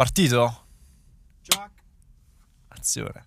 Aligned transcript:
Partito? 0.00 0.64
Jack, 1.42 1.72
Azione. 2.68 3.22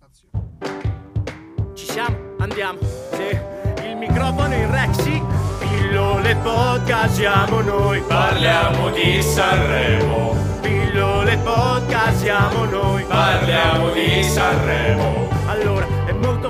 azione. 0.00 1.74
Ci 1.74 1.84
siamo? 1.86 2.34
Andiamo. 2.40 2.80
Sì. 3.12 3.86
Il 3.86 3.96
microfono 3.96 4.52
in 4.52 4.68
Rexy. 4.68 5.22
Pillole 5.60 6.34
podcast 6.38 7.14
siamo 7.14 7.60
noi. 7.60 8.00
Parliamo 8.00 8.90
di 8.90 9.22
Sanremo, 9.22 10.34
Pillole 10.60 11.38
podcast 11.38 12.18
siamo 12.18 12.64
noi. 12.64 13.04
parliamo 13.04 13.90
di 13.92 14.24
Sanremo. 14.24 15.37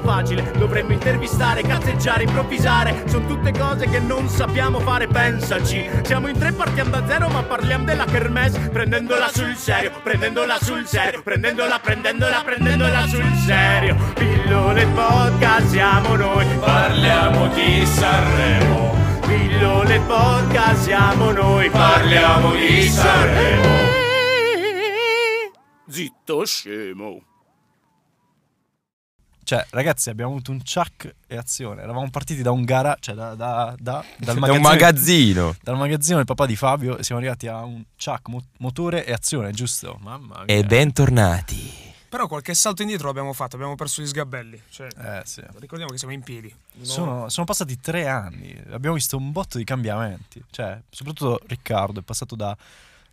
Facile. 0.09 0.53
Dovremmo 0.57 0.93
intervistare, 0.93 1.61
cazzeggiare, 1.61 2.23
improvvisare. 2.23 3.05
Sono 3.09 3.27
tutte 3.27 3.53
cose 3.53 3.87
che 3.91 3.99
non 3.99 4.27
sappiamo 4.27 4.81
fare, 4.81 5.07
pensaci. 5.07 5.87
Siamo 6.01 6.29
in 6.29 6.39
tre, 6.39 6.53
partiamo 6.53 6.89
da 6.89 7.07
zero, 7.07 7.29
ma 7.29 7.43
parliamo 7.43 7.85
della 7.85 8.07
kermesse. 8.07 8.71
Prendendola 8.71 9.29
sul 9.29 9.55
serio, 9.55 9.93
prendendola 10.03 10.57
sul 10.63 10.87
serio. 10.87 11.21
Prendendola, 11.23 11.79
prendendola, 11.79 12.43
prendendola 12.43 13.07
sul 13.07 13.31
serio. 13.45 13.97
Pillole 14.15 14.87
podcast 14.87 15.67
siamo 15.67 16.17
noi. 16.17 16.47
Parliamo 16.59 17.49
di 17.49 17.85
Sanremo, 17.85 18.97
Pillole 19.27 20.01
podcast 20.07 20.85
siamo 20.85 21.33
noi. 21.33 21.69
parliamo 21.69 22.55
di 22.55 22.89
Sanremo. 22.89 23.77
Zitto 25.87 26.47
scemo. 26.47 27.21
Cioè, 29.49 29.65
ragazzi, 29.71 30.11
abbiamo 30.11 30.33
avuto 30.33 30.51
un 30.51 30.59
chuck 30.59 31.11
e 31.27 31.35
azione. 31.39 31.81
Eravamo 31.81 32.11
partiti 32.11 32.43
da 32.43 32.51
un 32.51 32.65
gara, 32.67 32.95
cioè 33.01 33.15
da, 33.15 33.35
da, 33.35 33.75
da- 33.79 34.05
dal 34.19 34.37
Da 34.39 34.53
un 34.53 34.61
magazzino. 34.61 35.57
Dal 35.63 35.79
magazzino 35.79 36.17
del 36.17 36.27
papà 36.27 36.45
di 36.45 36.55
Fabio 36.55 36.99
e 36.99 37.03
siamo 37.03 37.19
arrivati 37.19 37.47
a 37.47 37.63
un 37.65 37.83
chuck, 37.97 38.29
mo- 38.29 38.45
motore 38.59 39.07
e 39.07 39.13
azione, 39.15 39.53
giusto? 39.53 39.97
Mamma 40.03 40.43
mia. 40.45 40.55
E 40.55 40.65
bentornati. 40.65 41.73
Però 42.11 42.29
qualche 42.29 42.53
salto 42.53 42.83
indietro 42.83 43.07
l'abbiamo 43.07 43.33
fatto, 43.33 43.57
abbiamo 43.57 43.75
perso 43.75 44.03
gli 44.03 44.07
sgabelli. 44.07 44.61
Cioè, 44.69 44.89
Eh, 44.99 45.23
sì. 45.25 45.41
ricordiamo 45.61 45.93
che 45.93 45.97
siamo 45.97 46.13
in 46.13 46.21
piedi. 46.23 46.55
No. 46.75 46.85
Sono, 46.85 47.29
sono 47.31 47.47
passati 47.47 47.81
tre 47.81 48.07
anni, 48.07 48.55
abbiamo 48.71 48.97
visto 48.97 49.17
un 49.17 49.33
botto 49.33 49.57
di 49.57 49.65
cambiamenti. 49.65 50.45
Cioè, 50.51 50.79
soprattutto 50.91 51.41
Riccardo 51.47 52.01
è 52.01 52.03
passato 52.03 52.37
da. 52.37 52.55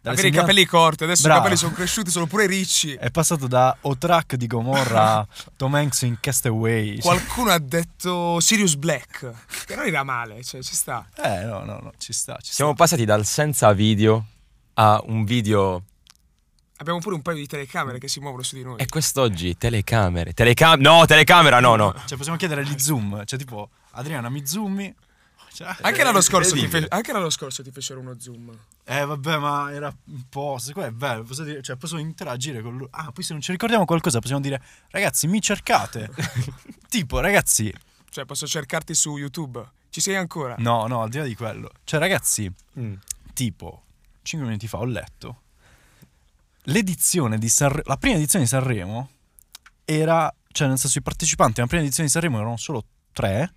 Avere 0.10 0.28
i 0.28 0.32
segnal- 0.32 0.42
capelli 0.46 0.66
corti, 0.66 1.04
adesso 1.04 1.24
Bravo. 1.24 1.40
i 1.40 1.42
capelli 1.42 1.60
sono 1.60 1.74
cresciuti, 1.74 2.10
sono 2.12 2.28
pure 2.28 2.46
ricci. 2.46 2.94
È 2.94 3.10
passato 3.12 3.48
da 3.48 3.76
O-Track 3.82 4.36
di 4.36 4.48
Gomorra 4.48 5.18
a 5.20 5.28
Tom 5.56 5.74
Hanks 5.76 6.02
in 6.04 6.18
Castaway. 6.20 7.00
Qualcuno 7.02 7.52
ha 7.52 7.60
detto 7.60 8.40
Sirius 8.40 8.76
Black, 8.76 9.32
che 9.66 9.76
non 9.76 9.86
era 9.86 10.04
male, 10.04 10.44
cioè 10.44 10.62
ci 10.62 10.76
sta. 10.76 11.08
Eh, 11.16 11.44
no, 11.44 11.64
no, 11.64 11.80
no, 11.82 11.92
ci 11.98 12.14
sta. 12.14 12.38
Ci 12.42 12.54
Siamo 12.54 12.74
passati 12.74 13.06
dal 13.06 13.26
senza 13.26 13.72
video 13.74 14.26
a 14.76 15.02
un 15.08 15.24
video. 15.26 15.84
Abbiamo 16.78 17.00
pure 17.00 17.16
un 17.16 17.22
paio 17.22 17.38
di 17.38 17.48
telecamere 17.48 18.00
che 18.00 18.10
si 18.10 18.20
muovono 18.20 18.44
su 18.44 18.56
di 18.56 18.64
noi. 18.64 18.78
E 18.78 18.88
quest'oggi 18.88 19.58
telecamere. 19.58 20.34
Telecam- 20.34 20.82
no, 20.82 21.06
telecamera, 21.06 21.60
no, 21.60 21.76
no. 21.76 21.92
sta. 21.96 22.06
Cioè, 22.08 22.18
possiamo 22.18 22.38
chiedere 22.38 22.66
gli 22.66 22.78
zoom. 22.78 23.24
Cioè, 23.26 23.40
tipo, 23.40 23.70
Adriana, 23.92 24.30
mi 24.30 24.46
zoomi? 24.46 24.94
Cioè, 25.56 25.74
Anche 25.82 26.04
l'anno, 26.04 26.20
scorso 26.20 26.54
ti 26.54 26.68
fe- 26.68 26.86
anche 26.90 27.14
l'anno 27.14 27.30
scorso 27.30 27.64
ti 27.64 27.72
fecero 27.72 28.02
uno 28.02 28.20
zoom. 28.20 28.52
Eh, 28.84 29.06
vabbè, 29.06 29.38
ma 29.38 29.72
era 29.72 29.88
un 30.08 30.24
po'. 30.28 30.58
Secondo 30.60 30.90
me 30.90 30.94
è 30.94 30.98
bello. 30.98 31.24
Posso, 31.24 31.44
dire, 31.44 31.62
cioè, 31.62 31.78
posso 31.78 31.98
interagire 31.98 32.62
con 32.62 32.76
lui. 32.76 32.88
Ah, 32.92 33.10
poi 33.14 33.24
se 33.24 33.32
non 33.32 33.42
ci 33.42 33.52
ricordiamo 33.52 33.86
qualcosa, 33.86 34.20
possiamo 34.20 34.42
dire, 34.42 34.62
ragazzi, 34.90 35.28
mi 35.28 35.42
cercate. 35.42 36.10
tipo, 36.90 37.22
ragazzi, 37.22 37.74
Cioè, 38.10 38.26
posso 38.26 38.46
cercarti 38.46 38.94
su 38.94 39.16
YouTube. 39.16 39.64
Ci 39.90 40.02
sei 40.02 40.18
ancora? 40.18 40.56
no, 40.60 40.88
no, 40.88 41.04
al 41.04 41.10
di 41.10 41.20
là 41.20 41.24
di 41.24 41.36
quello. 41.36 41.72
Cioè, 41.86 42.02
ragazzi, 42.02 42.52
Mm. 42.78 42.96
tipo, 43.34 43.84
5 44.24 44.46
minuti 44.46 44.68
fa 44.68 44.80
ho 44.80 44.86
letto. 44.86 45.42
L'edizione 46.64 47.38
di 47.38 47.48
Sanremo. 47.48 47.84
La 47.86 47.98
prima 47.98 48.16
edizione 48.18 48.44
di 48.44 48.50
Sanremo 48.50 49.10
era. 49.86 50.34
Cioè, 50.52 50.68
nel 50.68 50.78
senso, 50.80 50.98
i 50.98 51.02
partecipanti 51.02 51.60
alla 51.60 51.68
prima 51.70 51.84
edizione 51.84 52.08
di 52.08 52.14
Sanremo 52.14 52.40
erano 52.40 52.58
solo 52.58 52.84
tre. 53.14 53.54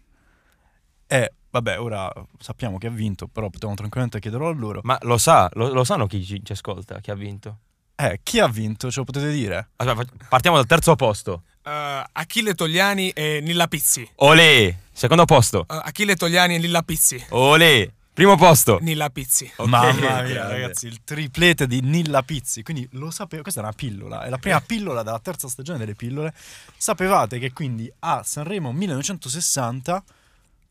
E, 1.10 1.32
vabbè, 1.50 1.80
ora 1.80 2.12
sappiamo 2.38 2.76
che 2.76 2.86
ha 2.86 2.90
vinto, 2.90 3.26
però 3.26 3.48
potevamo 3.48 3.74
tranquillamente 3.76 4.20
chiederlo 4.20 4.48
a 4.48 4.52
loro. 4.52 4.80
Ma 4.84 4.98
lo 5.02 5.16
sa, 5.16 5.48
lo, 5.54 5.72
lo 5.72 5.82
sanno 5.84 6.06
chi 6.06 6.22
ci, 6.22 6.40
ci 6.44 6.52
ascolta, 6.52 7.00
chi 7.00 7.10
ha 7.10 7.14
vinto? 7.14 7.60
Eh, 7.96 8.20
chi 8.22 8.38
ha 8.38 8.46
vinto? 8.46 8.90
Ce 8.90 8.98
lo 9.00 9.04
potete 9.04 9.30
dire? 9.32 9.70
Aspetta, 9.76 10.04
fa- 10.04 10.26
partiamo 10.28 10.56
dal 10.56 10.66
terzo 10.66 10.94
posto. 10.96 11.42
Eh, 11.64 12.04
Achille 12.12 12.54
Togliani 12.54 13.10
e 13.10 13.40
Nilla 13.40 13.66
Pizzi. 13.68 14.08
Olè, 14.16 14.72
secondo 14.92 15.24
posto. 15.24 15.62
Eh, 15.62 15.80
Achille 15.82 16.14
Togliani 16.14 16.56
e 16.56 16.58
Nilla 16.58 16.82
Pizzi. 16.82 17.24
Olè, 17.30 17.90
primo 18.12 18.36
posto. 18.36 18.78
Nilla 18.82 19.08
Pizzi. 19.10 19.50
Ok, 19.56 19.66
Mamma 19.66 20.22
mia, 20.22 20.46
ragazzi, 20.46 20.86
il 20.86 21.00
triplete 21.02 21.66
di 21.66 21.80
Nilla 21.80 22.22
Pizzi. 22.22 22.62
Quindi 22.62 22.86
lo 22.92 23.10
sapevo, 23.10 23.42
questa 23.42 23.60
è 23.60 23.64
una 23.64 23.72
pillola, 23.72 24.24
è 24.24 24.28
la 24.28 24.38
prima 24.38 24.60
pillola 24.64 25.02
della 25.02 25.18
terza 25.20 25.48
stagione 25.48 25.78
delle 25.78 25.94
pillole. 25.94 26.32
Sapevate 26.76 27.38
che 27.38 27.52
quindi 27.52 27.90
a 28.00 28.22
Sanremo 28.22 28.70
1960, 28.72 30.04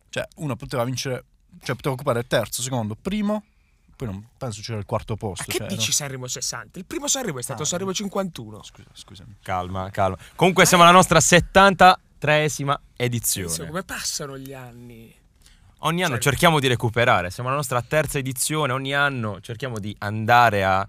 cioè 0.09 0.28
uno 0.38 0.56
poteva 0.56 0.84
vincere, 0.84 1.23
cioè 1.63 1.75
poteva 1.75 1.94
occupare 1.95 2.19
il 2.19 2.28
terzo, 2.28 2.62
secondo, 2.62 2.95
primo, 2.95 3.44
poi 3.95 4.07
non 4.07 4.28
penso 4.38 4.62
c'era 4.62 4.78
il 4.78 4.85
quarto 4.85 5.16
posto. 5.16 5.45
Ma 5.47 5.53
che 5.53 5.59
cioè, 5.59 5.68
dici 5.68 5.88
no? 5.88 5.94
Sanremo 5.94 6.28
60? 6.28 6.78
Il 6.79 6.85
primo 6.85 7.07
Sanremo 7.07 7.40
è 7.40 7.41
stato 7.41 7.63
Ah. 7.63 7.66
Sanremo 7.66 7.94
51. 7.94 8.63
Scusa, 8.63 8.90
scusami. 8.94 9.38
Calma, 9.41 9.90
calma. 9.90 10.17
Comunque 10.35 10.66
siamo 10.66 10.84
alla 10.84 10.91
nostra 10.91 11.19
73esima 11.19 11.97
Penso 12.19 12.81
edizione. 12.96 13.67
come 13.67 13.84
passano 13.84 14.38
gli 14.38 14.53
anni. 14.53 15.13
Ogni 15.81 16.03
anno 16.03 16.13
Cioè- 16.13 16.23
cerchiamo 16.23 16.59
di 16.59 16.67
recuperare. 16.67 17.29
Siamo 17.31 17.50
alla 17.50 17.57
nostra 17.57 17.81
terza 17.81 18.17
edizione. 18.17 18.73
Ogni 18.73 18.94
anno 18.96 19.40
cerchiamo 19.41 19.79
di 19.79 19.96
andare 20.00 20.63
a 20.63 20.88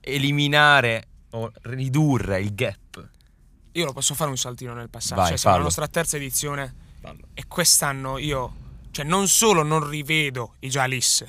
eliminare 0.00 1.06
o 1.30 1.50
ridurre 1.62 2.40
il 2.40 2.54
gap. 2.54 3.08
Io 3.72 3.84
lo 3.84 3.92
posso 3.92 4.14
fare 4.14 4.30
un 4.30 4.36
saltino 4.36 4.74
nel 4.74 4.88
passato. 4.90 5.20
Vai, 5.20 5.28
cioè, 5.30 5.38
siamo 5.38 5.54
alla 5.56 5.64
nostra 5.64 5.86
terza 5.88 6.16
edizione. 6.16 6.74
E 7.34 7.44
quest'anno 7.46 8.18
io, 8.18 8.54
cioè, 8.90 9.04
non 9.04 9.28
solo 9.28 9.62
non 9.62 9.88
rivedo 9.88 10.54
i 10.60 10.68
Jalis, 10.68 11.24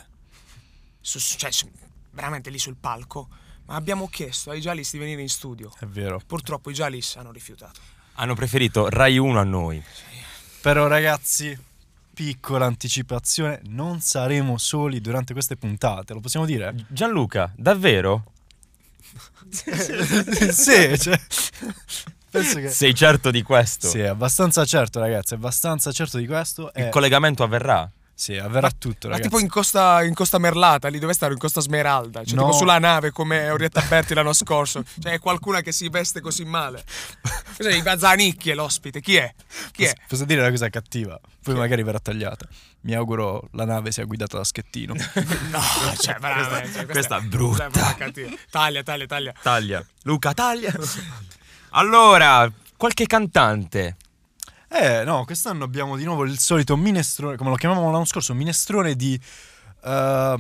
su- 1.00 1.20
cioè, 1.20 1.52
veramente 2.12 2.50
lì 2.50 2.60
sul 2.60 2.76
palco, 2.76 3.28
ma 3.66 3.76
abbiamo 3.76 4.08
chiesto 4.08 4.50
ai 4.50 4.60
Jalis 4.60 4.92
di 4.92 4.98
venire 4.98 5.22
in 5.22 5.30
studio. 5.30 5.72
È 5.80 5.86
vero. 5.86 6.22
Purtroppo 6.26 6.70
i 6.70 6.74
Jalis 6.74 7.16
hanno 7.16 7.32
rifiutato. 7.32 7.80
Hanno 8.16 8.36
preferito 8.36 8.90
Rai 8.90 9.18
1 9.18 9.40
a 9.40 9.44
noi. 9.44 9.82
Però 10.62 10.88
ragazzi, 10.88 11.58
piccola 12.14 12.66
anticipazione, 12.66 13.62
non 13.66 14.02
saremo 14.02 14.58
soli 14.58 15.02
durante 15.02 15.34
queste 15.34 15.56
puntate, 15.56 16.14
lo 16.14 16.20
possiamo 16.20 16.46
dire? 16.46 16.86
Gianluca, 16.90 17.52
davvero? 17.56 18.34
sì, 19.50 20.98
cioè, 21.00 21.20
che... 22.32 22.70
Sei 22.70 22.94
certo 22.96 23.32
di 23.32 23.42
questo? 23.44 23.88
Sì, 23.88 24.00
è 24.00 24.08
abbastanza 24.08 24.64
certo, 24.66 25.00
ragazzi, 25.00 25.34
è 25.34 25.38
abbastanza 25.38 25.92
certo 25.92 26.18
di 26.18 26.26
questo. 26.28 26.72
Il 26.76 26.86
E... 26.86 26.90
collegamento 26.90 27.44
avverrà? 27.44 27.90
Sì, 28.14 28.38
avverrà 28.38 28.70
tutto, 28.70 29.08
Ma 29.08 29.14
ragazzi. 29.16 29.30
tipo 29.30 29.42
in 29.42 29.50
Costa, 29.50 30.04
in 30.04 30.14
Costa 30.14 30.38
Merlata, 30.38 30.90
lì 30.90 31.00
dove 31.00 31.12
stare? 31.14 31.34
In 31.34 31.40
Costa 31.40 31.60
Smeralda. 31.60 32.24
Cioè, 32.24 32.36
No. 32.36 32.44
tipo 32.44 32.56
sulla 32.56 32.78
nave 32.78 33.10
come 33.10 33.50
Orietta 33.50 33.82
Berti 33.82 34.14
l'anno 34.14 34.34
scorso. 34.34 34.84
Cioè, 35.02 35.14
è 35.14 35.20
qualcuna 35.20 35.62
che 35.62 35.72
si 35.72 35.90
veste 35.90 36.22
così 36.22 36.46
male. 36.46 36.84
Cos'è? 37.58 37.74
I 37.74 37.82
Bazzanicchi 37.82 38.52
è 38.52 38.54
l'ospite. 38.54 39.02
Chi 39.02 39.16
è? 39.16 39.34
Chi 39.72 39.86
è? 39.86 39.94
Posso, 39.94 40.04
posso 40.08 40.26
dire 40.26 40.42
una 40.42 40.52
cosa 40.52 40.70
cattiva? 40.70 41.20
Poi 41.42 41.56
magari 41.56 41.82
verrà 41.82 41.98
tagliata. 42.00 42.48
Mi 42.82 42.94
auguro 42.94 43.50
la 43.54 43.66
nave 43.66 43.92
sia 43.92 44.04
guidata 44.04 44.38
da 44.38 44.44
Schettino. 44.44 44.94
No, 45.50 45.62
cioè, 45.98 46.18
veramente. 46.20 46.50
cioè, 46.52 46.62
questa 46.62 46.82
è 46.82 46.86
questa 46.86 47.22
brutta. 47.22 47.70
proprio 47.72 47.96
cattiva. 47.98 48.30
Taglia, 48.52 48.84
taglia, 48.84 49.06
taglia. 49.08 49.34
Taglia. 49.42 49.86
Luca, 50.04 50.34
taglia. 50.36 50.72
allora, 51.72 52.52
qualche 52.78 53.06
cantante. 53.06 53.98
eh, 54.70 55.04
no, 55.04 55.26
quest'anno 55.26 55.64
abbiamo 55.64 55.96
di 55.98 56.04
nuovo 56.04 56.24
il 56.24 56.40
solito 56.40 56.76
minestrone, 56.78 57.38
come 57.38 57.50
lo 57.50 57.56
chiamavamo 57.56 57.92
l'anno 57.92 58.06
scorso, 58.06 58.34
minestrone 58.34 58.96
di 58.96 59.20
eh, 59.84 60.36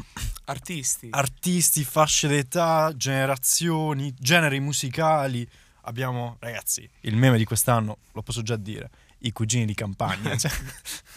Artisti. 0.45 1.07
artisti, 1.11 1.83
fasce 1.83 2.27
d'età, 2.27 2.91
generazioni, 2.95 4.13
generi 4.17 4.59
musicali. 4.59 5.47
Abbiamo, 5.83 6.37
ragazzi, 6.39 6.87
il 7.01 7.15
meme 7.15 7.37
di 7.37 7.45
quest'anno, 7.45 7.97
lo 8.11 8.21
posso 8.21 8.41
già 8.41 8.55
dire, 8.55 8.89
i 9.21 9.31
cugini 9.31 9.65
di 9.65 9.73
campagna. 9.73 10.35
cioè. 10.37 10.51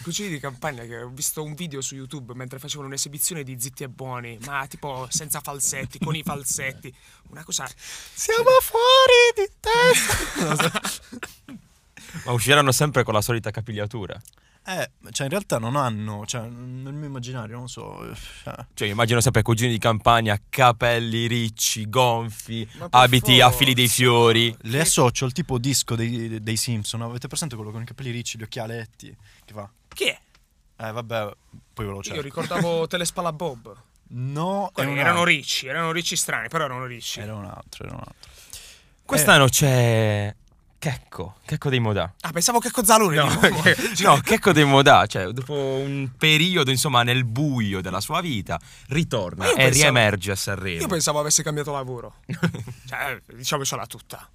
Cugini 0.02 0.28
di 0.28 0.40
campagna 0.40 0.84
che 0.84 1.02
ho 1.02 1.08
visto 1.08 1.42
un 1.42 1.54
video 1.54 1.80
su 1.80 1.94
YouTube 1.94 2.34
mentre 2.34 2.58
facevano 2.58 2.88
un'esibizione 2.88 3.42
di 3.42 3.56
Zitti 3.58 3.84
e 3.84 3.88
Buoni, 3.88 4.38
ma 4.44 4.66
tipo 4.66 5.06
senza 5.10 5.40
falsetti, 5.40 5.98
con 5.98 6.14
i 6.14 6.22
falsetti. 6.22 6.94
Una 7.30 7.44
cosa. 7.44 7.68
Siamo 7.76 8.50
fuori 8.60 9.32
di 9.34 9.50
testa. 9.60 10.80
Ma 12.24 12.32
usciranno 12.32 12.70
sempre 12.70 13.02
con 13.02 13.12
la 13.12 13.20
solita 13.20 13.50
capigliatura. 13.50 14.20
Eh, 14.66 14.90
cioè 15.10 15.26
in 15.26 15.30
realtà 15.30 15.58
non 15.58 15.76
hanno, 15.76 16.24
cioè 16.24 16.40
nel 16.48 16.94
mio 16.94 17.06
immaginario, 17.06 17.56
non 17.58 17.68
so, 17.68 18.02
eh, 18.10 18.14
cioè, 18.42 18.54
Cioè, 18.72 18.88
immagino 18.88 19.20
sempre 19.20 19.42
cugini 19.42 19.70
di 19.70 19.78
campagna, 19.78 20.40
capelli 20.48 21.26
ricci, 21.26 21.88
gonfi, 21.90 22.66
abiti 22.90 23.42
a 23.42 23.50
fili 23.50 23.74
dei 23.74 23.88
fiori. 23.88 24.56
le 24.62 24.80
associo 24.80 25.26
al 25.26 25.32
tipo 25.32 25.58
disco 25.58 25.94
dei, 25.96 26.42
dei 26.42 26.56
Simpson, 26.56 27.02
avete 27.02 27.28
presente 27.28 27.56
quello 27.56 27.70
con 27.70 27.82
i 27.82 27.84
capelli 27.84 28.10
ricci, 28.10 28.38
gli 28.38 28.42
occhialetti, 28.42 29.14
che 29.44 29.52
fa? 29.52 29.70
Chi 29.88 30.04
è? 30.04 30.18
Eh 30.76 30.92
vabbè, 30.92 31.30
poi 31.74 31.84
ve 31.84 31.90
lo 31.90 31.96
Io 31.98 32.02
cerco. 32.02 32.22
ricordavo 32.22 32.86
Telespala 32.88 33.32
Bob. 33.32 33.76
No, 34.16 34.70
erano 34.76 35.08
altro. 35.08 35.24
ricci, 35.24 35.66
erano 35.66 35.92
ricci 35.92 36.16
strani, 36.16 36.48
però 36.48 36.64
erano 36.64 36.86
ricci. 36.86 37.20
Era 37.20 37.34
un 37.34 37.44
altro, 37.44 37.84
era 37.84 37.94
un 37.94 38.00
altro. 38.00 38.30
Quest'anno 39.04 39.48
c'è 39.48 40.34
Checco, 40.90 41.36
Checco 41.46 41.70
dei 41.70 41.78
Modà. 41.78 42.12
Ah, 42.20 42.30
pensavo 42.30 42.58
che 42.58 42.70
Cozzalone 42.70 43.16
No, 43.16 43.24
nuovo. 43.24 43.62
no, 44.02 44.20
Checco 44.20 44.52
dei 44.52 44.64
Modà, 44.64 45.06
cioè 45.06 45.28
dopo 45.28 45.54
un 45.54 46.10
periodo 46.18 46.70
insomma 46.70 47.02
nel 47.02 47.24
buio 47.24 47.80
della 47.80 48.00
sua 48.02 48.20
vita, 48.20 48.60
ritorna 48.88 49.46
e 49.50 49.54
pensavo- 49.54 49.70
riemerge 49.72 50.32
a 50.32 50.36
Sanremo. 50.36 50.80
Io 50.82 50.86
pensavo 50.86 51.20
avesse 51.20 51.42
cambiato 51.42 51.72
lavoro. 51.72 52.16
cioè, 52.86 53.18
diciamocela 53.34 53.86
tutta. 53.86 54.28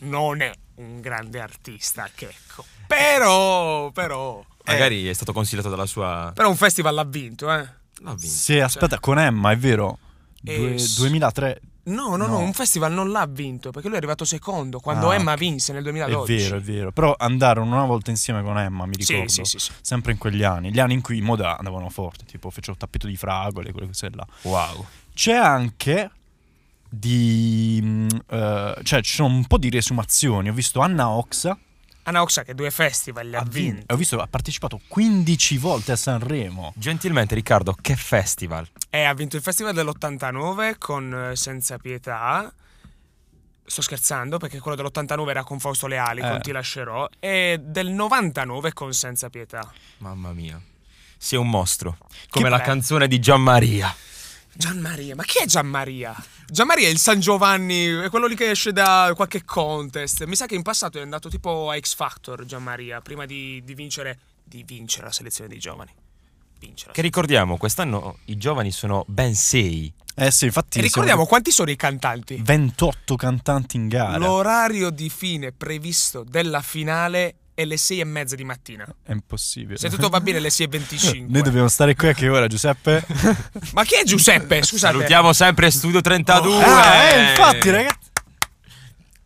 Non 0.00 0.40
è 0.42 0.52
un 0.76 1.00
grande 1.00 1.38
artista, 1.40 2.10
Checco. 2.12 2.64
Però, 2.88 3.92
però... 3.92 4.44
Magari 4.64 5.06
è 5.06 5.12
stato 5.12 5.32
consigliato 5.32 5.68
dalla 5.68 5.86
sua... 5.86 6.32
Però 6.34 6.48
un 6.48 6.56
festival 6.56 6.92
l'ha 6.94 7.04
vinto, 7.04 7.52
eh. 7.52 7.68
L'ha 8.00 8.14
vinto. 8.14 8.26
Sì, 8.26 8.58
aspetta, 8.58 8.98
con 8.98 9.20
Emma, 9.20 9.52
è 9.52 9.56
vero. 9.56 9.98
Due- 10.40 10.74
Eh, 10.74 10.78
s- 10.78 10.96
2003. 10.98 11.60
No, 11.86 12.10
no, 12.10 12.16
no, 12.16 12.26
No. 12.26 12.38
un 12.38 12.52
festival 12.54 12.92
non 12.92 13.10
l'ha 13.10 13.26
vinto 13.26 13.70
perché 13.70 13.86
lui 13.88 13.96
è 13.96 13.98
arrivato 13.98 14.24
secondo 14.24 14.80
quando 14.80 15.10
Ah, 15.10 15.14
Emma 15.16 15.34
vinse 15.34 15.72
nel 15.72 15.82
È 15.82 15.84
2012. 15.84 16.42
vero, 16.42 16.56
è 16.56 16.60
vero. 16.60 16.92
Però 16.92 17.14
andarono 17.18 17.74
una 17.74 17.84
volta 17.84 18.10
insieme 18.10 18.42
con 18.42 18.58
Emma, 18.58 18.86
mi 18.86 18.96
ricordo. 18.96 19.28
sì, 19.28 19.44
sì, 19.44 19.58
sì. 19.58 19.70
Sempre 19.80 20.12
in 20.12 20.18
quegli 20.18 20.42
anni. 20.42 20.70
Gli 20.72 20.78
anni 20.80 20.94
in 20.94 21.02
cui 21.02 21.18
i 21.18 21.20
moda 21.20 21.56
andavano 21.58 21.90
forte, 21.90 22.24
tipo 22.24 22.48
fecero 22.50 22.72
il 22.72 22.78
tappeto 22.78 23.06
di 23.06 23.16
fragole, 23.16 23.70
quelle 23.72 23.86
cose 23.86 24.08
là. 24.12 24.26
Wow. 24.42 24.84
C'è 25.14 25.34
anche 25.34 26.10
di... 26.88 28.06
eh, 28.28 28.74
cioè, 28.82 29.02
ci 29.02 29.14
sono 29.14 29.34
un 29.34 29.44
po' 29.46 29.58
di 29.58 29.68
riesumazioni. 29.68 30.48
Ho 30.48 30.52
visto 30.52 30.80
Anna 30.80 31.08
Oxa. 31.10 31.58
Anna 32.04 32.22
Oxa 32.22 32.42
che 32.44 32.54
due 32.54 32.70
festival 32.70 33.28
li 33.28 33.34
ha 33.36 33.40
ha 33.40 33.44
vinto. 33.44 33.74
vinto. 33.76 33.94
Ho 33.94 33.96
visto, 33.96 34.20
ha 34.20 34.26
partecipato 34.26 34.80
15 34.88 35.58
volte 35.58 35.92
a 35.92 35.96
Sanremo. 35.96 36.72
Gentilmente 36.76 37.34
Riccardo, 37.34 37.74
che 37.80 37.96
festival? 37.96 38.68
E 38.90 39.04
ha 39.04 39.14
vinto 39.14 39.36
il 39.36 39.42
festival 39.42 39.72
dell'89 39.74 40.74
con 40.78 41.30
eh, 41.32 41.36
Senza 41.36 41.78
Pietà. 41.78 42.52
Sto 43.66 43.80
scherzando 43.80 44.36
perché 44.36 44.58
quello 44.60 44.76
dell'89 44.76 45.28
era 45.30 45.42
con 45.44 45.58
Fausto 45.58 45.86
Leali, 45.86 46.20
Eh. 46.20 46.28
con 46.28 46.40
Ti 46.42 46.52
lascerò. 46.52 47.08
E 47.18 47.58
del 47.62 47.88
99 47.88 48.72
con 48.74 48.92
Senza 48.92 49.30
Pietà. 49.30 49.72
Mamma 49.98 50.32
mia. 50.32 50.60
Sei 51.16 51.38
un 51.38 51.48
mostro. 51.48 51.96
Come 52.28 52.44
Che 52.44 52.50
la 52.50 52.56
bello. 52.58 52.62
canzone 52.68 53.08
di 53.08 53.18
Gianmaria. 53.18 53.94
Gianmaria, 54.56 55.14
ma 55.14 55.24
chi 55.24 55.38
è 55.42 55.46
Gianmaria? 55.46 56.14
Gianmaria 56.46 56.86
è 56.86 56.90
il 56.90 56.98
San 56.98 57.18
Giovanni, 57.18 57.86
è 57.86 58.08
quello 58.08 58.26
lì 58.26 58.36
che 58.36 58.50
esce 58.50 58.72
da 58.72 59.12
qualche 59.14 59.44
contest. 59.44 60.24
Mi 60.24 60.36
sa 60.36 60.46
che 60.46 60.54
in 60.54 60.62
passato 60.62 60.98
è 60.98 61.02
andato 61.02 61.28
tipo 61.28 61.70
a 61.70 61.78
X 61.78 61.94
Factor 61.94 62.44
Gianmaria, 62.44 63.00
prima 63.00 63.26
di, 63.26 63.62
di 63.64 63.74
vincere, 63.74 64.18
di 64.44 64.62
vincere 64.64 65.06
la 65.06 65.12
selezione 65.12 65.48
dei 65.48 65.58
giovani. 65.58 65.92
Vincere. 66.60 66.92
Che 66.92 67.02
ricordiamo, 67.02 67.56
quest'anno 67.56 68.18
i 68.26 68.36
giovani 68.36 68.70
sono 68.70 69.04
ben 69.08 69.34
sei. 69.34 69.92
Eh 70.14 70.30
sì, 70.30 70.44
infatti... 70.44 70.78
E 70.78 70.82
ricordiamo 70.82 71.08
siamo 71.08 71.26
quanti 71.26 71.50
sono 71.50 71.70
i 71.70 71.76
cantanti. 71.76 72.40
28 72.40 73.16
cantanti 73.16 73.76
in 73.76 73.88
gara. 73.88 74.16
L'orario 74.18 74.90
di 74.90 75.10
fine 75.10 75.50
previsto 75.50 76.22
della 76.22 76.62
finale 76.62 77.34
è 77.54 77.64
le 77.64 77.76
6 77.76 78.00
e 78.00 78.04
mezza 78.04 78.34
di 78.34 78.44
mattina. 78.44 78.84
È 79.02 79.12
impossibile. 79.12 79.78
Se 79.78 79.88
tutto 79.88 80.08
va 80.08 80.20
bene, 80.20 80.40
le 80.40 80.50
6 80.50 80.66
e 80.66 80.68
25. 80.70 81.32
Noi 81.32 81.42
dobbiamo 81.42 81.68
stare 81.68 81.94
qui 81.94 82.08
a 82.08 82.12
che 82.12 82.28
ora, 82.28 82.46
Giuseppe? 82.48 83.04
Ma 83.72 83.84
chi 83.84 83.94
è 83.94 84.04
Giuseppe? 84.04 84.60
Scusate. 84.62 84.92
Salutiamo 84.92 85.32
sempre 85.32 85.70
Studio 85.70 86.00
32. 86.00 86.62
ah, 86.64 86.94
eh, 86.94 87.30
infatti, 87.30 87.70
ragazzi. 87.70 88.12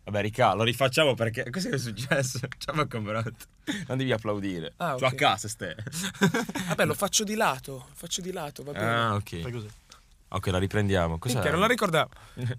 Vabbè, 0.03 0.21
Riccardo, 0.21 0.55
lo 0.57 0.63
rifacciamo 0.63 1.13
perché 1.13 1.47
cos'è 1.51 1.69
che 1.69 1.75
è 1.75 1.79
successo? 1.79 2.39
Ci 2.57 2.87
comprato. 2.87 3.31
Non 3.87 3.97
devi 3.97 4.11
applaudire. 4.11 4.73
Ah, 4.77 4.95
Tu 4.95 5.03
a 5.03 5.07
ok. 5.09 5.15
casa 5.15 5.47
ste. 5.47 5.75
Vabbè, 6.67 6.85
lo 6.85 6.95
faccio 6.95 7.23
di 7.23 7.35
lato. 7.35 7.85
Faccio 7.93 8.21
di 8.21 8.31
lato, 8.31 8.63
va 8.63 8.71
bene. 8.71 8.85
Ah, 8.85 9.13
ok. 9.13 9.41
Ok, 10.31 10.47
la 10.47 10.59
riprendiamo. 10.59 11.17
Cos'è? 11.17 11.33
Minchia, 11.33 11.51
non 11.51 11.61
la 11.61 11.67
ricordavo. 11.67 12.09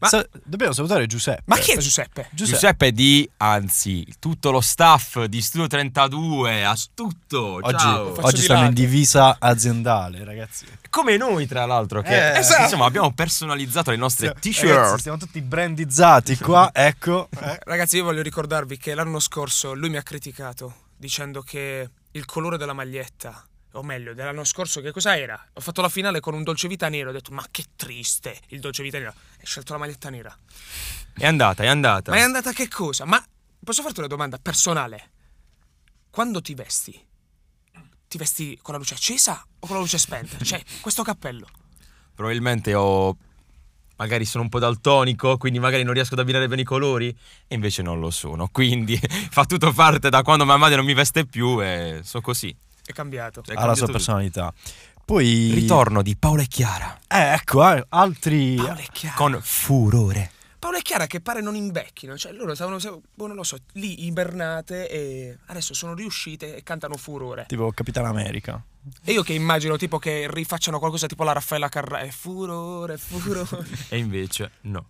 Ma, 0.00 0.08
Sa- 0.08 0.26
dobbiamo 0.42 0.72
salutare 0.72 1.06
Giuseppe. 1.06 1.42
ma 1.46 1.56
chi 1.56 1.70
è 1.72 1.76
Giuseppe? 1.78 2.28
Giuseppe. 2.32 2.58
Giuseppe 2.58 2.92
di, 2.92 3.30
anzi, 3.36 4.04
tutto 4.18 4.50
lo 4.50 4.60
staff 4.60 5.22
di 5.24 5.40
Studio 5.40 5.68
32, 5.68 6.64
a 6.64 6.76
tutto. 6.94 7.60
Oggi, 7.62 7.86
oggi 7.86 8.42
stanno 8.42 8.66
in 8.66 8.74
divisa 8.74 9.36
aziendale, 9.38 10.24
ragazzi. 10.24 10.66
Come 10.90 11.16
noi, 11.16 11.46
tra 11.46 11.64
l'altro, 11.64 12.02
che 12.02 12.34
Eh, 12.34 12.38
esatto. 12.38 12.62
insomma 12.64 12.86
abbiamo 12.86 13.12
personalizzato 13.12 13.90
le 13.92 13.96
nostre 13.96 14.26
Ragazzi, 14.28 14.50
t-shirt. 14.50 14.96
stiamo 14.96 15.18
tutti 15.18 15.40
brandizzati 15.40 16.36
qua, 16.38 16.70
ecco. 16.74 17.28
Eh. 17.40 17.58
Ragazzi, 17.62 17.96
io 17.98 18.04
voglio 18.04 18.22
ricordarvi 18.22 18.76
che 18.78 18.94
l'anno 18.94 19.20
scorso 19.20 19.74
lui 19.74 19.90
mi 19.90 19.96
ha 19.96 20.02
criticato 20.02 20.74
dicendo 20.96 21.40
che 21.42 21.88
il 22.10 22.24
colore 22.24 22.58
della 22.58 22.72
maglietta, 22.72 23.44
o 23.72 23.82
meglio, 23.82 24.14
dell'anno 24.14 24.44
scorso, 24.44 24.80
che 24.80 24.90
cosa 24.90 25.16
era? 25.16 25.40
Ho 25.52 25.60
fatto 25.60 25.80
la 25.80 25.88
finale 25.88 26.20
con 26.20 26.34
un 26.34 26.42
dolce 26.42 26.66
vita 26.66 26.88
nero. 26.88 27.10
Ho 27.10 27.12
detto, 27.12 27.32
ma 27.32 27.44
che 27.50 27.64
triste 27.76 28.38
il 28.48 28.60
dolce 28.60 28.82
vita 28.82 28.98
nero. 28.98 29.14
Hai 29.38 29.46
scelto 29.46 29.72
la 29.72 29.78
maglietta 29.78 30.10
nera. 30.10 30.36
È 31.14 31.26
andata, 31.26 31.62
è 31.62 31.66
andata. 31.66 32.10
Ma 32.10 32.16
è 32.16 32.22
andata 32.22 32.52
che 32.52 32.68
cosa? 32.68 33.04
Ma 33.04 33.22
posso 33.62 33.82
farti 33.82 34.00
una 34.00 34.08
domanda 34.08 34.38
personale? 34.38 35.10
Quando 36.10 36.40
ti 36.40 36.54
vesti? 36.54 36.98
Ti 38.08 38.18
vesti 38.18 38.58
con 38.60 38.74
la 38.74 38.80
luce 38.80 38.94
accesa 38.94 39.44
o 39.60 39.66
con 39.66 39.76
la 39.76 39.82
luce 39.82 39.98
spenta? 39.98 40.36
Cioè, 40.42 40.62
questo 40.80 41.02
cappello. 41.02 41.46
Probabilmente 42.14 42.74
ho. 42.74 43.16
Magari 43.96 44.24
sono 44.24 44.44
un 44.44 44.48
po' 44.48 44.58
daltonico, 44.58 45.36
quindi 45.36 45.58
magari 45.58 45.82
non 45.82 45.92
riesco 45.92 46.14
ad 46.14 46.20
abbinare 46.20 46.48
bene 46.48 46.62
i 46.62 46.64
colori. 46.64 47.16
E 47.46 47.54
invece 47.54 47.82
non 47.82 48.00
lo 48.00 48.10
sono. 48.10 48.48
Quindi 48.48 48.98
fa 49.30 49.44
tutto 49.44 49.72
parte 49.72 50.08
da 50.08 50.22
quando 50.22 50.44
mia 50.44 50.56
madre 50.56 50.76
non 50.76 50.86
mi 50.86 50.94
veste 50.94 51.24
più 51.24 51.62
e 51.62 52.00
so 52.02 52.20
così. 52.20 52.56
È 52.90 52.92
cambiato. 52.92 53.42
È 53.46 53.52
Ha 53.52 53.54
la 53.54 53.74
sua 53.74 53.86
cambiato 53.86 53.92
personalità. 53.92 54.54
Poi... 55.04 55.48
tutto. 55.48 55.60
Ritorno 55.60 56.02
di 56.02 56.16
Paola 56.16 56.42
e 56.42 56.46
Chiara. 56.46 56.98
Eh, 57.08 57.32
ecco, 57.32 57.68
eh, 57.72 57.84
altri... 57.88 58.54
Paola 58.56 58.76
e 58.76 58.88
Chiara. 58.92 59.16
Con 59.16 59.38
furore. 59.42 60.30
Paolo 60.60 60.76
e 60.76 60.82
Chiara 60.82 61.06
che 61.06 61.22
pare 61.22 61.40
non 61.40 61.54
invecchino, 61.56 62.18
cioè 62.18 62.32
loro 62.32 62.54
stavano, 62.54 62.78
boh, 63.14 63.26
non 63.26 63.34
lo 63.34 63.42
so, 63.44 63.56
lì 63.72 64.04
ibernate 64.04 64.90
e 64.90 65.38
adesso 65.46 65.72
sono 65.72 65.94
riuscite 65.94 66.54
e 66.54 66.62
cantano 66.62 66.98
furore. 66.98 67.46
Tipo 67.48 67.72
Capitan 67.72 68.04
America. 68.04 68.62
E 69.02 69.12
io 69.12 69.22
che 69.22 69.32
immagino 69.32 69.78
tipo 69.78 69.98
che 69.98 70.28
rifacciano 70.30 70.78
qualcosa 70.78 71.06
tipo 71.06 71.24
la 71.24 71.32
Raffaella 71.32 71.70
Carrà, 71.70 72.00
e 72.00 72.10
furore, 72.10 72.98
furore. 72.98 73.64
E 73.88 73.96
invece 73.96 74.50
no. 74.62 74.88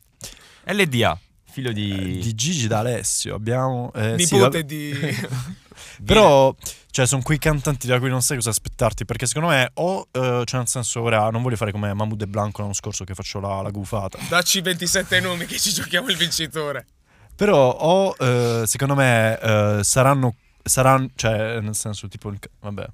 LDA, 0.64 1.16
figlio 1.44 1.70
di. 1.70 1.92
Eh, 1.92 2.18
Di 2.18 2.34
Gigi 2.34 2.66
D'Alessio 2.66 3.36
abbiamo... 3.36 3.92
Eh, 3.94 4.18
sì, 4.18 4.34
Nipote 4.34 4.62
vabbè. 4.62 4.64
di... 4.64 4.92
Però, 6.04 6.54
cioè, 6.90 7.06
sono 7.06 7.22
quei 7.22 7.38
cantanti 7.38 7.86
da 7.86 7.98
cui 7.98 8.08
non 8.08 8.22
sai 8.22 8.36
cosa 8.36 8.50
aspettarti. 8.50 9.04
Perché 9.04 9.26
secondo 9.26 9.48
me, 9.48 9.70
o, 9.74 10.08
eh, 10.10 10.42
cioè, 10.44 10.58
nel 10.58 10.68
senso, 10.68 11.00
ora 11.02 11.28
non 11.30 11.42
voglio 11.42 11.56
fare 11.56 11.72
come 11.72 11.92
Mahmood 11.92 12.22
e 12.22 12.26
Blanco 12.26 12.62
l'anno 12.62 12.74
scorso 12.74 13.04
che 13.04 13.14
faccio 13.14 13.40
la, 13.40 13.60
la 13.62 13.70
gufata. 13.70 14.18
Dacci 14.28 14.60
27 14.60 15.20
nomi 15.20 15.46
che 15.46 15.58
ci 15.58 15.72
giochiamo 15.72 16.08
il 16.08 16.16
vincitore. 16.16 16.86
Però, 17.34 17.70
o, 17.70 18.14
eh, 18.18 18.64
secondo 18.66 18.94
me, 18.94 19.38
eh, 19.40 19.80
saranno, 19.82 20.36
saranno, 20.62 21.08
cioè, 21.14 21.60
nel 21.60 21.74
senso, 21.74 22.06
tipo, 22.08 22.32
vabbè. 22.60 22.86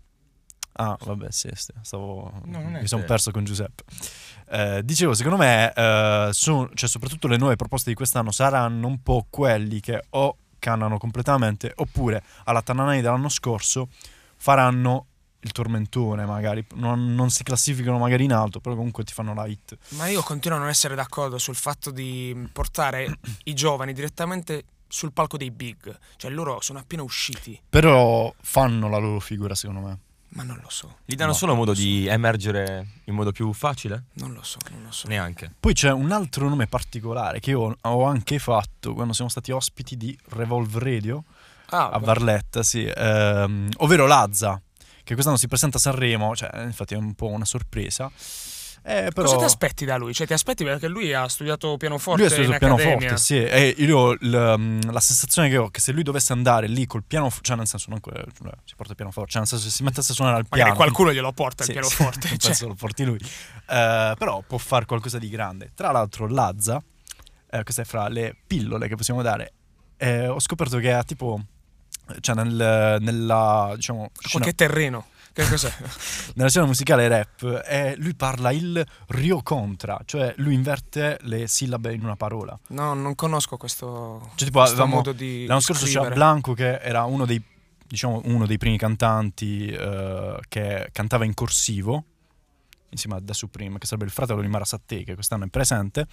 Ah, 0.78 0.96
vabbè, 1.00 1.30
sì, 1.30 1.48
sì, 1.54 1.72
stavo, 1.80 2.30
No, 2.44 2.60
mi 2.60 2.86
sono 2.86 3.02
perso 3.04 3.30
con 3.30 3.44
Giuseppe. 3.44 3.82
Eh, 4.50 4.82
dicevo, 4.84 5.14
secondo 5.14 5.38
me, 5.38 5.72
eh, 5.72 6.28
sono- 6.32 6.68
cioè, 6.74 6.88
soprattutto 6.88 7.28
le 7.28 7.38
nuove 7.38 7.56
proposte 7.56 7.88
di 7.88 7.96
quest'anno 7.96 8.30
saranno 8.30 8.86
un 8.86 9.02
po' 9.02 9.26
quelli 9.30 9.80
che 9.80 10.04
o 10.10 10.36
cannano 10.58 10.98
completamente, 10.98 11.72
oppure 11.74 12.22
alla 12.44 12.62
Tananai 12.62 13.00
dell'anno 13.00 13.28
scorso 13.28 13.88
faranno 14.36 15.06
il 15.40 15.52
tormentone, 15.52 16.26
magari. 16.26 16.66
Non, 16.74 17.14
non 17.14 17.30
si 17.30 17.42
classificano 17.44 17.98
magari 17.98 18.24
in 18.24 18.32
alto, 18.32 18.60
però 18.60 18.74
comunque 18.74 19.04
ti 19.04 19.12
fanno 19.12 19.32
la 19.32 19.46
hit. 19.46 19.76
Ma 19.90 20.08
io 20.08 20.22
continuo 20.22 20.58
a 20.58 20.60
non 20.60 20.68
essere 20.68 20.94
d'accordo 20.94 21.38
sul 21.38 21.54
fatto 21.54 21.90
di 21.90 22.48
portare 22.52 23.18
i 23.44 23.54
giovani 23.54 23.92
direttamente 23.92 24.64
sul 24.88 25.12
palco 25.12 25.36
dei 25.36 25.50
big. 25.50 25.96
Cioè 26.16 26.30
loro 26.30 26.60
sono 26.60 26.80
appena 26.80 27.02
usciti. 27.02 27.60
Però 27.68 28.34
fanno 28.40 28.88
la 28.88 28.98
loro 28.98 29.20
figura, 29.20 29.54
secondo 29.54 29.86
me. 29.86 29.98
Ma 30.30 30.42
non 30.42 30.58
lo 30.62 30.68
so, 30.68 30.96
Gli 31.04 31.14
danno 31.14 31.30
No, 31.30 31.36
solo 31.36 31.54
modo 31.54 31.74
so. 31.74 31.80
di 31.80 32.06
emergere 32.06 32.86
in 33.04 33.14
modo 33.14 33.32
più 33.32 33.52
facile? 33.52 34.04
non 34.14 34.32
lo 34.32 34.42
so, 34.42 34.58
non 34.70 34.82
lo 34.82 34.90
so. 34.92 35.08
Neanche. 35.08 35.52
Poi 35.58 35.72
c'è 35.72 35.90
un 35.92 36.10
altro 36.12 36.48
nome 36.48 36.66
particolare 36.66 37.40
che 37.40 37.50
io 37.50 37.76
ho 37.80 38.04
anche 38.04 38.38
fatto 38.38 38.92
quando 38.94 39.12
siamo 39.12 39.30
stati 39.30 39.50
ospiti 39.52 39.96
di 39.96 40.16
Revolve 40.30 40.78
Radio 40.80 41.24
Ah, 41.70 41.88
a 41.90 41.98
beh. 41.98 42.04
Barletta, 42.04 42.62
sì, 42.62 42.84
ehm, 42.84 43.68
ovvero 43.78 44.06
Lazza, 44.06 44.60
che 45.02 45.12
quest'anno 45.14 45.36
si 45.38 45.48
presenta 45.48 45.78
a 45.78 45.80
Sanremo, 45.80 46.36
cioè 46.36 46.62
infatti 46.64 46.94
è 46.94 46.96
un 46.96 47.14
po' 47.14 47.28
una 47.28 47.44
sorpresa. 47.44 48.10
Eh, 48.88 49.10
però 49.12 49.26
Cosa 49.26 49.38
ti 49.38 49.44
aspetti 49.44 49.84
da 49.84 49.96
lui? 49.96 50.14
Cioè, 50.14 50.28
ti 50.28 50.32
aspetti 50.32 50.62
perché 50.62 50.86
lui 50.86 51.12
ha 51.12 51.26
studiato 51.26 51.76
pianoforte 51.76 52.22
lui 52.22 52.30
ha 52.30 52.30
studiato 52.54 52.74
pianoforte, 52.76 53.16
sì, 53.16 53.34
e 53.42 53.74
io 53.78 54.12
l- 54.12 54.78
la 54.92 55.00
sensazione 55.00 55.48
che 55.48 55.56
ho 55.56 55.70
che 55.70 55.80
se 55.80 55.90
lui 55.90 56.04
dovesse 56.04 56.32
andare 56.32 56.68
lì 56.68 56.86
col 56.86 57.02
pianoforte, 57.04 57.42
cioè 57.46 57.56
nel 57.56 57.66
senso 57.66 57.86
non 57.90 57.98
que- 57.98 58.12
cioè, 58.12 58.52
si 58.64 58.74
porta 58.76 58.90
il 58.92 58.96
pianoforte, 58.96 59.30
cioè 59.32 59.40
nel 59.40 59.50
senso 59.50 59.64
se 59.68 59.70
si 59.74 59.82
mettesse 59.82 60.12
a 60.12 60.14
suonare 60.14 60.36
al 60.36 60.46
Magari 60.48 60.70
piano, 60.70 60.76
qualcuno 60.76 61.12
glielo 61.12 61.32
porta 61.32 61.64
Sì, 61.64 61.70
il 61.72 61.78
pianoforte. 61.78 62.28
sì, 62.28 62.38
cioè. 62.38 62.50
penso 62.50 62.68
lo 62.68 62.74
porti 62.74 63.04
lui. 63.04 63.18
Eh, 63.18 64.14
però 64.16 64.42
può 64.46 64.58
fare 64.58 64.84
qualcosa 64.84 65.18
di 65.18 65.28
grande. 65.30 65.72
Tra 65.74 65.90
l'altro, 65.90 66.28
Lazza, 66.28 66.80
eh, 67.50 67.62
questa 67.64 67.82
è 67.82 67.84
fra 67.84 68.06
le 68.06 68.36
pillole 68.46 68.86
che 68.86 68.94
possiamo 68.94 69.20
dare. 69.22 69.52
eh, 69.96 70.28
ho 70.28 70.38
scoperto 70.38 70.78
che 70.78 70.92
ha 70.92 71.02
tipo. 71.02 71.40
Cioè, 72.20 72.36
nel, 72.36 72.98
nella. 73.00 73.72
diciamo. 73.74 74.10
scena- 74.16 74.30
Qualche 74.44 74.54
terreno. 74.54 75.06
Che 75.36 75.46
cos'è? 75.50 75.70
nella 76.36 76.48
scena 76.48 76.64
musicale 76.64 77.08
rap, 77.08 77.62
eh, 77.66 77.94
lui 77.98 78.14
parla 78.14 78.50
il 78.52 78.82
Rio 79.08 79.42
Contra, 79.42 80.00
cioè 80.06 80.32
lui 80.38 80.54
inverte 80.54 81.18
le 81.24 81.46
sillabe 81.46 81.92
in 81.92 82.02
una 82.02 82.16
parola. 82.16 82.58
No, 82.68 82.94
non 82.94 83.14
conosco 83.14 83.58
questo, 83.58 84.30
Cioè, 84.34 84.46
tipo, 84.46 84.60
questo 84.60 84.76
avevamo- 84.76 84.94
modo 84.96 85.12
di 85.12 85.44
L'anno 85.44 85.60
scorso 85.60 85.84
c'era. 85.84 86.08
Blanco 86.08 86.54
che 86.54 86.78
era 86.78 87.04
uno 87.04 87.26
dei, 87.26 87.42
diciamo, 87.86 88.22
uno 88.24 88.46
dei 88.46 88.56
primi 88.56 88.78
cantanti 88.78 89.66
eh, 89.68 90.38
che 90.48 90.88
cantava 90.90 91.26
in 91.26 91.34
corsivo, 91.34 92.04
insieme 92.88 93.16
a 93.16 93.20
Da 93.20 93.34
Supreme, 93.34 93.76
che 93.78 93.84
sarebbe 93.84 94.06
il 94.06 94.12
fratello 94.12 94.40
di 94.40 94.48
Mara 94.48 94.64
Sattei, 94.64 95.04
che 95.04 95.12
quest'anno 95.12 95.44
è 95.44 95.48
presente. 95.48 96.06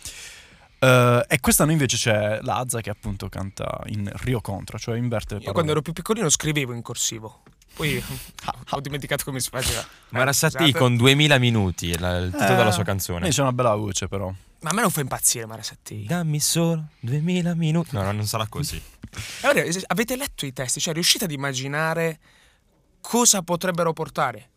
Eh, 0.79 1.25
e 1.29 1.39
quest'anno 1.39 1.71
invece 1.71 1.95
c'è 1.95 2.39
Lazza 2.41 2.81
che 2.81 2.89
appunto 2.89 3.29
canta 3.29 3.83
in 3.85 4.11
Rio 4.15 4.41
Contra, 4.41 4.77
cioè 4.77 4.97
inverte 4.97 5.35
le 5.35 5.39
Io 5.39 5.45
parole. 5.45 5.53
quando 5.53 5.71
ero 5.71 5.81
più 5.81 5.93
piccolino 5.93 6.27
scrivevo 6.27 6.73
in 6.73 6.81
corsivo. 6.81 7.43
Poi 7.75 8.03
ho 8.71 8.79
dimenticato 8.81 9.23
come 9.23 9.39
si 9.39 9.49
faceva. 9.49 9.85
Marasattei 10.09 10.67
scusate. 10.71 10.79
con 10.79 10.95
2000 10.97 11.37
minuti, 11.39 11.97
la- 11.97 12.17
il 12.17 12.31
titolo 12.31 12.53
Eh, 12.53 12.55
della 12.55 12.71
sua 12.71 12.83
canzone. 12.83 13.19
lei 13.21 13.31
c'è 13.31 13.41
una 13.41 13.53
bella 13.53 13.75
voce 13.75 14.07
però. 14.07 14.31
Ma 14.61 14.69
a 14.69 14.73
me 14.73 14.81
non 14.81 14.91
fa 14.91 15.01
impazzire 15.01 15.45
Marasattei. 15.45 16.05
Dammi 16.05 16.39
solo 16.39 16.85
2000 17.01 17.53
minuti. 17.55 17.89
No, 17.95 18.03
no, 18.03 18.11
non 18.11 18.25
sarà 18.27 18.47
così. 18.47 18.81
Allora, 19.41 19.61
es- 19.63 19.83
avete 19.87 20.15
letto 20.15 20.45
i 20.45 20.53
testi? 20.53 20.79
Cioè, 20.79 20.93
riuscite 20.93 21.25
ad 21.25 21.31
immaginare 21.31 22.19
cosa 23.01 23.41
potrebbero 23.41 23.91
portare 23.93 24.49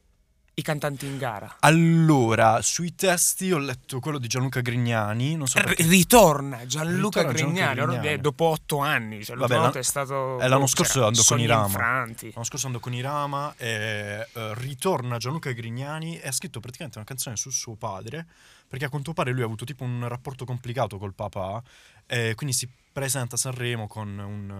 i 0.58 0.62
cantanti 0.62 1.04
in 1.04 1.18
gara? 1.18 1.56
Allora, 1.60 2.62
sui 2.62 2.94
testi 2.94 3.52
ho 3.52 3.58
letto 3.58 4.00
quello 4.00 4.16
di 4.16 4.26
Gianluca 4.26 4.60
Grignani, 4.62 5.36
non 5.36 5.46
so 5.46 5.58
R- 5.58 5.64
perché. 5.64 5.82
ritorna 5.82 6.64
Gianluca 6.64 7.20
Ritorna 7.20 7.32
Gianluca 7.34 7.44
Grignani, 7.44 7.80
ora- 7.80 7.92
Grignani. 7.92 8.14
eh, 8.14 8.18
dopo 8.18 8.44
otto 8.46 8.78
anni. 8.78 9.22
Cioè, 9.22 9.36
Vabbè, 9.36 9.52
volta 9.54 9.68
l'an- 9.72 9.78
è 9.80 9.82
stato. 9.82 10.40
eh, 10.40 10.48
l'anno 10.48 10.62
oh, 10.64 10.66
scorso 10.66 11.04
andò 11.04 11.22
con 11.26 11.40
Irama. 11.40 11.66
Infranti. 11.66 12.30
L'anno 12.32 12.44
scorso 12.44 12.66
andò 12.68 12.78
con 12.78 12.94
Irama 12.94 13.54
e 13.58 14.26
eh, 14.32 14.54
ritorna 14.54 15.18
Gianluca 15.18 15.52
Grignani 15.52 16.18
e 16.18 16.26
ha 16.28 16.32
scritto 16.32 16.58
praticamente 16.60 16.96
una 16.96 17.06
canzone 17.06 17.36
su 17.36 17.50
suo 17.50 17.74
padre 17.74 18.26
perché 18.66 18.86
a 18.86 18.88
quanto 18.88 19.12
pare 19.12 19.32
lui 19.32 19.42
ha 19.42 19.44
avuto 19.44 19.66
tipo 19.66 19.84
un 19.84 20.08
rapporto 20.08 20.46
complicato 20.46 20.96
col 20.96 21.12
papà 21.12 21.62
e 22.06 22.32
quindi 22.34 22.54
si 22.56 22.66
presenta 22.92 23.34
a 23.34 23.38
Sanremo 23.38 23.86
con 23.86 24.08
un, 24.18 24.50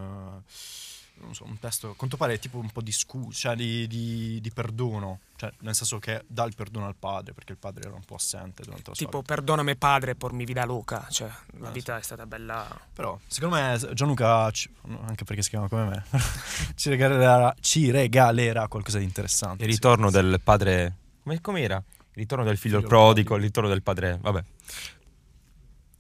eh, 0.45 0.53
non 1.21 1.35
so, 1.35 1.45
un 1.45 1.59
testo, 1.59 1.91
a 1.91 1.95
quanto 1.97 2.17
pare 2.17 2.35
è 2.35 2.39
tipo 2.39 2.59
un 2.59 2.71
po' 2.71 2.81
di 2.83 2.93
scusa, 2.93 3.31
cioè 3.39 3.57
di, 3.57 3.87
di- 3.87 4.41
di 4.41 4.51
perdono, 4.51 5.21
cioè 5.37 5.51
nel 5.61 5.75
senso 5.75 5.99
che 5.99 6.25
dà 6.27 6.45
il 6.45 6.55
perdono 6.55 6.87
al 6.87 6.95
padre 6.95 7.33
perché 7.33 7.53
il 7.53 7.59
padre 7.59 7.87
era 7.87 7.95
un 7.95 8.05
po' 8.05 8.15
assente 8.17 8.63
durante 8.63 8.91
la 8.91 8.95
sua 8.95 9.05
Tipo, 9.07 9.21
vita. 9.21 9.35
perdonami 9.35 9.77
padre 9.77 10.15
por 10.15 10.33
mi 10.33 10.45
vida 10.45 10.65
loca. 10.65 11.07
Cioè, 11.11 11.31
la 11.59 11.69
Eh, 11.69 11.73
vita 11.73 11.97
è 11.99 12.03
stata 12.03 12.27
bella. 12.27 12.67
Però 12.93 13.19
secondo 13.27 13.57
me 13.57 13.79
Gianluca, 13.95 14.45
anche 14.45 15.25
perché 15.25 15.43
si 15.43 15.49
chiama 15.51 15.69
come 15.69 15.85
me, 15.85 16.05
ci, 16.77 16.89
regalerà, 16.91 17.55
ci 17.61 17.91
regalerà 17.91 18.69
qualcosa 18.69 18.99
di 18.99 19.05
interessante. 19.05 19.65
Il 19.65 19.71
ritorno 19.71 20.09
Sì. 20.09 20.15
del 20.15 20.41
padre. 20.43 20.97
Come, 21.23 21.41
com'era? 21.41 21.77
Il 21.77 22.23
ritorno 22.23 22.45
del 22.45 22.57
figlio, 22.57 22.77
Figlio 22.77 22.89
prodigo, 22.89 23.13
prodigo. 23.29 23.37
il 23.37 23.43
ritorno 23.43 23.69
del 23.69 23.83
padre. 23.83 24.19
Vabbè. 24.21 24.45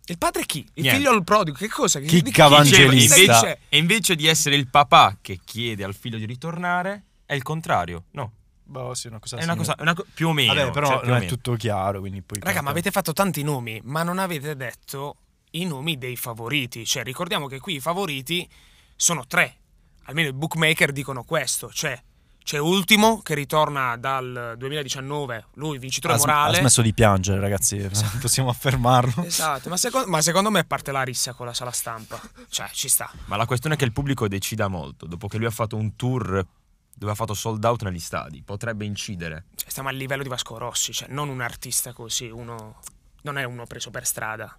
Il 0.08 0.18
padre 0.18 0.44
chi? 0.46 0.58
Il 0.74 0.82
Niente. 0.82 0.98
figlio 1.00 1.10
al 1.12 1.24
prodigo. 1.24 1.56
Che 1.56 1.68
cosa? 1.68 1.98
Chicca 2.00 2.20
di 2.22 2.30
chi- 2.30 2.40
Evangelista. 2.40 3.16
Invece- 3.18 3.58
e 3.68 3.76
invece 3.78 4.14
di 4.14 4.26
essere 4.26 4.54
il 4.56 4.68
papà 4.68 5.18
che 5.20 5.40
chiede 5.44 5.82
al 5.84 5.94
figlio 5.94 6.16
di 6.18 6.26
ritornare, 6.26 7.02
è 7.26 7.34
il 7.34 7.42
contrario. 7.42 8.04
No, 8.12 8.32
Boh, 8.62 8.94
sì, 8.94 9.08
una 9.08 9.18
cosa 9.18 9.36
è 9.36 9.42
una 9.44 9.56
cosa. 9.56 9.74
una 9.80 9.94
co- 9.94 10.06
più 10.14 10.28
o 10.28 10.32
meno. 10.32 10.54
Vabbè, 10.54 10.70
però 10.70 10.86
cioè, 10.86 11.06
non 11.06 11.16
è 11.16 11.18
meno. 11.20 11.30
tutto 11.30 11.54
chiaro, 11.54 12.00
quindi 12.00 12.22
poi... 12.22 12.38
Raga, 12.40 12.62
ma 12.62 12.70
avete 12.70 12.90
fatto 12.90 13.12
tanti 13.12 13.42
nomi, 13.42 13.80
ma 13.84 14.02
non 14.04 14.18
avete 14.18 14.54
detto 14.56 15.16
i 15.52 15.64
nomi 15.64 15.98
dei 15.98 16.16
favoriti. 16.16 16.84
Cioè, 16.86 17.02
ricordiamo 17.02 17.46
che 17.48 17.58
qui 17.58 17.74
i 17.74 17.80
favoriti 17.80 18.48
sono 18.94 19.26
tre. 19.26 19.56
Almeno 20.04 20.28
i 20.28 20.32
bookmaker 20.32 20.92
dicono 20.92 21.24
questo. 21.24 21.70
Cioè, 21.72 22.00
c'è 22.46 22.58
Ultimo 22.58 23.22
che 23.22 23.34
ritorna 23.34 23.96
dal 23.96 24.54
2019, 24.56 25.46
lui 25.54 25.78
vincitore 25.78 26.14
Ha, 26.14 26.16
sm- 26.16 26.26
morale. 26.28 26.56
ha 26.56 26.60
smesso 26.60 26.80
di 26.80 26.94
piangere, 26.94 27.40
ragazzi, 27.40 27.76
possiamo 28.22 28.50
affermarlo. 28.50 29.24
Esatto, 29.24 29.68
ma, 29.68 29.76
seco- 29.76 30.06
ma 30.06 30.22
secondo 30.22 30.52
me 30.52 30.64
parte 30.64 30.92
la 30.92 31.02
rissa 31.02 31.32
con 31.32 31.46
la 31.46 31.52
sala 31.52 31.72
stampa. 31.72 32.20
Cioè, 32.48 32.68
ci 32.70 32.88
sta. 32.88 33.10
Ma 33.24 33.34
la 33.34 33.46
questione 33.46 33.74
è 33.74 33.78
che 33.78 33.84
il 33.84 33.90
pubblico 33.90 34.28
decida 34.28 34.68
molto. 34.68 35.06
Dopo 35.08 35.26
che 35.26 35.38
lui 35.38 35.46
ha 35.46 35.50
fatto 35.50 35.74
un 35.74 35.96
tour 35.96 36.46
dove 36.94 37.10
ha 37.10 37.16
fatto 37.16 37.34
sold 37.34 37.64
out 37.64 37.82
negli 37.82 37.98
stadi, 37.98 38.44
potrebbe 38.44 38.84
incidere. 38.84 39.46
Cioè, 39.56 39.68
stiamo 39.68 39.88
al 39.88 39.96
livello 39.96 40.22
di 40.22 40.28
Vasco 40.28 40.56
Rossi, 40.56 40.92
cioè 40.92 41.08
non 41.10 41.28
un 41.28 41.40
artista 41.40 41.92
così, 41.92 42.28
uno 42.28 42.78
non 43.22 43.38
è 43.38 43.42
uno 43.42 43.66
preso 43.66 43.90
per 43.90 44.06
strada. 44.06 44.56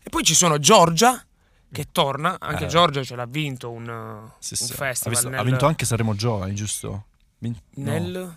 E 0.00 0.08
poi 0.10 0.22
ci 0.22 0.36
sono 0.36 0.60
Giorgia 0.60 1.20
che 1.72 1.86
torna, 1.92 2.36
anche 2.38 2.64
Eh. 2.64 2.68
Giorgia 2.68 3.02
ce 3.02 3.16
l'ha 3.16 3.26
vinto 3.26 3.70
un, 3.70 3.84
Sì, 4.38 4.56
un 4.60 4.66
sì. 4.68 4.72
festival 4.74 4.96
ha, 5.14 5.16
visto- 5.16 5.28
nel, 5.28 5.38
ha 5.38 5.42
vinto 5.42 5.66
anche 5.66 5.84
Sanremo 5.84 6.14
Giovani, 6.14 6.54
giusto? 6.54 7.04
Vin- 7.38 7.56
no. 7.76 7.84
nel 7.84 8.36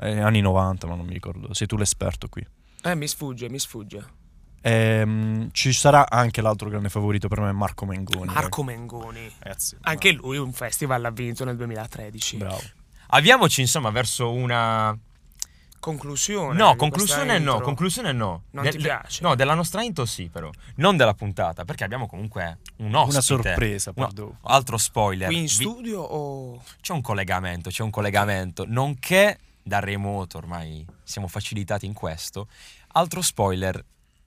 Eh, 0.00 0.18
anni 0.20 0.40
90, 0.40 0.86
ma 0.86 0.94
non 0.96 1.06
mi 1.06 1.12
ricordo. 1.12 1.54
Sei 1.54 1.66
tu 1.66 1.76
l'esperto 1.76 2.28
qui. 2.28 2.44
Eh, 2.82 2.94
mi 2.96 3.06
sfugge, 3.08 3.48
mi 3.48 3.58
sfugge. 3.58 4.04
Ehm, 4.60 5.50
ci 5.52 5.72
sarà 5.72 6.08
anche 6.08 6.40
l'altro 6.40 6.68
grande 6.68 6.88
favorito 6.88 7.28
per 7.28 7.40
me, 7.40 7.52
Marco 7.52 7.84
Mengoni. 7.86 8.32
Marco 8.32 8.62
Mengoni. 8.62 9.30
Ragazzi, 9.38 9.76
Anche 9.82 10.12
lui 10.12 10.36
un 10.38 10.52
festival 10.52 11.00
l'ha 11.02 11.10
vinto 11.10 11.44
nel 11.44 11.56
2013. 11.56 12.38
bravo. 12.38 12.60
Avviamoci 13.08 13.60
insomma 13.60 13.90
verso 13.90 14.32
una. 14.32 14.96
Conclusione. 15.84 16.56
No, 16.58 16.76
conclusione 16.76 17.38
no, 17.38 17.50
intro. 17.52 17.60
conclusione 17.66 18.12
no. 18.12 18.44
Non 18.52 18.64
De- 18.64 18.70
ti 18.70 18.78
de- 18.78 18.84
piace? 18.84 19.22
No, 19.22 19.34
della 19.34 19.52
nostra 19.52 19.82
intro 19.82 20.06
sì, 20.06 20.30
però. 20.30 20.48
Non 20.76 20.96
della 20.96 21.12
puntata, 21.12 21.66
perché 21.66 21.84
abbiamo 21.84 22.06
comunque 22.06 22.56
un 22.76 22.94
ospite. 22.94 23.12
Una 23.12 23.20
sorpresa, 23.20 23.92
No, 23.94 24.06
perdono. 24.06 24.38
altro 24.44 24.78
spoiler. 24.78 25.26
Qui 25.28 25.36
in 25.36 25.42
Vi- 25.42 25.48
studio 25.48 26.00
o... 26.00 26.62
C'è 26.80 26.94
un 26.94 27.02
collegamento, 27.02 27.68
c'è 27.68 27.82
un 27.82 27.90
collegamento. 27.90 28.64
Nonché 28.66 29.38
da 29.62 29.78
remoto, 29.80 30.38
ormai 30.38 30.86
siamo 31.02 31.28
facilitati 31.28 31.84
in 31.84 31.92
questo. 31.92 32.48
Altro 32.92 33.20
spoiler 33.20 33.84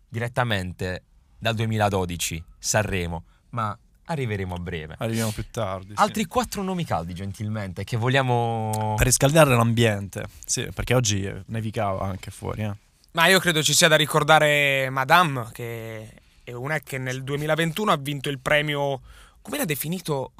direttamente 0.08 1.04
dal 1.40 1.56
2012, 1.56 2.44
Sanremo. 2.60 3.24
Ma 3.50 3.76
arriveremo 4.10 4.56
a 4.56 4.58
breve. 4.58 4.96
Arriviamo 5.00 5.32
più 5.32 5.46
tardi. 5.52 5.90
sì. 5.90 5.94
Altri 6.02 6.26
quattro 6.26 6.62
nomi 6.64 6.84
caldi, 6.86 7.14
gentilmente, 7.14 7.84
che 7.84 7.98
vogliamo. 7.98 8.94
Per 8.98 9.06
riscaldare 9.06 9.56
l'ambiente. 9.56 10.26
Sì, 10.46 10.68
perché 10.74 10.94
oggi 10.94 11.24
eh, 11.24 11.44
nevicava 11.48 12.06
anche 12.06 12.32
fuori, 12.32 12.64
eh. 12.64 12.74
Ma 13.12 13.28
io 13.28 13.40
credo 13.40 13.64
ci 13.64 13.74
sia 13.74 13.88
da 13.88 13.96
ricordare 13.96 14.90
Madame, 14.90 15.48
che 15.52 16.12
è 16.44 16.52
una 16.54 16.80
che 16.80 16.98
nel 16.98 17.24
2021 17.24 17.92
ha 17.92 17.98
vinto 17.98 18.30
il 18.30 18.38
premio, 18.40 19.02
come 19.42 19.58
l'ha 19.58 19.66
definito? 19.66 20.32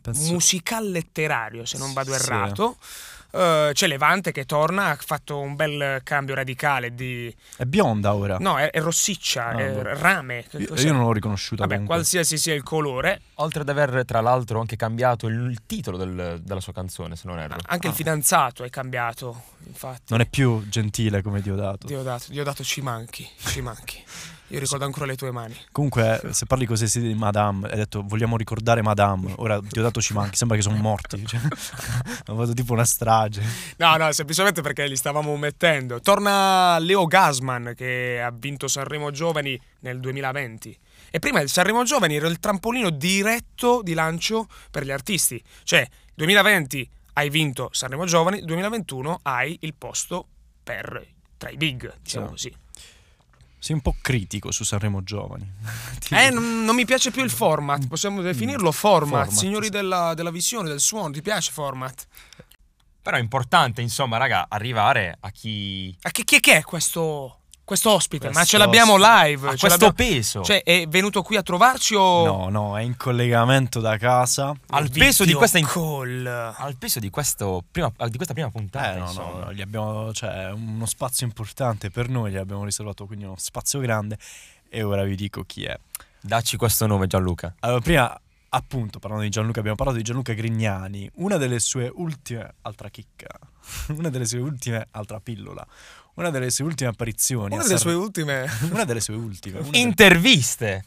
Penso- 0.00 0.32
musical 0.32 0.88
letterario, 0.90 1.64
se 1.64 1.76
non 1.78 1.92
vado 1.92 2.12
Sì. 2.12 2.22
errato. 2.22 2.76
Eh, 3.34 3.70
c'è 3.72 3.86
Levante 3.88 4.30
che 4.30 4.44
torna, 4.44 4.90
ha 4.90 4.96
fatto 4.98 5.40
un 5.40 5.56
bel 5.56 6.00
cambio 6.04 6.34
radicale 6.36 6.94
di... 6.94 7.34
È 7.56 7.64
bionda 7.64 8.14
ora. 8.14 8.36
No, 8.38 8.58
è, 8.58 8.70
è 8.70 8.80
rossiccia, 8.80 9.46
Ah, 9.48 9.58
è 9.58 9.82
rame. 9.82 10.44
che 10.48 10.58
Io, 10.58 10.74
io 10.76 10.92
non 10.92 11.02
l'ho 11.02 11.12
riconosciuta 11.12 11.62
Vabbè, 11.62 11.72
comunque. 11.74 11.94
qualsiasi 11.96 12.38
sia 12.38 12.54
il 12.54 12.62
colore, 12.62 13.20
Oltre 13.38 13.62
ad 13.62 13.68
aver, 13.68 14.04
tra 14.04 14.20
l'altro, 14.20 14.60
anche 14.60 14.76
cambiato 14.76 15.26
il, 15.26 15.34
il 15.50 15.62
titolo 15.66 15.96
del- 15.96 16.40
della 16.42 16.60
sua 16.60 16.72
canzone, 16.72 17.16
se 17.16 17.26
non 17.26 17.38
erro. 17.40 17.56
anche 17.66 17.86
il 17.88 17.92
Ah. 17.92 17.96
fidanzato 17.96 18.62
è 18.62 18.70
cambiato, 18.70 19.42
infatti. 19.66 20.02
Non 20.08 20.20
è 20.20 20.26
più 20.26 20.66
gentile 20.68 21.20
come 21.20 21.40
Diodato. 21.40 21.86
Diodato, 21.88 22.26
Diodato 22.28 22.62
ci 22.62 22.80
manchi, 22.82 23.28
ci 23.46 23.60
manchi. 23.60 24.00
Io 24.54 24.60
ricordo 24.60 24.84
ancora 24.84 25.06
le 25.06 25.16
tue 25.16 25.32
mani. 25.32 25.56
Comunque, 25.72 26.20
se 26.30 26.46
parli 26.46 26.64
così 26.64 26.86
sì 26.86 27.00
di 27.00 27.12
Madame, 27.14 27.68
hai 27.68 27.76
detto 27.76 28.02
vogliamo 28.06 28.36
ricordare 28.36 28.82
Madame. 28.82 29.32
Ora 29.38 29.58
Diodato 29.60 30.00
ci 30.00 30.12
manchi, 30.12 30.36
sembra 30.36 30.56
che 30.56 30.62
sono 30.62 30.76
morti. 30.76 31.26
Cioè, 31.26 31.40
hanno 32.26 32.38
fatto 32.38 32.54
tipo 32.54 32.72
una 32.72 32.84
strage. 32.84 33.42
No, 33.78 33.96
no, 33.96 34.12
semplicemente 34.12 34.62
perché 34.62 34.86
li 34.86 34.94
stavamo 34.94 35.36
mettendo. 35.36 36.00
Torna 36.00 36.78
Leo 36.78 37.06
Gasman 37.06 37.72
che 37.76 38.22
ha 38.22 38.30
vinto 38.30 38.68
Sanremo 38.68 39.10
Giovani 39.10 39.60
nel 39.80 39.98
2020. 39.98 40.78
E 41.10 41.18
prima 41.18 41.40
il 41.40 41.48
Sanremo 41.48 41.82
Giovani 41.82 42.14
era 42.14 42.28
il 42.28 42.38
trampolino 42.38 42.90
diretto 42.90 43.82
di 43.82 43.94
lancio 43.94 44.46
per 44.70 44.84
gli 44.84 44.92
artisti. 44.92 45.42
Cioè, 45.64 45.84
2020 46.14 46.88
hai 47.14 47.28
vinto 47.28 47.70
Sanremo 47.72 48.04
Giovani, 48.04 48.40
2021 48.44 49.18
hai 49.22 49.56
il 49.62 49.74
posto 49.74 50.26
per 50.62 51.04
tra 51.36 51.50
i 51.50 51.56
big, 51.56 51.92
diciamo 52.00 52.26
Sì. 52.36 52.50
così. 52.50 52.62
Sei 53.64 53.74
un 53.74 53.80
po' 53.80 53.96
critico 53.98 54.50
su 54.50 54.62
Sanremo 54.62 55.02
Giovani. 55.02 55.50
Eh, 56.10 56.28
non, 56.28 56.64
non 56.66 56.74
mi 56.74 56.84
piace 56.84 57.10
più 57.10 57.24
il 57.24 57.30
format, 57.30 57.86
possiamo 57.86 58.20
definirlo 58.20 58.70
format, 58.70 59.24
Format, 59.24 59.38
signori 59.38 59.64
sì. 59.64 59.70
della, 59.70 60.12
della 60.12 60.30
visione, 60.30 60.68
del 60.68 60.80
suono, 60.80 61.12
ti 61.12 61.22
piace 61.22 61.50
format? 61.50 62.06
Però 63.00 63.16
è 63.16 63.20
importante, 63.20 63.80
insomma, 63.80 64.18
raga, 64.18 64.46
arrivare 64.50 65.16
a 65.18 65.30
chi. 65.30 65.96
A 66.02 66.10
che, 66.10 66.24
chi 66.24 66.36
è 66.36 66.40
che 66.40 66.56
è 66.58 66.62
questo, 66.62 67.43
questo 67.64 67.90
ospite? 67.90 68.30
Ma 68.30 68.44
ce 68.44 68.58
l'abbiamo 68.58 68.96
live? 68.96 69.48
a 69.48 69.56
ce 69.56 69.66
questo 69.66 69.92
peso. 69.92 70.42
Cioè, 70.42 70.62
è 70.62 70.86
venuto 70.86 71.22
qui 71.22 71.36
a 71.36 71.42
trovarci 71.42 71.94
o... 71.94 72.24
No, 72.24 72.48
no, 72.50 72.78
è 72.78 72.82
in 72.82 72.96
collegamento 72.96 73.80
da 73.80 73.96
casa. 73.96 74.54
al 74.70 74.90
peso 74.90 75.24
di 75.24 75.32
questa. 75.32 75.58
in- 75.58 75.66
call. 75.66 76.26
al 76.26 76.76
peso 76.76 77.00
di, 77.00 77.10
questo 77.10 77.64
prima, 77.70 77.90
di 78.08 78.16
questa 78.16 78.34
prima 78.34 78.50
puntata. 78.50 78.94
Eh, 78.94 78.98
no, 78.98 79.06
insomma. 79.06 79.44
no, 79.44 79.52
gli 79.52 79.62
abbiamo, 79.62 80.12
cioè, 80.12 80.50
uno 80.52 80.86
spazio 80.86 81.26
importante 81.26 81.90
per 81.90 82.08
noi, 82.08 82.32
gli 82.32 82.36
abbiamo 82.36 82.64
riservato 82.64 83.06
quindi 83.06 83.24
uno 83.24 83.36
spazio 83.38 83.80
grande. 83.80 84.18
E 84.68 84.82
ora 84.82 85.02
vi 85.04 85.16
dico 85.16 85.44
chi 85.44 85.64
è. 85.64 85.78
Dacci 86.20 86.56
questo 86.56 86.86
nome, 86.86 87.06
Gianluca. 87.06 87.54
Allora, 87.60 87.80
prima 87.80 88.18
appunto, 88.54 88.98
parlando 88.98 89.24
di 89.24 89.30
Gianluca, 89.30 89.58
abbiamo 89.58 89.76
parlato 89.76 89.98
di 89.98 90.04
Gianluca 90.04 90.32
Grignani, 90.32 91.10
una 91.14 91.36
delle 91.36 91.58
sue 91.58 91.90
ultime, 91.92 92.54
altra 92.62 92.88
chicca, 92.88 93.28
una 93.96 94.08
delle 94.08 94.26
sue 94.26 94.38
ultime, 94.38 94.86
altra 94.92 95.20
pillola, 95.20 95.66
una 96.14 96.30
delle 96.30 96.50
sue 96.50 96.64
ultime 96.64 96.90
apparizioni. 96.90 97.54
Una 97.54 97.62
delle 97.64 97.78
Sanremo- 97.78 97.98
sue 98.00 98.06
ultime 98.06 98.46
Una 98.72 98.84
delle 98.84 99.00
sue 99.00 99.14
ultime. 99.14 99.58
una 99.58 99.70
delle- 99.70 99.78
Interviste. 99.78 100.84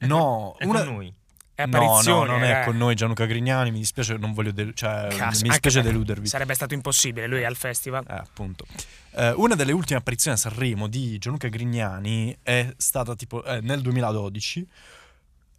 No, 0.00 0.54
È 0.58 0.64
una... 0.64 0.84
con 0.84 0.94
noi. 0.94 1.14
è 1.54 1.64
No, 1.66 2.00
no, 2.04 2.24
non 2.24 2.42
è 2.42 2.60
eh. 2.60 2.64
con 2.64 2.76
noi 2.76 2.94
Gianluca 2.94 3.24
Grignani, 3.26 3.70
mi 3.70 3.78
dispiace, 3.78 4.16
non 4.16 4.32
voglio 4.32 4.52
del- 4.52 4.74
cioè, 4.74 5.06
Cazzo, 5.08 5.16
mi 5.16 5.22
anche 5.26 5.42
dispiace 5.48 5.82
deludervi. 5.82 6.26
Sarebbe 6.26 6.54
stato 6.54 6.74
impossibile, 6.74 7.26
lui 7.26 7.40
è 7.40 7.44
al 7.44 7.56
festival. 7.56 8.04
Eh, 8.08 8.12
appunto. 8.12 8.66
Eh, 9.12 9.30
una 9.36 9.54
delle 9.54 9.72
ultime 9.72 9.98
apparizioni 9.98 10.36
a 10.36 10.40
Sanremo 10.40 10.88
di 10.88 11.16
Gianluca 11.18 11.48
Grignani 11.48 12.36
è 12.42 12.72
stata 12.76 13.14
tipo 13.14 13.42
eh, 13.44 13.60
nel 13.60 13.80
2012 13.80 14.66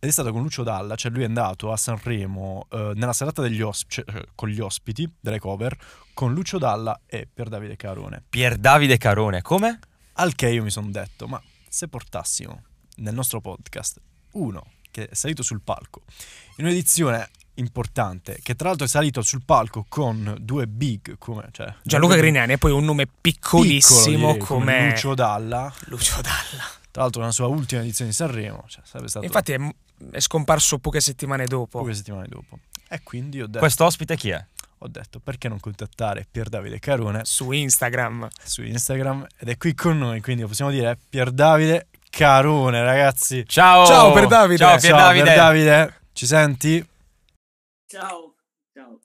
ed 0.06 0.12
è 0.12 0.14
stata 0.14 0.32
con 0.32 0.44
Lucio 0.44 0.62
Dalla, 0.62 0.96
cioè 0.96 1.12
lui 1.12 1.24
è 1.24 1.26
andato 1.26 1.72
a 1.72 1.78
Sanremo 1.78 2.68
eh, 2.70 2.92
nella 2.94 3.12
serata 3.12 3.42
degli 3.42 3.62
osp- 3.62 3.90
cioè, 3.90 4.06
eh, 4.08 4.28
con 4.36 4.50
gli 4.50 4.60
ospiti 4.60 5.12
delle 5.20 5.40
cover 5.40 5.76
con 6.14 6.32
Lucio 6.32 6.60
Dalla 6.60 7.02
e 7.08 7.28
per 7.32 7.50
Davide 7.50 7.76
Carone. 7.76 8.24
Pier 8.30 8.58
Davide 8.58 8.98
Carone, 8.98 9.42
come? 9.42 9.80
Al 10.14 10.36
che 10.36 10.50
io 10.50 10.62
mi 10.62 10.70
sono 10.70 10.92
detto, 10.92 11.28
ma 11.28 11.42
se 11.68 11.88
portassimo 11.88 12.64
nel 12.98 13.16
nostro 13.16 13.42
podcast 13.42 14.00
uno 14.34 14.74
che 14.92 15.10
è 15.10 15.16
salito 15.16 15.42
sul 15.42 15.62
palco 15.62 16.04
in 16.58 16.66
un'edizione 16.66 17.30
importante, 17.56 18.38
che 18.44 18.56
tra 18.56 18.68
l'altro 18.68 18.86
è 18.86 18.90
salito 18.90 19.24
sul 19.24 19.42
palco 19.44 19.86
con 19.90 20.38
due 20.40 20.68
big 20.68 21.18
come... 21.18 21.50
Cioè, 21.52 21.74
Gianluca 21.84 22.16
Grignani 22.16 22.54
e 22.54 22.58
poi 22.60 22.72
un 22.72 22.86
nome 22.86 23.08
piccolo, 23.08 23.64
piccolissimo 23.64 24.34
direi, 24.34 24.38
come 24.38 24.90
Lucio 24.90 25.16
Dalla, 25.16 25.74
Lucio 25.86 26.22
Dalla. 26.22 26.64
tra 26.92 27.02
l'altro 27.02 27.22
nella 27.22 27.34
sua 27.34 27.48
ultima 27.48 27.82
edizione 27.82 28.12
di 28.12 28.16
Sanremo, 28.16 28.66
cioè 28.68 28.84
sarebbe 28.86 29.10
stato 29.10 29.26
Infatti 29.26 29.52
è, 29.52 29.76
è 30.12 30.20
scomparso 30.20 30.78
poche 30.80 31.00
settimane 31.02 31.46
dopo. 31.46 31.80
poche 31.80 31.94
settimane 31.94 32.28
dopo. 32.28 32.60
E 32.88 33.02
quindi 33.04 33.42
ho 33.42 33.48
detto, 33.48 33.60
Questo 33.60 33.86
ospite 33.86 34.16
chi 34.16 34.30
è? 34.30 34.46
ho 34.80 34.88
detto 34.88 35.20
perché 35.20 35.48
non 35.48 35.60
contattare 35.60 36.28
Pier 36.30 36.48
Davide 36.50 36.78
Carone 36.80 37.24
Su 37.26 37.52
Instagram. 37.52 38.28
su 38.44 38.62
Instagram 38.62 39.26
ed 39.40 39.50
è 39.50 39.58
qui 39.58 39.74
con 39.74 39.98
noi, 39.98 40.22
quindi 40.22 40.46
possiamo 40.46 40.70
dire 40.70 40.98
Pier 41.10 41.32
Davide 41.32 41.88
Carone, 42.10 42.84
ragazzi. 42.84 43.44
Ciao! 43.48 43.86
Ciao, 43.86 44.12
Pier 44.14 44.28
Davide. 44.28 44.58
Ciao 44.58 44.78
Pier 44.78 44.92
Ciao, 44.92 45.00
Davide. 45.00 45.24
Pier 45.24 45.36
Davide, 45.36 46.00
ci 46.14 46.26
senti? 46.28 46.88
Ciao, 47.88 48.36
ciao. 48.74 49.00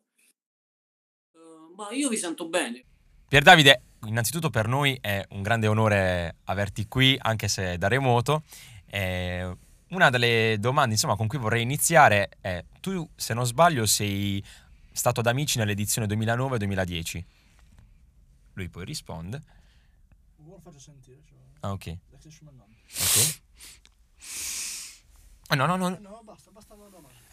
Eh, 1.35 1.75
ma 1.76 1.88
io 1.92 2.09
vi 2.09 2.16
sento 2.16 2.49
bene. 2.49 2.85
Pier 3.28 3.42
Davide, 3.42 3.82
innanzitutto 4.04 4.50
per 4.50 4.68
noi 4.68 4.97
è 5.00 5.25
un 5.30 5.42
grande 5.42 5.66
onore 5.66 6.37
averti 6.44 6.87
qui, 6.88 7.16
anche 7.20 7.49
se 7.49 7.78
da 7.78 7.88
remoto. 7.88 8.42
Eh, 8.87 9.56
una 9.90 10.11
delle 10.11 10.56
domande 10.59 10.94
insomma, 10.94 11.16
con 11.16 11.26
cui 11.26 11.38
vorrei 11.38 11.62
iniziare 11.62 12.30
è, 12.40 12.64
tu 12.80 13.09
se 13.14 13.35
non 13.35 13.47
sbaglio 13.47 13.87
sei 13.87 14.44
stato 14.92 15.20
ad 15.20 15.26
Amici 15.26 15.59
nell'edizione 15.59 16.06
2009-2010? 16.06 17.25
Lui 18.54 18.68
poi 18.68 18.85
risponde. 18.85 19.42
Ah, 21.61 21.73
ok. 21.73 21.97
Ok. 22.99 23.40
Eh, 25.50 25.56
no, 25.56 25.66
no, 25.66 25.76
no. 25.76 25.99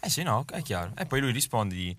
Eh 0.00 0.08
sì, 0.10 0.22
no, 0.22 0.44
è 0.50 0.62
chiaro. 0.62 0.92
E 0.96 1.06
poi 1.06 1.20
lui 1.20 1.32
risponde 1.32 1.74
di... 1.74 1.96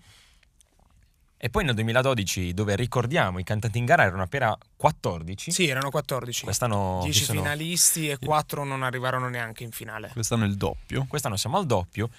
E 1.42 1.48
poi 1.48 1.64
nel 1.64 1.74
2012, 1.74 2.52
dove 2.52 2.76
ricordiamo 2.76 3.38
i 3.38 3.44
cantanti 3.44 3.78
in 3.78 3.86
gara 3.86 4.04
erano 4.04 4.20
appena 4.22 4.56
14, 4.76 5.50
Sì, 5.50 5.66
erano 5.68 5.88
14. 5.88 6.44
quest'anno, 6.44 7.00
10 7.02 7.18
ci 7.18 7.24
sono- 7.24 7.40
finalisti 7.40 8.08
e 8.10 8.18
4 8.18 8.62
non 8.64 8.82
arrivarono 8.82 9.30
neanche 9.30 9.64
in 9.64 9.70
finale. 9.70 10.10
Quest'anno 10.12 10.44
è 10.44 10.48
il 10.48 10.56
doppio. 10.56 11.06
quest'anno 11.08 11.38
siamo 11.38 11.56
al 11.56 11.64
doppio. 11.64 12.10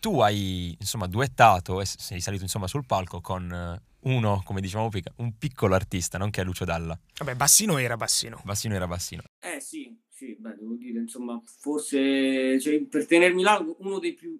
Tu 0.00 0.18
hai 0.18 0.76
insomma 0.80 1.06
duettato 1.06 1.80
e 1.80 1.86
sei 1.86 2.20
salito 2.20 2.42
insomma 2.42 2.66
sul 2.66 2.84
palco 2.84 3.20
con 3.20 3.50
eh, 3.52 3.80
uno, 4.10 4.42
come 4.44 4.60
dicevamo 4.60 4.88
prima, 4.88 5.12
un 5.18 5.38
piccolo 5.38 5.76
artista, 5.76 6.18
non 6.18 6.30
che 6.30 6.40
è 6.40 6.44
Lucio 6.44 6.64
Dalla. 6.64 6.98
Vabbè, 7.18 7.36
Bassino 7.36 7.78
era 7.78 7.96
Bassino. 7.96 8.40
Bassino 8.44 8.74
era 8.74 8.88
Bassino. 8.88 9.22
Eh 9.38 9.60
sì, 9.60 9.96
sì, 10.08 10.36
beh, 10.38 10.56
devo 10.58 10.74
dire, 10.74 10.98
insomma, 10.98 11.40
forse 11.44 12.60
cioè, 12.60 12.80
per 12.82 13.06
tenermi 13.06 13.42
largo, 13.42 13.76
uno 13.78 14.00
dei 14.00 14.14
più 14.14 14.36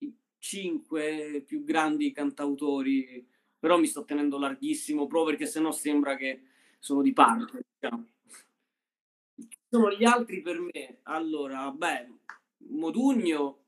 i 0.00 0.14
cinque 0.38 1.42
più 1.46 1.64
grandi 1.64 2.12
cantautori, 2.12 3.26
però 3.60 3.78
mi 3.78 3.86
sto 3.86 4.04
tenendo 4.04 4.38
larghissimo 4.38 5.06
proprio 5.06 5.36
perché 5.36 5.46
sennò 5.46 5.70
sembra 5.70 6.16
che 6.16 6.42
sono 6.80 7.02
di 7.02 7.12
parte. 7.12 7.64
diciamo. 7.78 8.06
Sono 9.68 9.92
gli 9.92 10.04
altri 10.04 10.40
per 10.40 10.58
me. 10.58 10.98
Allora, 11.02 11.70
beh, 11.70 12.08
Modugno, 12.70 13.58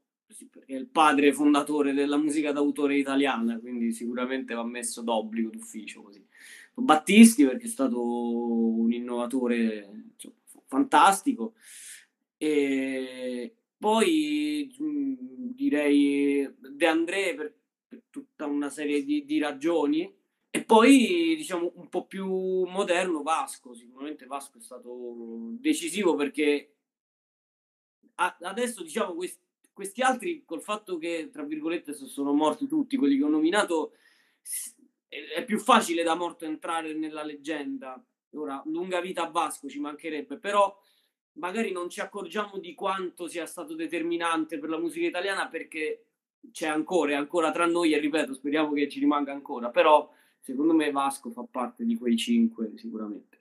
è 0.64 0.74
il 0.74 0.86
padre 0.86 1.32
fondatore 1.32 1.92
della 1.92 2.16
musica 2.16 2.52
d'autore 2.52 2.96
italiana, 2.96 3.58
quindi 3.58 3.92
sicuramente 3.92 4.54
va 4.54 4.64
messo 4.64 5.02
d'obbligo 5.02 5.50
d'ufficio 5.50 6.02
così. 6.02 6.26
Battisti 6.74 7.44
perché 7.44 7.66
è 7.66 7.68
stato 7.68 8.00
un 8.02 8.90
innovatore 8.92 10.06
insomma, 10.14 10.34
fantastico 10.66 11.52
e 12.38 13.54
poi 13.76 14.74
direi 15.54 16.50
De 16.58 16.86
André 16.86 17.34
per, 17.34 17.54
per 17.92 18.04
tutta 18.08 18.46
una 18.46 18.70
serie 18.70 19.04
di, 19.04 19.26
di 19.26 19.38
ragioni. 19.38 20.10
E 20.48 20.64
poi 20.64 21.34
diciamo 21.36 21.72
un 21.76 21.88
po' 21.90 22.06
più 22.06 22.26
moderno 22.64 23.22
Vasco. 23.22 23.74
Sicuramente 23.74 24.24
Vasco 24.24 24.58
è 24.58 24.62
stato 24.62 25.50
decisivo 25.58 26.14
perché 26.14 26.74
a- 28.16 28.36
adesso 28.40 28.82
diciamo 28.82 29.14
questi, 29.14 29.42
questi 29.72 30.00
altri 30.00 30.42
col 30.46 30.62
fatto 30.62 30.96
che 30.96 31.28
tra 31.30 31.42
virgolette 31.42 31.92
so- 31.92 32.06
sono 32.06 32.32
morti 32.32 32.66
tutti 32.66 32.96
quelli 32.96 33.18
che 33.18 33.24
ho 33.24 33.28
nominato 33.28 33.92
è 33.92 35.24
è 35.34 35.44
più 35.44 35.58
facile 35.58 36.02
da 36.02 36.14
morto 36.14 36.46
entrare 36.46 36.94
nella 36.94 37.22
leggenda. 37.22 38.02
Ora 38.34 38.62
lunga 38.64 39.00
vita 39.02 39.26
a 39.26 39.30
Vasco 39.30 39.68
ci 39.68 39.78
mancherebbe. 39.78 40.38
Però 40.38 40.74
magari 41.32 41.70
non 41.72 41.90
ci 41.90 42.00
accorgiamo 42.00 42.58
di 42.58 42.74
quanto 42.74 43.28
sia 43.28 43.44
stato 43.44 43.74
determinante 43.74 44.58
per 44.58 44.70
la 44.70 44.78
musica 44.78 45.06
italiana 45.06 45.48
perché 45.48 46.11
c'è 46.50 46.66
ancora, 46.66 47.12
è 47.12 47.14
ancora 47.14 47.52
tra 47.52 47.66
noi 47.66 47.92
e 47.92 47.98
ripeto, 47.98 48.34
speriamo 48.34 48.72
che 48.72 48.88
ci 48.88 48.98
rimanga 48.98 49.32
ancora, 49.32 49.70
però 49.70 50.10
secondo 50.40 50.74
me 50.74 50.90
Vasco 50.90 51.30
fa 51.30 51.44
parte 51.48 51.84
di 51.84 51.96
quei 51.96 52.16
cinque 52.16 52.72
sicuramente. 52.76 53.40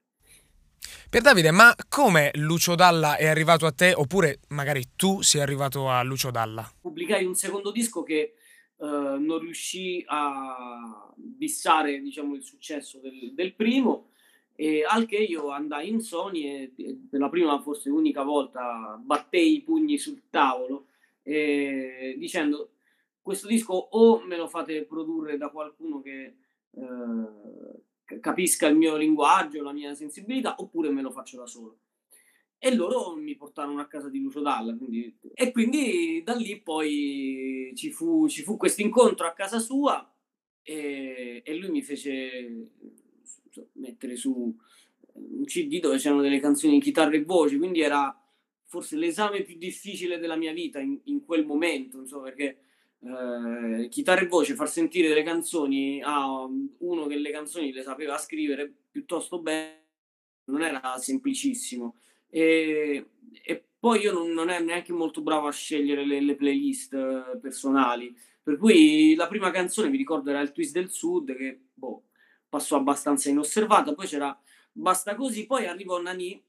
Per 1.10 1.22
Davide, 1.22 1.52
ma 1.52 1.76
come 1.90 2.32
Lucio 2.36 2.76
Dalla 2.76 3.18
è 3.18 3.28
arrivato 3.28 3.66
a 3.66 3.72
te 3.72 3.94
oppure 3.94 4.40
magari 4.50 4.92
tu 4.96 5.22
sei 5.22 5.42
arrivato 5.42 5.90
a 5.90 6.02
Lucio 6.04 6.32
Dalla? 6.32 6.70
Pubblicai 6.80 7.26
un 7.26 7.36
secondo 7.36 7.72
disco 7.72 8.04
che 8.04 8.36
eh, 8.82 8.86
non 8.86 9.40
riuscì 9.40 10.04
a 10.08 11.12
bissare 11.16 12.00
diciamo, 12.00 12.36
il 12.36 12.44
successo 12.44 13.00
del, 13.00 13.34
del 13.34 13.54
primo 13.54 14.12
e 14.56 14.86
al 14.88 15.06
che 15.06 15.18
io 15.18 15.50
andai 15.50 15.90
in 15.90 16.02
Sony 16.02 16.44
e, 16.46 16.72
e 16.78 16.98
per 17.10 17.20
la 17.20 17.30
prima, 17.30 17.60
forse 17.62 17.90
unica 17.90 18.24
volta, 18.24 18.98
battei 19.04 19.56
i 19.56 19.62
pugni 19.62 19.98
sul 19.98 20.22
tavolo 20.30 20.86
eh, 21.24 22.16
dicendo 22.18 22.70
questo 23.22 23.48
disco 23.48 23.74
o 23.74 24.26
me 24.26 24.38
lo 24.38 24.48
fate 24.48 24.84
produrre 24.84 25.38
da 25.38 25.50
qualcuno 25.50 26.02
che 26.02 26.36
eh, 26.72 28.20
capisca 28.20 28.68
il 28.68 28.76
mio 28.76 28.98
linguaggio, 28.98 29.62
la 29.62 29.74
mia 29.74 29.94
sensibilità, 29.94 30.56
oppure 30.58 30.90
me 30.90 31.02
lo 31.02 31.12
faccio 31.12 31.38
da 31.38 31.46
solo. 31.46 31.80
E 32.58 32.76
loro 32.76 33.16
mi 33.16 33.36
portarono 33.36 33.82
a 33.82 33.88
casa 33.88 34.10
di 34.10 34.20
Lucio 34.20 34.42
Dalla. 34.42 34.76
Quindi... 34.76 35.18
E 35.34 35.52
quindi 35.52 36.22
da 36.24 36.36
lì 36.36 36.62
poi 36.62 37.72
ci 37.76 37.92
fu, 37.92 38.28
ci 38.28 38.44
fu 38.44 38.58
questo 38.58 38.82
incontro 38.82 39.26
a 39.26 39.34
casa 39.34 39.60
sua 39.60 40.08
e, 40.62 41.42
e 41.44 41.56
lui 41.56 41.70
mi 41.70 41.82
fece 41.82 42.70
mettere 43.74 44.16
su 44.16 44.56
un 45.14 45.44
CD 45.46 45.80
dove 45.80 45.98
c'erano 45.98 46.22
delle 46.22 46.40
canzoni 46.40 46.76
in 46.76 46.82
chitarra 46.82 47.16
e 47.16 47.24
voce, 47.24 47.58
quindi 47.58 47.82
era 47.82 48.16
forse 48.66 48.96
l'esame 48.96 49.42
più 49.42 49.58
difficile 49.58 50.18
della 50.18 50.38
mia 50.38 50.54
vita 50.54 50.80
in, 50.80 50.98
in 51.06 51.26
quel 51.26 51.46
momento, 51.46 52.00
insomma, 52.00 52.24
perché 52.24 52.60
eh, 53.04 53.88
chitarra 53.90 54.22
e 54.22 54.28
voce, 54.28 54.56
far 54.56 54.70
sentire 54.70 55.08
delle 55.08 55.24
canzoni 55.24 56.02
a 56.04 56.46
uno 56.46 57.08
che 57.08 57.18
le 57.18 57.32
canzoni 57.32 57.72
le 57.72 57.84
sapeva 57.84 58.18
scrivere 58.18 58.72
piuttosto 58.92 59.42
bene 59.42 59.80
non 60.46 60.62
era 60.62 60.98
semplicissimo. 60.98 61.98
E, 62.30 63.06
e 63.44 63.66
poi 63.80 64.02
io 64.02 64.14
non, 64.14 64.32
non 64.32 64.50
ero 64.50 64.64
neanche 64.64 64.94
molto 64.94 65.22
bravo 65.22 65.48
a 65.48 65.52
scegliere 65.52 66.06
le, 66.06 66.22
le 66.22 66.36
playlist 66.36 66.94
eh, 66.94 67.38
personali, 67.40 68.16
per 68.44 68.58
cui 68.58 69.16
la 69.16 69.28
prima 69.28 69.52
canzone 69.52 69.90
mi 69.90 69.98
ricordo 69.98 70.30
era 70.30 70.42
il 70.42 70.52
Twist 70.52 70.74
del 70.74 70.92
Sud 70.92 71.36
che 71.36 71.60
boh, 71.74 72.04
passò 72.48 72.78
abbastanza 72.78 73.30
inosservata, 73.30 73.94
poi 73.94 74.08
c'era 74.08 74.38
Basta 74.74 75.16
così, 75.16 75.46
poi 75.46 75.66
arrivò 75.66 76.02
Nani 76.02 76.42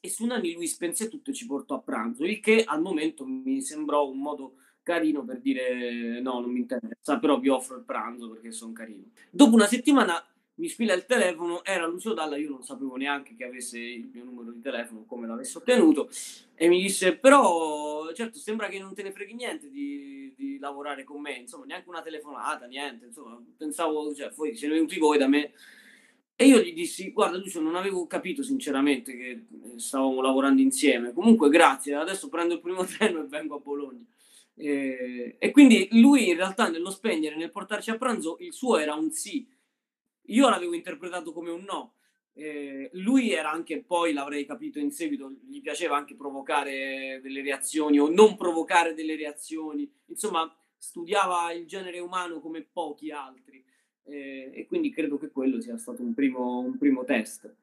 e 0.00 0.08
su 0.08 0.24
Nani 0.24 0.54
lui 0.54 0.66
spense 0.66 1.08
tutto 1.08 1.30
e 1.30 1.34
ci 1.34 1.46
portò 1.46 1.74
a 1.74 1.80
pranzo, 1.80 2.24
il 2.24 2.40
che 2.40 2.64
al 2.64 2.80
momento 2.80 3.26
mi 3.26 3.60
sembrò 3.60 4.08
un 4.08 4.18
modo 4.18 4.54
carino 4.82 5.24
per 5.24 5.40
dire 5.40 6.20
no, 6.20 6.40
non 6.40 6.50
mi 6.50 6.60
interessa, 6.60 7.18
però 7.18 7.38
vi 7.38 7.48
offro 7.48 7.76
il 7.76 7.84
pranzo 7.84 8.30
perché 8.30 8.52
sono 8.52 8.72
carino. 8.72 9.04
Dopo 9.30 9.54
una 9.54 9.66
settimana 9.66 10.24
mi 10.54 10.68
squilla 10.68 10.92
il 10.92 11.06
telefono, 11.06 11.64
era 11.64 11.86
Lucio 11.86 12.12
Dalla, 12.12 12.36
io 12.36 12.50
non 12.50 12.62
sapevo 12.62 12.96
neanche 12.96 13.34
che 13.34 13.44
avesse 13.44 13.78
il 13.78 14.10
mio 14.12 14.24
numero 14.24 14.50
di 14.52 14.60
telefono, 14.60 15.04
come 15.06 15.26
l'avesse 15.26 15.58
ottenuto, 15.58 16.10
e 16.54 16.68
mi 16.68 16.80
disse, 16.80 17.16
però, 17.16 18.12
certo, 18.12 18.38
sembra 18.38 18.68
che 18.68 18.78
non 18.78 18.94
te 18.94 19.02
ne 19.02 19.12
freghi 19.12 19.34
niente 19.34 19.70
di, 19.70 20.32
di 20.36 20.58
lavorare 20.58 21.04
con 21.04 21.20
me, 21.20 21.32
insomma, 21.32 21.64
neanche 21.64 21.88
una 21.88 22.02
telefonata, 22.02 22.66
niente, 22.66 23.06
insomma, 23.06 23.42
pensavo, 23.56 24.14
cioè, 24.14 24.30
poi 24.30 24.54
siete 24.54 24.74
venuti 24.74 24.98
voi 24.98 25.16
da 25.16 25.26
me, 25.26 25.52
e 26.36 26.46
io 26.46 26.60
gli 26.60 26.74
dissi, 26.74 27.12
guarda 27.12 27.38
Lucio, 27.38 27.60
non 27.60 27.74
avevo 27.74 28.06
capito 28.06 28.42
sinceramente 28.42 29.16
che 29.16 29.30
eh, 29.30 29.78
stavamo 29.78 30.20
lavorando 30.20 30.60
insieme, 30.60 31.12
comunque 31.12 31.48
grazie, 31.48 31.94
adesso 31.94 32.28
prendo 32.28 32.54
il 32.54 32.60
primo 32.60 32.84
treno 32.86 33.20
e 33.20 33.26
vengo 33.26 33.56
a 33.56 33.60
Bologna. 33.60 34.04
E, 34.54 35.36
e 35.38 35.50
quindi 35.50 35.88
lui 35.92 36.28
in 36.28 36.36
realtà 36.36 36.68
nello 36.68 36.90
spegnere, 36.90 37.36
nel 37.36 37.50
portarci 37.50 37.90
a 37.90 37.96
pranzo, 37.96 38.36
il 38.40 38.52
suo 38.52 38.78
era 38.78 38.94
un 38.94 39.10
sì, 39.10 39.48
io 40.26 40.48
l'avevo 40.48 40.74
interpretato 40.74 41.32
come 41.32 41.50
un 41.50 41.62
no. 41.64 41.94
Eh, 42.34 42.88
lui 42.94 43.32
era 43.32 43.50
anche, 43.50 43.82
poi 43.82 44.12
l'avrei 44.12 44.46
capito 44.46 44.78
in 44.78 44.90
seguito, 44.90 45.30
gli 45.46 45.60
piaceva 45.60 45.96
anche 45.96 46.14
provocare 46.14 47.20
delle 47.22 47.42
reazioni 47.42 47.98
o 47.98 48.08
non 48.08 48.36
provocare 48.36 48.94
delle 48.94 49.16
reazioni, 49.16 49.90
insomma 50.06 50.50
studiava 50.76 51.52
il 51.52 51.66
genere 51.66 52.00
umano 52.00 52.40
come 52.40 52.62
pochi 52.62 53.10
altri 53.10 53.62
eh, 54.04 54.50
e 54.52 54.66
quindi 54.66 54.90
credo 54.90 55.18
che 55.18 55.30
quello 55.30 55.60
sia 55.60 55.76
stato 55.76 56.02
un 56.02 56.14
primo, 56.14 56.58
un 56.58 56.76
primo 56.78 57.04
test. 57.04 57.54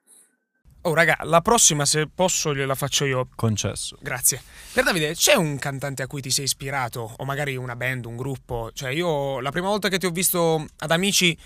Oh 0.83 0.93
raga, 0.93 1.17
la 1.23 1.41
prossima 1.41 1.85
se 1.85 2.07
posso 2.07 2.55
gliela 2.55 2.73
faccio 2.73 3.03
io. 3.03 3.27
Concesso. 3.35 3.97
Grazie. 4.01 4.41
Per 4.71 4.83
Davide, 4.83 5.13
c'è 5.13 5.35
un 5.35 5.57
cantante 5.59 6.03
a 6.03 6.07
cui 6.07 6.21
ti 6.21 6.29
sei 6.29 6.45
ispirato? 6.45 7.15
O 7.17 7.25
magari 7.25 7.57
una 7.57 7.75
band, 7.75 8.05
un 8.05 8.15
gruppo? 8.15 8.71
Cioè 8.73 8.91
io 8.91 9.41
la 9.41 9.51
prima 9.51 9.67
volta 9.67 9.89
che 9.89 9.97
ti 9.97 10.05
ho 10.05 10.11
visto 10.11 10.65
ad 10.77 10.91
Amici 10.91 11.37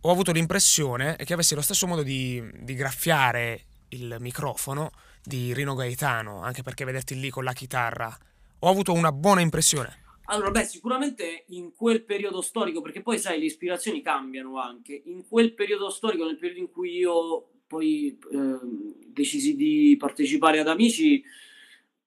ho 0.00 0.10
avuto 0.10 0.32
l'impressione 0.32 1.16
che 1.16 1.34
avessi 1.34 1.54
lo 1.54 1.60
stesso 1.60 1.86
modo 1.86 2.02
di, 2.02 2.42
di 2.60 2.74
graffiare 2.74 3.64
il 3.90 4.16
microfono 4.20 4.90
di 5.22 5.52
Rino 5.52 5.74
Gaetano, 5.74 6.42
anche 6.42 6.62
perché 6.62 6.84
vederti 6.84 7.20
lì 7.20 7.28
con 7.28 7.44
la 7.44 7.52
chitarra, 7.52 8.16
ho 8.60 8.68
avuto 8.70 8.94
una 8.94 9.12
buona 9.12 9.42
impressione. 9.42 10.06
Allora, 10.30 10.50
beh, 10.50 10.64
sicuramente 10.64 11.44
in 11.48 11.74
quel 11.74 12.04
periodo 12.04 12.40
storico, 12.40 12.80
perché 12.80 13.02
poi 13.02 13.18
sai, 13.18 13.38
le 13.38 13.46
ispirazioni 13.46 14.00
cambiano 14.00 14.58
anche. 14.58 15.02
In 15.06 15.26
quel 15.26 15.52
periodo 15.54 15.90
storico, 15.90 16.24
nel 16.24 16.38
periodo 16.38 16.60
in 16.60 16.70
cui 16.70 16.96
io 16.96 17.48
poi 17.68 18.18
eh, 18.32 18.58
decisi 19.06 19.54
di 19.54 19.94
partecipare 19.96 20.58
ad 20.58 20.66
Amici, 20.66 21.22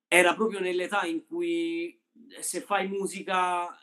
era 0.07 0.35
proprio 0.35 0.59
nell'età 0.59 1.05
in 1.05 1.25
cui 1.25 1.97
se 2.39 2.59
fai 2.59 2.89
musica 2.89 3.73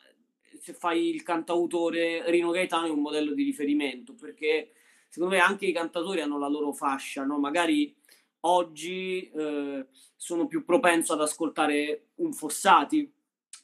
se 0.59 0.73
fai 0.73 1.09
il 1.09 1.23
cantautore 1.23 2.29
Rino 2.29 2.51
Gaetano 2.51 2.87
è 2.87 2.91
un 2.91 2.99
modello 2.99 3.33
di 3.33 3.43
riferimento 3.43 4.13
perché 4.13 4.73
secondo 5.07 5.35
me 5.35 5.41
anche 5.41 5.65
i 5.65 5.71
cantatori 5.71 6.21
hanno 6.21 6.37
la 6.37 6.47
loro 6.47 6.71
fascia, 6.73 7.23
no? 7.23 7.39
magari 7.39 7.95
oggi 8.41 9.29
eh, 9.29 9.87
sono 10.15 10.47
più 10.47 10.63
propenso 10.63 11.13
ad 11.13 11.21
ascoltare 11.21 12.09
un 12.15 12.33
Fossati 12.33 13.11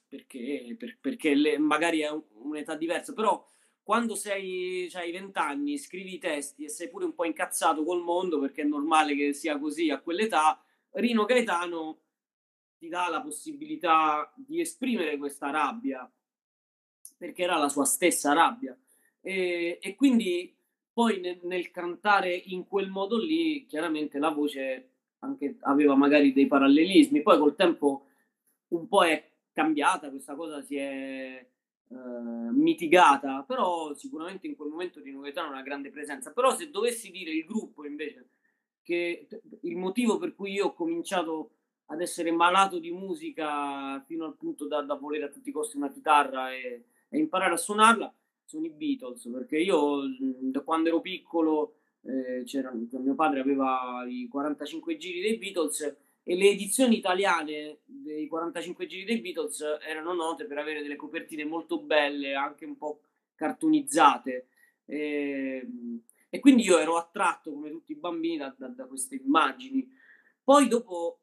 perché, 0.07 0.75
per, 0.77 0.97
perché 0.99 1.35
le, 1.35 1.57
magari 1.57 1.99
è 1.99 2.09
un, 2.09 2.23
un'età 2.43 2.75
diversa, 2.75 3.13
però 3.13 3.45
quando 3.85 4.15
sei, 4.15 4.89
hai 4.95 5.11
20 5.11 5.37
anni, 5.37 5.77
scrivi 5.77 6.15
i 6.15 6.17
testi 6.17 6.63
e 6.63 6.69
sei 6.69 6.89
pure 6.89 7.05
un 7.05 7.13
po' 7.13 7.23
incazzato 7.23 7.83
col 7.83 8.01
mondo 8.01 8.39
perché 8.39 8.63
è 8.63 8.65
normale 8.65 9.15
che 9.15 9.31
sia 9.31 9.59
così 9.59 9.91
a 9.91 9.99
quell'età, 9.99 10.59
Rino 10.93 11.25
Gaetano 11.25 11.99
ti 12.79 12.87
dà 12.87 13.07
la 13.09 13.21
possibilità 13.21 14.33
di 14.35 14.59
esprimere 14.59 15.17
questa 15.17 15.51
rabbia 15.51 16.11
perché 17.15 17.43
era 17.43 17.57
la 17.57 17.69
sua 17.69 17.85
stessa 17.85 18.33
rabbia. 18.33 18.75
E, 19.21 19.77
e 19.79 19.95
quindi 19.95 20.57
poi 20.91 21.19
nel, 21.19 21.41
nel, 21.43 21.69
cantare 21.69 22.33
in 22.33 22.65
quel 22.65 22.89
modo 22.89 23.19
lì, 23.19 23.67
chiaramente 23.67 24.17
la 24.17 24.29
voce 24.29 24.93
anche 25.19 25.57
aveva 25.59 25.93
magari 25.93 26.33
dei 26.33 26.47
parallelismi. 26.47 27.21
Poi 27.21 27.37
col 27.37 27.55
tempo 27.55 28.07
un 28.69 28.87
po' 28.87 29.03
è 29.03 29.31
cambiata, 29.53 30.09
questa 30.09 30.33
cosa 30.33 30.63
si 30.63 30.75
è 30.75 31.47
eh, 31.89 31.95
mitigata, 32.51 33.43
però 33.43 33.93
sicuramente 33.93 34.47
in 34.47 34.55
quel 34.55 34.69
momento 34.69 35.01
Rino 35.01 35.21
Gaetano 35.21 35.49
una 35.49 35.61
grande 35.61 35.89
presenza. 35.89 36.31
Però 36.31 36.55
se 36.55 36.69
dovessi 36.69 37.11
dire 37.11 37.31
il 37.31 37.45
gruppo 37.45 37.85
invece, 37.85 38.29
che 38.81 39.27
il 39.61 39.77
motivo 39.77 40.17
per 40.17 40.35
cui 40.35 40.53
io 40.53 40.67
ho 40.67 40.73
cominciato 40.73 41.51
ad 41.87 42.01
essere 42.01 42.31
malato 42.31 42.79
di 42.79 42.91
musica 42.91 44.01
fino 44.05 44.25
al 44.25 44.35
punto 44.35 44.67
da, 44.67 44.81
da 44.81 44.95
volere 44.95 45.25
a 45.25 45.29
tutti 45.29 45.49
i 45.49 45.51
costi 45.51 45.77
una 45.77 45.91
chitarra 45.91 46.51
e, 46.51 46.85
e 47.09 47.17
imparare 47.17 47.53
a 47.53 47.57
suonarla 47.57 48.13
sono 48.45 48.65
i 48.65 48.69
Beatles, 48.69 49.27
perché 49.31 49.57
io 49.57 50.01
da 50.19 50.61
quando 50.61 50.89
ero 50.89 51.01
piccolo 51.01 51.77
eh, 52.01 52.43
mio 52.99 53.15
padre 53.15 53.39
aveva 53.39 54.05
i 54.07 54.27
45 54.27 54.97
giri 54.97 55.21
dei 55.21 55.37
Beatles 55.37 55.95
e 56.27 56.35
le 56.35 56.49
edizioni 56.49 56.97
italiane 56.97 57.81
dei 57.85 58.25
45 58.25 58.87
giri 58.87 59.03
dei 59.05 59.19
Beatles 59.19 59.63
erano 59.87 60.11
note 60.11 60.45
per 60.45 60.57
avere 60.57 60.81
delle 60.81 60.95
copertine 60.95 61.45
molto 61.45 61.79
belle, 61.79 62.33
anche 62.33 62.65
un 62.65 62.75
po' 62.77 63.01
cartonizzate. 63.35 64.47
E, 64.85 65.67
e 66.27 66.39
quindi 66.39 66.63
io 66.63 66.79
ero 66.79 66.97
attratto, 66.97 67.51
come 67.51 67.69
tutti 67.69 67.91
i 67.91 67.97
bambini, 67.97 68.37
da, 68.37 68.55
da, 68.57 68.69
da 68.69 68.87
queste 68.87 69.21
immagini. 69.23 69.87
Poi 70.43 70.67
dopo 70.67 71.19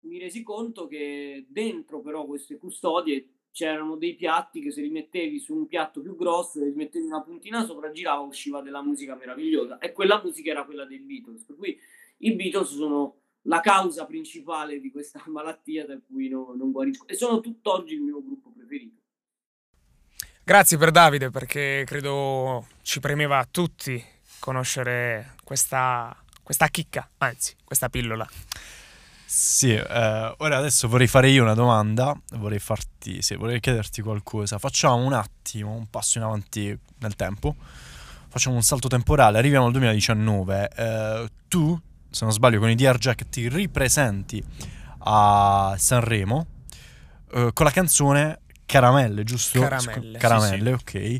mi 0.00 0.18
resi 0.18 0.42
conto 0.42 0.86
che 0.88 1.46
dentro 1.48 2.02
però 2.02 2.26
queste 2.26 2.58
custodie 2.58 3.28
c'erano 3.50 3.96
dei 3.96 4.14
piatti 4.14 4.60
che 4.60 4.70
se 4.70 4.82
li 4.82 4.90
mettevi 4.90 5.38
su 5.38 5.54
un 5.54 5.66
piatto 5.66 6.02
più 6.02 6.16
grosso, 6.16 6.62
li 6.62 6.74
mettevi 6.74 7.06
una 7.06 7.22
puntina 7.22 7.64
sopra, 7.64 7.90
girava, 7.92 8.20
usciva 8.20 8.60
della 8.60 8.82
musica 8.82 9.14
meravigliosa. 9.14 9.78
E 9.78 9.92
quella 9.92 10.20
musica 10.22 10.50
era 10.50 10.66
quella 10.66 10.84
dei 10.84 10.98
Beatles. 10.98 11.44
Per 11.44 11.56
cui 11.56 11.78
i 12.18 12.34
Beatles 12.34 12.74
sono 12.74 13.22
la 13.44 13.60
causa 13.60 14.06
principale 14.06 14.80
di 14.80 14.90
questa 14.90 15.22
malattia 15.28 15.86
da 15.86 15.98
cui 16.06 16.28
no, 16.28 16.54
non 16.56 16.70
guarisco. 16.70 17.06
E 17.06 17.14
sono 17.14 17.40
tutt'oggi 17.40 17.94
il 17.94 18.02
mio 18.02 18.22
gruppo 18.22 18.52
preferito. 18.52 19.02
Grazie 20.42 20.76
per 20.76 20.90
Davide, 20.90 21.30
perché 21.30 21.84
credo 21.86 22.66
ci 22.82 23.00
premeva 23.00 23.38
a 23.38 23.48
tutti 23.50 24.02
conoscere 24.38 25.36
questa, 25.42 26.14
questa 26.42 26.68
chicca, 26.68 27.08
anzi, 27.16 27.56
questa 27.64 27.88
pillola. 27.88 28.28
Sì, 29.24 29.72
eh, 29.72 30.34
ora 30.36 30.58
adesso 30.58 30.86
vorrei 30.86 31.06
fare 31.06 31.30
io 31.30 31.42
una 31.42 31.54
domanda, 31.54 32.14
vorrei 32.34 32.58
farti, 32.58 33.22
sì, 33.22 33.34
vorrei 33.36 33.58
chiederti 33.58 34.02
qualcosa. 34.02 34.58
Facciamo 34.58 34.96
un 34.96 35.14
attimo 35.14 35.72
un 35.72 35.86
passo 35.88 36.18
in 36.18 36.24
avanti 36.24 36.78
nel 36.98 37.16
tempo, 37.16 37.56
facciamo 38.28 38.54
un 38.54 38.62
salto 38.62 38.86
temporale, 38.86 39.38
arriviamo 39.38 39.64
al 39.66 39.72
2019. 39.72 40.70
Eh, 40.76 41.28
tu, 41.48 41.80
se 42.14 42.24
non 42.24 42.32
sbaglio, 42.32 42.60
con 42.60 42.70
i 42.70 42.76
DR 42.76 42.96
Jack 42.96 43.28
ti 43.28 43.48
ripresenti 43.48 44.42
a 45.06 45.74
Sanremo 45.76 46.46
eh, 47.32 47.50
con 47.52 47.66
la 47.66 47.72
canzone 47.72 48.40
Caramelle, 48.64 49.24
giusto? 49.24 49.60
Caramelle. 49.60 50.18
Caramelle, 50.18 50.78
sì, 50.84 50.96
ok. 50.96 51.18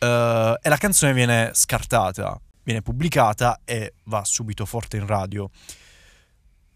Uh, 0.00 0.56
e 0.62 0.68
la 0.68 0.78
canzone 0.78 1.12
viene 1.12 1.50
scartata, 1.52 2.40
viene 2.62 2.80
pubblicata 2.80 3.60
e 3.64 3.94
va 4.04 4.24
subito 4.24 4.64
forte 4.64 4.96
in 4.96 5.06
radio. 5.06 5.50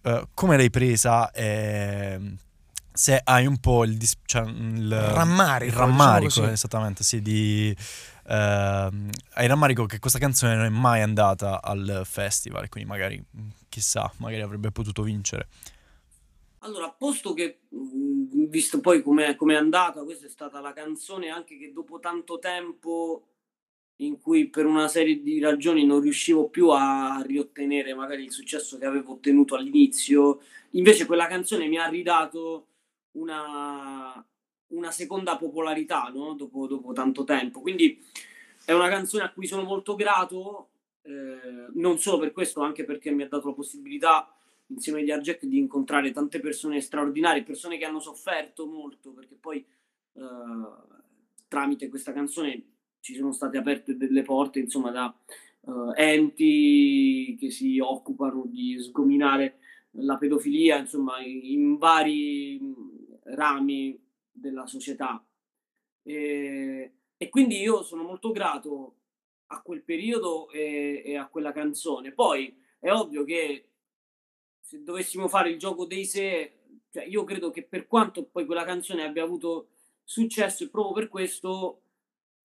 Uh, 0.03 0.29
come 0.35 0.59
l'hai 0.59 0.70
presa? 0.70 1.31
Eh, 1.31 2.37
se 2.92 3.20
hai 3.24 3.46
un 3.46 3.59
po' 3.59 3.85
il, 3.85 3.96
dis- 3.96 4.18
cioè, 4.24 4.42
il 4.42 4.94
rammarico, 4.94 5.72
il 5.72 5.79
rammarico 5.79 6.29
diciamo 6.29 6.50
esattamente, 6.50 7.03
sì, 7.03 7.22
di, 7.22 7.74
uh, 8.26 9.08
hai 9.34 9.46
rammarico 9.46 9.87
che 9.87 9.98
questa 9.98 10.18
canzone 10.18 10.54
non 10.54 10.64
è 10.64 10.70
mai 10.70 11.00
andata 11.00 11.62
al 11.62 12.02
festival, 12.04 12.68
quindi 12.68 12.88
magari, 12.88 13.24
chissà, 13.68 14.10
magari 14.18 14.42
avrebbe 14.42 14.70
potuto 14.70 15.02
vincere. 15.02 15.48
Allora, 16.60 16.90
posto 16.90 17.34
che, 17.34 17.60
visto 17.68 18.80
poi 18.80 19.02
come 19.02 19.37
è 19.37 19.54
andata, 19.54 20.02
questa 20.02 20.26
è 20.26 20.30
stata 20.30 20.60
la 20.60 20.72
canzone 20.72 21.28
anche 21.28 21.58
che 21.58 21.72
dopo 21.72 22.00
tanto 22.00 22.38
tempo 22.38 23.26
in 23.96 24.18
cui 24.18 24.48
per 24.48 24.66
una 24.66 24.88
serie 24.88 25.22
di 25.22 25.38
ragioni 25.38 25.84
non 25.84 26.00
riuscivo 26.00 26.48
più 26.48 26.70
a 26.70 27.22
riottenere 27.24 27.94
magari 27.94 28.24
il 28.24 28.32
successo 28.32 28.78
che 28.78 28.87
avevo 28.87 29.12
ottenuto 29.12 29.54
all'inizio, 29.54 30.40
invece 30.70 31.06
quella 31.06 31.26
canzone 31.26 31.68
mi 31.68 31.76
ha 31.76 31.87
ridato 31.87 32.66
una, 33.12 34.26
una 34.74 34.90
seconda 34.90 35.37
popolarità 35.37 36.10
no? 36.14 36.34
dopo, 36.34 36.66
dopo, 36.66 36.92
tanto 36.92 37.24
tempo. 37.24 37.60
Quindi 37.60 38.02
è 38.64 38.72
una 38.72 38.88
canzone 38.88 39.24
a 39.24 39.32
cui 39.32 39.46
sono 39.46 39.62
molto 39.62 39.94
grato, 39.94 40.68
eh, 41.02 41.68
non 41.74 41.98
solo 41.98 42.18
per 42.18 42.32
questo, 42.32 42.60
anche 42.60 42.84
perché 42.84 43.10
mi 43.10 43.22
ha 43.22 43.28
dato 43.28 43.48
la 43.48 43.54
possibilità 43.54 44.28
insieme 44.68 45.00
agli 45.00 45.10
Arjack 45.10 45.44
di 45.44 45.58
incontrare 45.58 46.10
tante 46.10 46.40
persone 46.40 46.80
straordinarie, 46.80 47.42
persone 47.42 47.76
che 47.76 47.84
hanno 47.84 48.00
sofferto 48.00 48.66
molto, 48.66 49.10
perché 49.12 49.34
poi 49.34 49.58
eh, 49.58 50.22
tramite 51.48 51.88
questa 51.88 52.12
canzone 52.12 52.62
ci 53.00 53.14
sono 53.14 53.32
state 53.32 53.58
aperte 53.58 53.96
delle 53.96 54.22
porte, 54.22 54.60
insomma, 54.60 54.90
da 54.90 55.14
uh, 55.60 55.92
enti 55.94 57.37
che 57.38 57.50
si 57.50 57.78
occupano 57.78 58.44
di 58.46 58.80
sgominare 58.80 59.58
la 59.98 60.16
pedofilia, 60.16 60.78
insomma, 60.78 61.20
in, 61.20 61.40
in 61.44 61.76
vari 61.76 62.58
rami 63.24 64.03
della 64.35 64.66
società. 64.66 65.25
E, 66.03 66.92
e, 67.16 67.29
quindi 67.29 67.61
io 67.61 67.83
sono 67.83 68.03
molto 68.03 68.33
grato 68.33 68.97
a 69.47 69.62
quel 69.62 69.83
periodo 69.83 70.51
e, 70.51 71.03
e 71.05 71.16
a 71.16 71.29
quella 71.29 71.53
canzone. 71.53 72.12
Poi 72.12 72.55
è 72.79 72.90
ovvio 72.90 73.25
che 73.25 73.70
se 74.61 74.83
dovessimo 74.83 75.29
fare 75.29 75.51
il 75.51 75.59
gioco 75.59 75.87
dei 75.87 76.05
sé, 76.05 76.59
cioè 76.90 77.05
io 77.05 77.25
credo 77.25 77.51
che 77.51 77.62
per 77.62 77.87
quanto 77.87 78.25
poi 78.25 78.44
quella 78.44 78.64
canzone 78.64 79.05
abbia 79.05 79.23
avuto 79.23 79.68
successo 80.03 80.64
e 80.64 80.68
proprio 80.68 80.94
per 80.94 81.09
questo, 81.09 81.83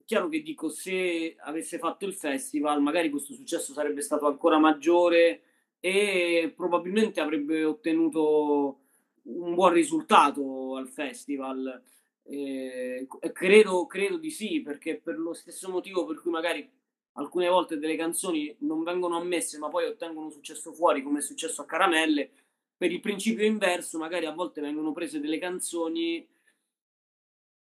chiaro 0.06 0.30
che 0.30 0.41
dico, 0.41 0.69
se 0.69 1.36
avesse 1.39 1.78
fatto 1.78 2.06
il 2.06 2.13
festival, 2.13 2.82
magari 2.82 3.10
questo 3.10 3.34
successo 3.34 3.73
sarebbe 3.73 4.02
stato 4.02 4.28
ancora 4.28 4.58
maggiore 4.58 5.41
e 5.80 6.54
probabilmente 6.56 7.19
avrebbe 7.19 7.63
ottenuto 7.63 8.80
un 9.23 9.53
buon 9.55 9.73
risultato 9.73 10.75
al 10.75 10.88
festival. 10.88 11.82
Eh, 12.23 13.08
credo, 13.34 13.86
credo 13.88 14.17
di 14.17 14.29
sì, 14.29 14.62
perché 14.62 14.99
per 14.99 15.17
lo 15.17 15.34
stesso 15.34 15.69
motivo 15.69 16.05
per 16.05 16.21
cui 16.21 16.32
magari 16.32 16.69
alcune 17.13 17.47
volte 17.47 17.77
delle 17.77 17.95
canzoni 17.95 18.55
non 18.60 18.84
vengono 18.84 19.17
ammesse 19.17 19.58
ma 19.58 19.69
poi 19.69 19.86
ottengono 19.86 20.29
successo 20.29 20.73
fuori 20.73 21.03
come 21.03 21.19
è 21.19 21.21
successo 21.21 21.62
a 21.62 21.65
Caramelle 21.65 22.32
per 22.75 22.91
il 22.91 22.99
principio 23.01 23.45
inverso 23.45 23.97
magari 23.97 24.25
a 24.25 24.34
volte 24.34 24.62
vengono 24.62 24.91
prese 24.91 25.19
delle 25.19 25.38
canzoni 25.38 26.27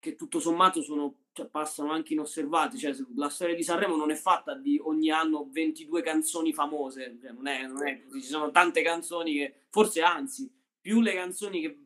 che 0.00 0.14
tutto 0.14 0.38
sommato 0.38 0.80
sono, 0.80 1.22
cioè, 1.32 1.46
passano 1.46 1.90
anche 1.92 2.12
inosservate 2.12 2.76
cioè, 2.76 2.94
la 3.16 3.30
storia 3.30 3.54
di 3.54 3.62
Sanremo 3.62 3.96
non 3.96 4.10
è 4.10 4.14
fatta 4.14 4.54
di 4.54 4.78
ogni 4.82 5.10
anno 5.10 5.48
22 5.50 6.02
canzoni 6.02 6.52
famose 6.52 7.16
cioè, 7.20 7.32
non, 7.32 7.46
è, 7.46 7.66
non 7.66 7.86
è 7.86 8.02
così, 8.04 8.20
ci 8.20 8.28
sono 8.28 8.50
tante 8.50 8.82
canzoni 8.82 9.34
che 9.34 9.54
forse 9.70 10.02
anzi 10.02 10.50
più 10.88 11.00
le 11.00 11.14
canzoni 11.14 11.60
che 11.60 11.78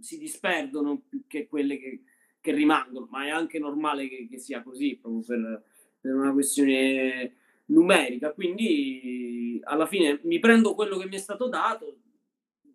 si 0.00 0.18
disperdono 0.18 1.02
più 1.08 1.24
che 1.26 1.46
quelle 1.46 1.78
che, 1.78 2.02
che 2.40 2.52
rimangono 2.52 3.06
ma 3.10 3.24
è 3.24 3.30
anche 3.30 3.58
normale 3.58 4.08
che, 4.08 4.26
che 4.28 4.38
sia 4.38 4.62
così 4.62 4.98
proprio 5.00 5.22
per 5.24 5.62
per 6.00 6.14
una 6.14 6.32
questione 6.32 7.34
numerica. 7.66 8.32
Quindi 8.32 9.60
alla 9.64 9.86
fine 9.86 10.20
mi 10.24 10.38
prendo 10.38 10.74
quello 10.74 10.96
che 10.96 11.06
mi 11.06 11.16
è 11.16 11.18
stato 11.18 11.48
dato, 11.48 11.98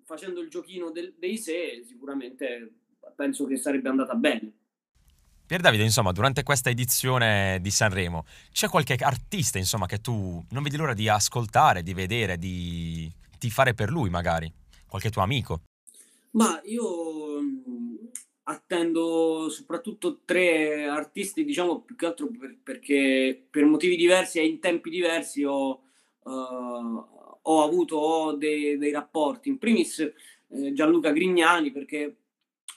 facendo 0.06 0.42
il 0.42 0.50
giochino 0.50 0.92
del, 0.92 1.16
dei 1.18 1.38
sé, 1.38 1.84
sicuramente 1.86 2.74
penso 3.16 3.46
che 3.46 3.58
sarebbe 3.58 3.90
andata 3.90 4.16
bene. 4.16 4.54
Pier 5.46 5.62
Davide, 5.62 5.84
insomma, 5.84 6.12
durante 6.12 6.42
questa 6.42 6.70
edizione 6.70 7.60
di 7.62 7.70
Sanremo 7.70 8.26
c'è 8.52 8.70
qualche 8.70 8.96
artista, 8.96 9.58
insomma, 9.58 9.88
che 9.88 10.00
tu 10.00 10.44
non 10.50 10.64
vedi 10.64 10.78
l'ora 10.78 10.94
di 10.94 11.10
ascoltare, 11.10 11.84
di 11.84 11.94
vedere, 11.94 12.38
di, 12.38 13.12
di 13.38 13.50
fare 13.50 13.74
per 13.74 13.90
lui, 13.90 14.10
magari? 14.10 14.52
Qualche 14.88 15.10
tuo 15.10 15.22
amico? 15.22 15.64
Ma 16.34 16.62
io 16.66 17.40
attendo 18.44 19.50
soprattutto 19.50 20.22
tre 20.26 20.86
artisti, 20.86 21.46
diciamo 21.46 21.82
più 21.82 21.96
che 21.96 22.06
altro 22.06 22.28
per, 22.28 22.58
perché 22.62 23.46
per 23.50 23.66
motivi 23.66 23.96
diversi 23.96 24.40
e 24.40 24.46
in 24.46 24.60
tempi 24.60 24.90
diversi 24.90 25.44
ho, 25.44 25.82
uh, 26.24 27.06
ho 27.42 27.64
avuto 27.64 27.98
ho 27.98 28.34
dei, 28.34 28.78
dei, 28.78 28.92
rapporti. 28.92 29.50
In 29.50 29.60
primis 29.60 30.00
eh, 30.00 30.74
Gianluca 30.74 31.12
Grignani, 31.12 31.72
perché 31.72 32.16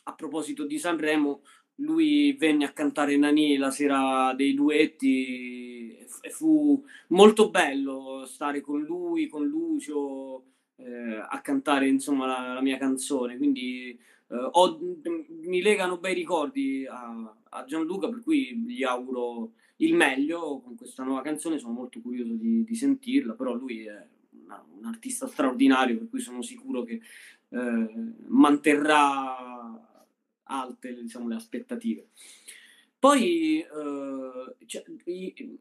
a 0.04 0.14
proposito 0.14 0.64
di 0.64 0.78
Sanremo, 0.78 1.42
lui 1.80 2.32
venne 2.34 2.64
a 2.64 2.72
cantare 2.72 3.16
Nani 3.16 3.56
la 3.56 3.70
sera 3.70 4.32
dei 4.34 4.54
duetti 4.54 5.96
e 6.20 6.30
fu 6.30 6.82
molto 7.08 7.50
bello 7.50 8.24
stare 8.26 8.60
con 8.60 8.82
lui, 8.82 9.28
con 9.28 9.46
Lucio, 9.46 10.44
eh, 10.76 11.24
a 11.28 11.40
cantare 11.40 11.88
insomma 11.88 12.26
la, 12.26 12.54
la 12.54 12.62
mia 12.62 12.78
canzone. 12.78 13.36
Quindi 13.36 13.98
Uh, 14.28 14.48
ho, 14.50 14.80
mi 15.44 15.62
legano 15.62 15.98
bei 15.98 16.12
ricordi 16.12 16.84
a, 16.84 17.32
a, 17.50 17.64
Gianluca, 17.64 18.08
per 18.08 18.22
cui 18.22 18.56
gli 18.66 18.82
auguro 18.82 19.52
il 19.76 19.94
meglio 19.94 20.60
con 20.60 20.74
questa 20.74 21.04
nuova 21.04 21.22
canzone. 21.22 21.58
Sono 21.58 21.74
molto 21.74 22.00
curioso 22.00 22.32
di, 22.32 22.64
di 22.64 22.74
sentirla, 22.74 23.34
però 23.34 23.54
lui 23.54 23.86
è 23.86 24.04
una, 24.42 24.64
un 24.76 24.84
artista 24.84 25.28
straordinario, 25.28 25.98
per 25.98 26.08
cui 26.08 26.18
sono 26.18 26.42
sicuro 26.42 26.82
che 26.82 27.00
eh, 27.48 27.88
manterrà 28.26 29.36
alte 30.42 31.00
diciamo, 31.00 31.28
le 31.28 31.36
aspettative. 31.36 32.08
Poi 33.06 33.60
eh, 33.60 34.96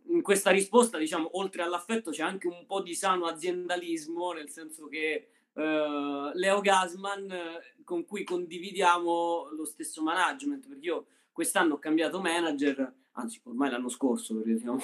in 0.08 0.21
questa 0.23 0.49
risposta, 0.49 0.97
diciamo, 0.97 1.38
oltre 1.38 1.62
all'affetto, 1.62 2.10
c'è 2.10 2.23
anche 2.23 2.47
un 2.47 2.65
po' 2.65 2.81
di 2.81 2.95
sano 2.95 3.27
aziendalismo, 3.27 4.31
nel 4.31 4.49
senso 4.49 4.88
che 4.88 5.27
uh, 5.53 6.31
Leo 6.34 6.60
Gasman 6.62 7.31
con 7.84 8.03
cui 8.08 8.23
condividiamo 8.23 9.49
lo 9.55 9.63
stesso 9.63 10.01
management, 10.01 10.67
perché 10.67 10.86
io 10.88 11.05
quest'anno 11.31 11.75
ho 11.75 11.77
cambiato 11.77 12.19
manager, 12.19 12.91
anzi 13.12 13.39
ormai 13.43 13.69
l'anno 13.69 13.89
scorso, 13.89 14.34
perché 14.38 14.58
siamo 14.58 14.81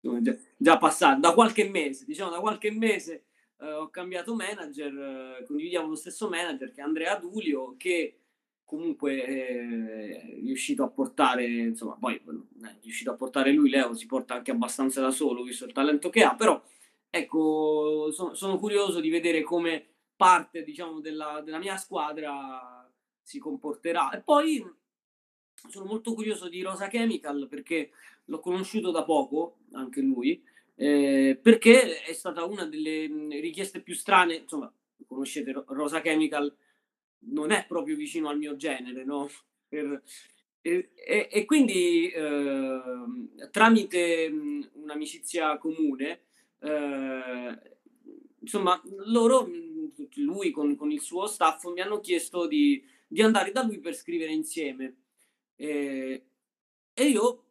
già, 0.00 0.36
già 0.56 0.78
passato, 0.78 1.20
da 1.20 1.32
qualche 1.32 1.68
mese, 1.68 2.04
diciamo 2.06 2.30
da 2.30 2.40
qualche 2.40 2.72
mese 2.72 3.26
uh, 3.58 3.66
ho 3.66 3.88
cambiato 3.90 4.34
manager, 4.34 4.92
uh, 4.92 5.46
condividiamo 5.46 5.86
lo 5.86 5.94
stesso 5.94 6.28
manager 6.28 6.72
che 6.72 6.80
è 6.80 6.84
Andrea 6.84 7.14
Dulio, 7.14 7.76
che 7.78 8.18
comunque 8.64 9.24
è 9.24 10.40
riuscito 10.40 10.82
a 10.82 10.88
portare, 10.88 11.46
insomma, 11.46 11.96
poi 11.98 12.16
è 12.16 12.76
riuscito 12.82 13.10
a 13.10 13.14
portare 13.14 13.52
lui, 13.52 13.70
Leo 13.70 13.94
si 13.94 14.06
porta 14.06 14.34
anche 14.34 14.50
abbastanza 14.50 15.00
da 15.00 15.10
solo, 15.10 15.42
visto 15.42 15.64
il 15.64 15.72
talento 15.72 16.10
che 16.10 16.22
ha, 16.22 16.34
però 16.34 16.60
ecco, 17.10 18.10
sono, 18.12 18.34
sono 18.34 18.58
curioso 18.58 19.00
di 19.00 19.10
vedere 19.10 19.42
come 19.42 19.86
parte 20.16 20.62
diciamo 20.62 21.00
della, 21.00 21.42
della 21.44 21.58
mia 21.58 21.76
squadra 21.76 22.90
si 23.22 23.38
comporterà. 23.38 24.10
E 24.10 24.20
poi 24.20 24.64
sono 25.68 25.86
molto 25.86 26.14
curioso 26.14 26.48
di 26.48 26.62
Rosa 26.62 26.88
Chemical 26.88 27.46
perché 27.48 27.90
l'ho 28.26 28.40
conosciuto 28.40 28.90
da 28.90 29.04
poco 29.04 29.58
anche 29.72 30.00
lui 30.00 30.42
eh, 30.76 31.38
perché 31.40 32.02
è 32.02 32.12
stata 32.12 32.44
una 32.44 32.64
delle 32.64 33.06
richieste 33.40 33.80
più 33.80 33.94
strane 33.94 34.36
insomma 34.36 34.72
conoscete 35.06 35.52
Rosa 35.68 36.00
Chemical 36.00 36.54
non 37.26 37.50
è 37.50 37.64
proprio 37.66 37.96
vicino 37.96 38.28
al 38.28 38.38
mio 38.38 38.56
genere 38.56 39.04
no 39.04 39.28
per, 39.68 40.02
e, 40.60 40.90
e, 40.94 41.28
e, 41.30 41.44
quindi 41.44 42.08
eh, 42.08 42.80
tramite 43.50 44.32
un'amicizia 44.72 45.58
comune 45.58 46.22
eh, 46.60 47.58
insomma 48.40 48.80
loro 49.06 49.48
lui 50.16 50.50
con, 50.50 50.76
con, 50.76 50.90
il 50.90 51.00
suo 51.00 51.26
staff 51.26 51.64
mi 51.72 51.80
hanno 51.80 52.00
chiesto 52.00 52.46
di, 52.46 52.82
di, 53.06 53.22
andare 53.22 53.52
da 53.52 53.62
lui 53.62 53.78
per 53.78 53.94
scrivere 53.94 54.32
insieme. 54.32 54.96
E, 55.56 56.24
e 56.92 57.04
io, 57.04 57.44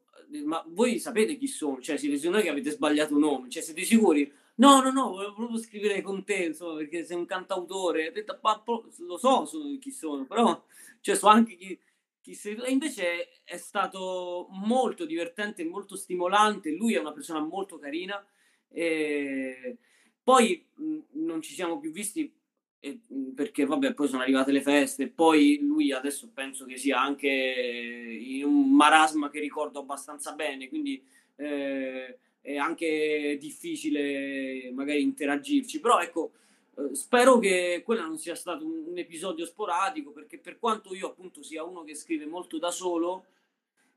ma 0.45 0.63
voi 0.67 0.99
sapete 0.99 1.37
chi 1.37 1.47
sono? 1.47 1.81
Cioè, 1.81 1.97
siete 1.97 2.17
sicuri 2.17 2.41
che 2.41 2.49
avete 2.49 2.71
sbagliato 2.71 3.17
nome? 3.17 3.49
Cioè, 3.49 3.61
siete 3.61 3.83
sicuri? 3.83 4.31
No, 4.55 4.81
no, 4.83 4.91
no, 4.91 5.09
volevo 5.09 5.33
proprio 5.33 5.57
scrivere 5.57 6.01
con 6.01 6.23
te, 6.23 6.45
insomma, 6.45 6.75
perché 6.77 7.03
sei 7.05 7.17
un 7.17 7.25
cantautore. 7.25 8.09
Ho 8.09 8.11
detto, 8.11 8.37
ma, 8.41 8.61
lo 8.99 9.17
so, 9.17 9.45
so 9.45 9.59
chi 9.79 9.89
sono, 9.91 10.25
però, 10.25 10.63
cioè, 11.01 11.15
so 11.15 11.27
anche 11.27 11.55
chi, 11.55 11.79
chi 12.21 12.35
sei 12.35 12.55
E 12.61 12.69
invece 12.71 13.41
è 13.43 13.57
stato 13.57 14.47
molto 14.51 15.05
divertente, 15.05 15.63
molto 15.65 15.95
stimolante. 15.95 16.69
Lui 16.71 16.93
è 16.93 16.99
una 16.99 17.11
persona 17.13 17.39
molto 17.39 17.79
carina. 17.79 18.23
E 18.69 19.77
poi 20.23 20.63
mh, 20.75 20.97
non 21.13 21.41
ci 21.41 21.53
siamo 21.53 21.79
più 21.79 21.91
visti 21.91 22.31
e, 22.79 22.99
perché 23.35 23.65
vabbè 23.65 23.93
poi 23.93 24.07
sono 24.07 24.21
arrivate 24.23 24.51
le 24.51 24.61
feste 24.61 25.07
poi 25.09 25.59
lui 25.61 25.91
adesso 25.93 26.31
penso 26.33 26.65
che 26.65 26.75
sia 26.77 26.99
anche 26.99 27.27
in 27.29 28.43
un 28.45 28.73
marasma 28.75 29.29
che 29.29 29.39
ricordo 29.39 29.79
abbastanza 29.79 30.33
bene 30.33 30.67
quindi 30.69 31.01
eh, 31.35 32.17
è 32.43 32.57
anche 32.57 33.37
difficile 33.39 34.69
magari 34.71 35.01
interagirci 35.01 35.79
però 35.79 35.99
ecco 35.99 36.33
eh, 36.75 36.93
spero 36.93 37.39
che 37.39 37.81
quello 37.83 38.05
non 38.05 38.19
sia 38.19 38.35
stato 38.35 38.65
un, 38.65 38.83
un, 38.87 38.97
episodio 38.97 39.45
sporadico 39.45 40.11
perché 40.11 40.37
per 40.37 40.59
quanto 40.59 40.93
io 40.93 41.07
appunto 41.07 41.41
sia 41.41 41.63
uno 41.63 41.83
che 41.83 41.95
scrive 41.95 42.27
molto 42.27 42.59
da 42.59 42.69
solo 42.69 43.25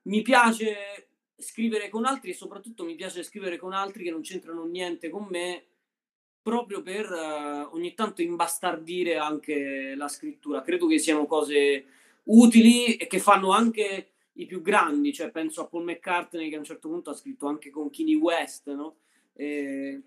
mi 0.03 0.23
piace 0.23 1.09
scrivere 1.37 1.89
con 1.89 2.05
altri 2.05 2.31
e 2.31 2.35
soprattutto 2.35 2.85
mi 2.85 2.95
piace 2.95 3.23
scrivere 3.23 3.59
con 3.59 3.73
altri 3.73 4.05
che 4.05 4.11
non 4.11 4.23
c'entrano 4.23 4.65
niente 4.65 5.11
con 5.11 5.27
me 5.29 5.65
proprio 6.47 6.81
per 6.81 7.11
uh, 7.11 7.75
ogni 7.75 7.93
tanto 7.95 8.23
imbastardire 8.23 9.17
anche 9.17 9.97
la 9.97 10.07
scrittura. 10.07 10.63
Credo 10.63 10.87
che 10.87 11.01
siano 11.01 11.27
cose 11.27 11.85
utili 12.27 12.95
e 12.95 13.09
che 13.09 13.19
fanno 13.19 13.51
anche 13.51 14.13
i 14.37 14.47
più 14.47 14.63
grandi, 14.63 15.13
cioè 15.13 15.31
penso 15.31 15.63
a 15.63 15.67
Paul 15.67 15.85
McCartney 15.85 16.49
che 16.49 16.57
a 16.57 16.59
un 16.59 16.65
certo 16.65 16.89
punto 16.89 17.11
ha 17.11 17.15
scritto 17.15 17.47
anche 17.47 17.71
con 17.71 17.91
Kanye 17.91 18.17
West, 18.17 18.73
no? 18.73 18.97
E... 19.35 20.03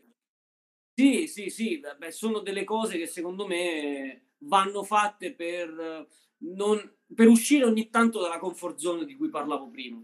Sì, 0.94 1.28
sì, 1.28 1.50
sì, 1.50 1.80
beh, 1.98 2.12
sono 2.12 2.40
delle 2.40 2.64
cose 2.64 2.98
che 2.98 3.08
secondo 3.08 3.48
me 3.48 4.24
vanno 4.40 4.84
fatte 4.84 5.34
per, 5.34 6.08
non, 6.40 6.92
per 7.14 7.28
uscire 7.28 7.66
ogni 7.66 7.90
tanto 7.90 8.22
dalla 8.22 8.38
comfort 8.38 8.78
zone 8.78 9.06
di 9.06 9.16
cui 9.16 9.30
parlavo 9.30 9.70
prima. 9.70 10.04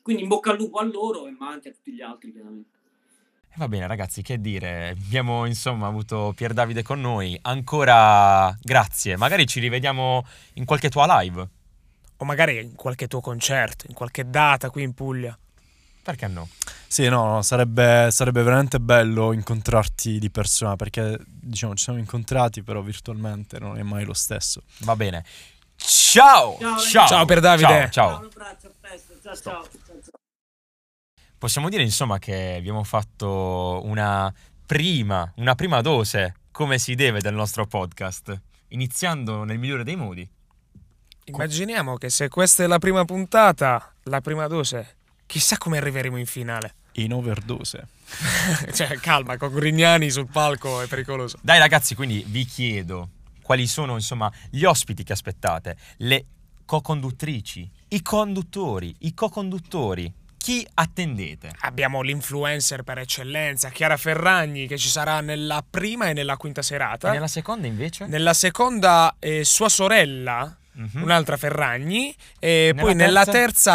Quindi 0.00 0.22
in 0.22 0.28
bocca 0.28 0.52
al 0.52 0.58
lupo 0.58 0.78
a 0.78 0.84
loro, 0.84 1.28
ma 1.38 1.48
anche 1.50 1.70
a 1.70 1.72
tutti 1.72 1.92
gli 1.92 2.00
altri, 2.00 2.32
chiaramente. 2.32 2.76
Va 3.56 3.66
bene 3.66 3.88
ragazzi, 3.88 4.22
che 4.22 4.40
dire, 4.40 4.90
abbiamo 4.90 5.44
insomma 5.44 5.88
avuto 5.88 6.32
Pier 6.36 6.52
Davide 6.52 6.82
con 6.82 7.00
noi, 7.00 7.36
ancora 7.42 8.56
grazie, 8.62 9.16
magari 9.16 9.46
ci 9.46 9.58
rivediamo 9.58 10.24
in 10.54 10.64
qualche 10.64 10.88
tua 10.88 11.20
live. 11.20 11.48
O 12.18 12.24
magari 12.24 12.58
in 12.58 12.74
qualche 12.74 13.06
tuo 13.06 13.20
concerto, 13.20 13.86
in 13.88 13.94
qualche 13.94 14.28
data 14.28 14.70
qui 14.70 14.82
in 14.82 14.92
Puglia. 14.92 15.36
Perché 16.02 16.26
no? 16.26 16.48
Sì, 16.86 17.06
no, 17.08 17.26
no, 17.26 17.42
sarebbe, 17.42 18.08
sarebbe 18.10 18.42
veramente 18.42 18.80
bello 18.80 19.32
incontrarti 19.32 20.18
di 20.18 20.30
persona 20.30 20.74
perché, 20.74 21.18
diciamo, 21.26 21.74
ci 21.74 21.84
siamo 21.84 21.98
incontrati, 21.98 22.62
però 22.62 22.80
virtualmente 22.80 23.58
non 23.58 23.76
è 23.78 23.82
mai 23.82 24.04
lo 24.04 24.14
stesso. 24.14 24.62
Va 24.78 24.96
bene. 24.96 25.24
Ciao! 25.76 26.56
Ciao, 26.58 26.78
Ciao, 26.78 27.06
Ciao 27.06 27.24
per 27.26 27.40
Davide. 27.40 27.68
Ciao, 27.68 27.90
ciao. 27.90 28.18
Un 28.18 28.24
abbraccio, 28.24 28.66
a 28.66 28.70
presto. 28.80 29.12
Ciao, 29.22 29.34
ciao. 29.34 29.62
ciao, 29.62 30.00
ciao. 30.02 30.12
Possiamo 31.36 31.68
dire 31.68 31.82
insomma 31.82 32.18
che 32.18 32.54
abbiamo 32.56 32.82
fatto 32.84 33.82
una 33.84 34.32
prima, 34.66 35.30
una 35.36 35.54
prima 35.54 35.82
dose, 35.82 36.34
come 36.50 36.78
si 36.78 36.94
deve, 36.94 37.20
del 37.20 37.34
nostro 37.34 37.66
podcast, 37.66 38.40
iniziando 38.68 39.44
nel 39.44 39.58
migliore 39.58 39.84
dei 39.84 39.94
modi. 39.94 40.28
Immaginiamo 41.28 41.96
che 41.96 42.08
se 42.10 42.28
questa 42.28 42.64
è 42.64 42.66
la 42.66 42.78
prima 42.78 43.04
puntata, 43.04 43.92
la 44.04 44.20
prima 44.20 44.46
dose, 44.46 44.96
chissà 45.26 45.58
come 45.58 45.76
arriveremo 45.76 46.16
in 46.16 46.26
finale. 46.26 46.74
In 46.92 47.12
overdose. 47.12 47.86
cioè, 48.72 48.98
calma, 48.98 49.36
con 49.36 49.52
Grignani 49.52 50.10
sul 50.10 50.26
palco 50.26 50.80
è 50.80 50.86
pericoloso. 50.86 51.38
Dai 51.42 51.58
ragazzi, 51.58 51.94
quindi 51.94 52.24
vi 52.26 52.44
chiedo 52.44 53.10
quali 53.42 53.66
sono 53.66 53.94
insomma 53.94 54.30
gli 54.50 54.64
ospiti 54.64 55.04
che 55.04 55.12
aspettate, 55.12 55.76
le 55.98 56.24
co-conduttrici, 56.64 57.70
i 57.88 58.02
conduttori, 58.02 58.94
i 59.00 59.14
co-conduttori, 59.14 60.12
chi 60.36 60.66
attendete? 60.74 61.52
Abbiamo 61.60 62.00
l'influencer 62.00 62.82
per 62.82 62.98
eccellenza, 62.98 63.68
Chiara 63.70 63.96
Ferragni, 63.96 64.66
che 64.66 64.78
ci 64.78 64.88
sarà 64.88 65.20
nella 65.20 65.64
prima 65.68 66.08
e 66.08 66.12
nella 66.14 66.36
quinta 66.36 66.62
serata. 66.62 67.10
E 67.10 67.12
nella 67.12 67.26
seconda 67.26 67.66
invece? 67.66 68.06
Nella 68.06 68.34
seconda, 68.34 69.16
eh, 69.18 69.44
sua 69.44 69.68
sorella, 69.68 70.56
Mhm. 70.78 71.02
un'altra 71.02 71.36
Ferragni, 71.36 72.14
e 72.38 72.70
Nella 72.72 72.80
poi 72.82 72.94
nella 72.94 73.24
terza? 73.24 73.32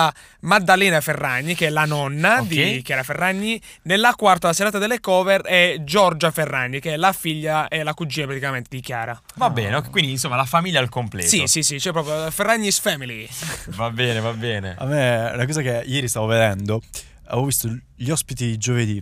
terza 0.09 0.13
Maddalena 0.41 1.01
Ferragni, 1.01 1.53
che 1.53 1.67
è 1.67 1.69
la 1.69 1.83
nonna 1.85 2.39
Ok. 2.39 2.47
di 2.47 2.81
Chiara 2.81 3.03
Ferragni, 3.03 3.61
nella 3.83 4.13
quarta, 4.15 4.47
la 4.47 4.53
serata 4.53 4.77
delle 4.77 4.99
cover, 5.01 5.41
è 5.41 5.77
Giorgia 5.81 6.31
Ferragni, 6.31 6.79
che 6.79 6.93
è 6.93 6.97
la 6.97 7.11
figlia 7.11 7.67
e 7.67 7.83
la 7.83 7.93
cugina 7.93 8.25
praticamente 8.27 8.69
di 8.71 8.79
Chiara. 8.81 9.19
Va 9.35 9.49
bene, 9.49 9.75
ok, 9.75 9.89
quindi 9.89 10.11
insomma 10.11 10.35
la 10.37 10.45
famiglia 10.45 10.79
al 10.79 10.87
completo. 10.89 11.27
Sì, 11.27 11.43
sì, 11.47 11.61
sì, 11.61 11.75
c'è 11.75 11.91
proprio 11.91 12.31
Ferragni's 12.31 12.79
Family. 12.79 13.27
Va 13.75 13.89
bene, 13.91 14.19
va 14.21 14.31
bene. 14.33 14.75
A 14.77 14.85
me, 14.85 15.31
una 15.33 15.45
cosa 15.45 15.61
che 15.61 15.83
ieri 15.85 16.07
stavo 16.07 16.27
vedendo, 16.27 16.81
avevo 17.25 17.45
visto 17.47 17.69
gli 17.95 18.09
ospiti 18.09 18.45
di 18.45 18.57
giovedì, 18.57 19.01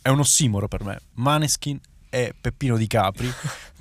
è 0.00 0.08
un 0.08 0.20
ossimoro 0.20 0.68
per 0.68 0.84
me, 0.84 1.00
Maneskin 1.14 1.78
e 2.08 2.34
Peppino 2.40 2.76
Di 2.76 2.86
Capri. 2.86 3.30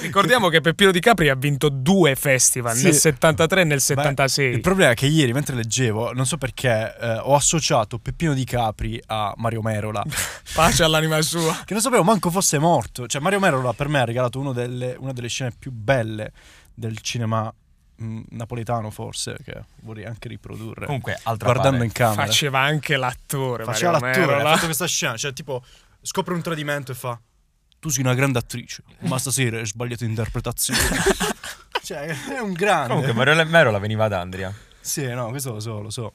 Ricordiamo 0.00 0.48
che 0.48 0.60
Peppino 0.60 0.90
Di 0.90 1.00
Capri 1.00 1.28
ha 1.28 1.34
vinto 1.34 1.68
due 1.68 2.14
festival, 2.16 2.74
Sì. 2.74 2.84
nel 2.84 2.94
73 2.94 3.60
e 3.60 3.64
nel 3.64 3.76
Beh, 3.76 3.82
76. 3.82 4.52
il 4.54 4.60
problema 4.60 4.92
è 4.92 4.94
che 4.94 5.06
ieri 5.06 5.32
mentre 5.32 5.54
leggevo, 5.54 6.12
non 6.12 6.26
so 6.26 6.36
perché, 6.38 6.96
eh, 6.98 7.18
ho 7.22 7.34
associato 7.34 7.98
Peppino 7.98 8.32
Di 8.34 8.44
Capri 8.44 9.00
a 9.06 9.32
Mario 9.36 9.60
Merola. 9.62 10.02
Pace 10.54 10.82
all'anima 10.82 11.20
sua. 11.22 11.62
Che 11.64 11.72
non 11.74 11.82
sapevo 11.82 12.02
manco 12.02 12.30
fosse 12.30 12.58
morto. 12.58 13.06
Cioè, 13.06 13.20
Mario 13.20 13.40
Merola 13.40 13.72
per 13.72 13.88
me 13.88 14.00
ha 14.00 14.04
regalato 14.04 14.38
uno 14.40 14.52
delle- 14.52 14.96
una 14.98 15.12
delle 15.12 15.28
scene 15.28 15.52
più 15.58 15.70
belle 15.70 16.32
del 16.74 16.98
cinema 17.00 17.52
mh, 17.96 18.20
napoletano, 18.30 18.90
forse, 18.90 19.36
che 19.44 19.62
vorrei 19.82 20.06
anche 20.06 20.28
riprodurre. 20.28 20.86
Comunque, 20.86 21.18
altra 21.24 21.52
guardando 21.52 21.78
parte. 21.78 21.84
in 21.84 21.92
camera. 21.92 22.24
Faceva 22.26 22.60
anche 22.60 22.96
l'attore. 22.96 23.64
Faceva 23.64 23.92
Mario 23.92 24.06
l'attore, 24.08 24.26
Merola. 24.26 24.48
ha 24.48 24.52
fatto 24.54 24.64
questa 24.66 24.86
scena, 24.86 25.16
cioè 25.18 25.32
tipo 25.34 25.62
scopre 26.02 26.32
un 26.32 26.40
tradimento 26.40 26.92
e 26.92 26.94
fa 26.94 27.20
tu 27.80 27.88
sei 27.88 28.04
una 28.04 28.14
grande 28.14 28.38
attrice, 28.38 28.82
ma 29.00 29.18
stasera 29.18 29.58
hai 29.58 29.66
sbagliato 29.66 30.04
interpretazione. 30.04 30.78
cioè, 31.82 32.06
è 32.06 32.38
un 32.38 32.52
grande. 32.52 32.88
Comunque, 32.88 33.12
Mario 33.14 33.44
Merola 33.46 33.78
veniva 33.78 34.04
ad 34.04 34.12
Andria. 34.12 34.54
Sì, 34.80 35.06
no, 35.06 35.28
questo 35.30 35.52
lo 35.54 35.60
so, 35.60 35.80
lo 35.80 35.90
so. 35.90 36.12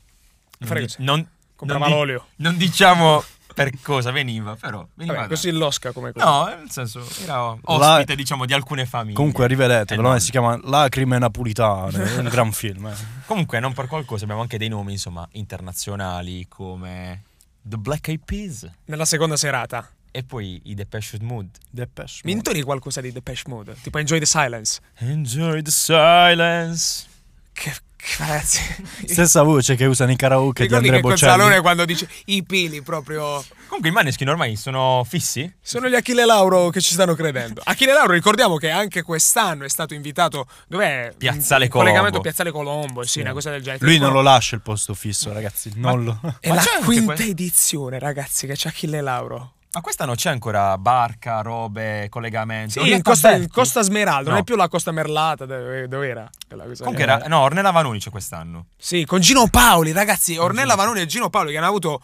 Non, 0.59 0.69
Frega. 0.69 0.85
dic- 0.85 0.99
non- 0.99 1.27
Comprava 1.55 1.85
non 1.87 1.93
di- 1.93 1.99
l'olio. 1.99 2.25
non 2.37 2.57
diciamo 2.57 3.23
per 3.53 3.71
cosa 3.81 4.11
veniva, 4.11 4.55
però 4.57 4.85
veniva 4.95 5.15
Vabbè, 5.15 5.29
così 5.29 5.49
l'Oscar 5.51 5.93
come 5.93 6.11
cosa. 6.11 6.25
No, 6.25 6.45
nel 6.47 6.69
senso, 6.69 7.01
era 7.23 7.55
ospite, 7.61 8.15
diciamo, 8.15 8.45
di 8.45 8.53
alcune 8.53 8.85
famiglie. 8.85 9.15
Comunque 9.15 9.47
rivedetelo, 9.47 9.99
Eh, 10.01 10.03
no? 10.03 10.09
non- 10.09 10.19
si 10.19 10.31
chiama 10.31 10.59
Lacrime 10.63 11.17
napolitane, 11.17 12.15
è 12.15 12.17
un 12.17 12.27
gran 12.29 12.51
film. 12.51 12.87
eh. 12.87 12.93
Comunque, 13.25 13.59
non 13.61 13.73
per 13.73 13.87
qualcosa, 13.87 14.23
abbiamo 14.25 14.41
anche 14.41 14.57
dei 14.57 14.67
nomi, 14.67 14.91
insomma, 14.91 15.25
internazionali 15.31 16.45
come 16.49 17.23
The 17.61 17.77
Black 17.77 18.09
Eyed 18.09 18.21
Peas 18.25 18.69
Nella 18.85 19.05
seconda 19.05 19.37
serata. 19.37 19.89
E 20.15 20.23
poi 20.23 20.61
i 20.63 20.75
Depeche 20.75 21.17
Mode. 21.19 21.49
Depeche 21.69 22.21
Mi 22.23 22.31
Mode. 22.33 22.37
intoni 22.37 22.61
qualcosa 22.61 23.01
di 23.01 23.11
Depeche 23.11 23.43
Mode? 23.47 23.75
Tipo 23.81 23.97
Enjoy 23.97 24.17
the 24.19 24.25
Silence. 24.25 24.79
Enjoy 24.99 25.61
the 25.61 25.71
silence. 25.71 27.05
Che, 27.51 27.73
che 27.97 28.13
ragazzi. 28.19 28.61
Stessa 29.07 29.41
voce 29.43 29.75
che 29.75 29.83
usano 29.85 30.11
i 30.11 30.15
karaoke 30.15 30.61
di 30.61 30.67
Ricordi 30.67 30.87
Andrea 30.87 31.01
che 31.01 31.07
Bocelli. 31.09 31.31
Cozzalone 31.33 31.59
quando 31.61 31.83
dice 31.83 32.07
i 32.25 32.43
pili 32.43 32.81
proprio... 32.81 33.43
Comunque, 33.65 33.89
i 33.89 33.91
Maneskin 33.91 34.29
ormai 34.29 34.55
sono 34.55 35.05
fissi? 35.05 35.53
Sono 35.59 35.89
gli 35.89 35.95
Achille 35.95 36.23
Lauro 36.25 36.69
che 36.69 36.79
ci 36.79 36.93
stanno 36.93 37.13
credendo. 37.13 37.59
Achille 37.65 37.91
Lauro, 37.91 38.13
ricordiamo 38.13 38.55
che 38.55 38.69
anche 38.69 39.01
quest'anno 39.01 39.65
è 39.65 39.69
stato 39.69 39.93
invitato. 39.93 40.47
Dov'è? 40.67 41.13
Piazzale 41.17 41.65
In 41.65 41.71
collegamento 41.71 42.19
Colombo. 42.19 42.21
Piazzale 42.21 42.51
Colombo, 42.51 43.03
sì, 43.03 43.19
una 43.19 43.33
cosa 43.33 43.49
del 43.51 43.63
genere. 43.63 43.83
Lui 43.85 43.97
non 43.97 44.13
lo 44.13 44.21
lascia 44.21 44.55
il 44.55 44.61
posto 44.61 44.93
fisso, 44.93 45.33
ragazzi. 45.33 45.73
Non 45.75 46.05
lo... 46.05 46.19
È 46.39 46.47
Ma 46.47 46.55
la 46.55 46.63
quinta 46.85 47.15
que- 47.15 47.25
edizione, 47.25 47.99
ragazzi, 47.99 48.47
che 48.47 48.53
c'è 48.53 48.69
Achille 48.69 49.01
Lauro. 49.01 49.54
Ma 49.75 49.81
quest'anno 49.81 50.15
c'è 50.15 50.29
ancora 50.29 50.77
barca, 50.77 51.41
robe, 51.41 52.07
collegamenti. 52.09 52.79
Sì, 52.79 52.91
in 52.93 53.01
Costa, 53.01 53.37
Costa 53.49 53.81
Smeralda, 53.81 54.23
non 54.29 54.35
No. 54.35 54.39
è 54.39 54.43
più 54.45 54.55
la 54.55 54.69
Costa 54.69 54.91
Merlata, 54.93 55.45
dove, 55.45 55.89
dove 55.89 56.07
era? 56.07 56.29
Comunque 56.47 57.03
era, 57.03 57.17
no, 57.27 57.41
Ornella 57.41 57.71
Vanoni 57.71 57.99
c'è 57.99 58.09
quest'anno. 58.09 58.67
Sì, 58.77 59.03
con 59.03 59.19
Gino 59.19 59.47
Paoli, 59.49 59.91
ragazzi, 59.91 60.37
Ornella 60.37 60.75
Vanoni 60.75 61.01
e 61.01 61.05
Gino 61.07 61.29
Paoli 61.29 61.51
che 61.51 61.57
hanno 61.57 61.67
avuto 61.67 62.01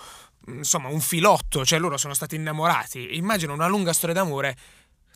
insomma 0.48 0.90
un 0.90 1.00
filotto, 1.00 1.64
cioè 1.66 1.80
loro 1.80 1.96
sono 1.96 2.14
stati 2.14 2.36
innamorati. 2.36 3.16
Immagino 3.16 3.54
una 3.54 3.68
lunga 3.68 3.94
storia 3.94 4.16
d'amore 4.16 4.58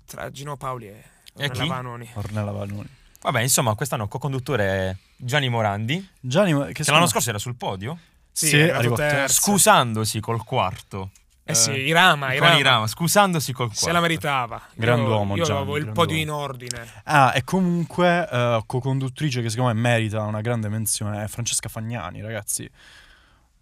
tra 0.05 0.31
Gino 0.31 0.55
Paoli 0.55 0.87
e 0.87 1.03
Ornella 1.33 1.61
chi? 1.61 1.67
Vanoni. 1.67 2.09
Ornella 2.13 2.51
Vanoni. 2.51 2.87
Vabbè, 3.21 3.41
insomma, 3.41 3.75
quest'anno 3.75 4.07
co-conduttore 4.07 4.65
è 4.65 4.95
Gianni 5.17 5.49
Morandi, 5.49 6.07
Gianni, 6.21 6.53
che 6.71 6.83
che 6.83 6.91
l'anno 6.91 7.07
scorso 7.07 7.29
era 7.29 7.37
sul 7.39 7.55
podio, 7.55 7.97
Sì, 8.31 8.47
Sì, 8.47 8.61
arrivò 8.61 8.95
terzo. 8.95 9.15
terzo. 9.17 9.41
scusandosi 9.41 10.19
col 10.21 10.43
quarto. 10.45 11.09
Eh 11.47 11.53
sì, 11.53 11.71
Irama, 11.71 12.27
con 12.27 12.35
Irama. 12.35 12.57
Irama, 12.57 12.87
scusandosi 12.87 13.53
col 13.53 13.67
quarto. 13.67 13.85
Se 13.85 13.91
la 13.91 13.99
meritava. 14.01 14.59
Grand'uomo, 14.73 15.35
Io, 15.35 15.45
io 15.45 15.55
avevo 15.57 15.77
il 15.77 15.91
podio 15.91 16.17
in 16.17 16.31
ordine. 16.31 16.85
Ah, 17.03 17.33
e 17.35 17.43
comunque 17.43 18.27
eh, 18.27 18.63
co-conduttrice 18.65 19.43
che 19.43 19.49
secondo 19.51 19.71
me 19.73 19.79
merita 19.79 20.21
una 20.23 20.41
grande 20.41 20.69
menzione 20.69 21.23
è 21.23 21.27
Francesca 21.27 21.69
Fagnani, 21.69 22.21
ragazzi. 22.21 22.67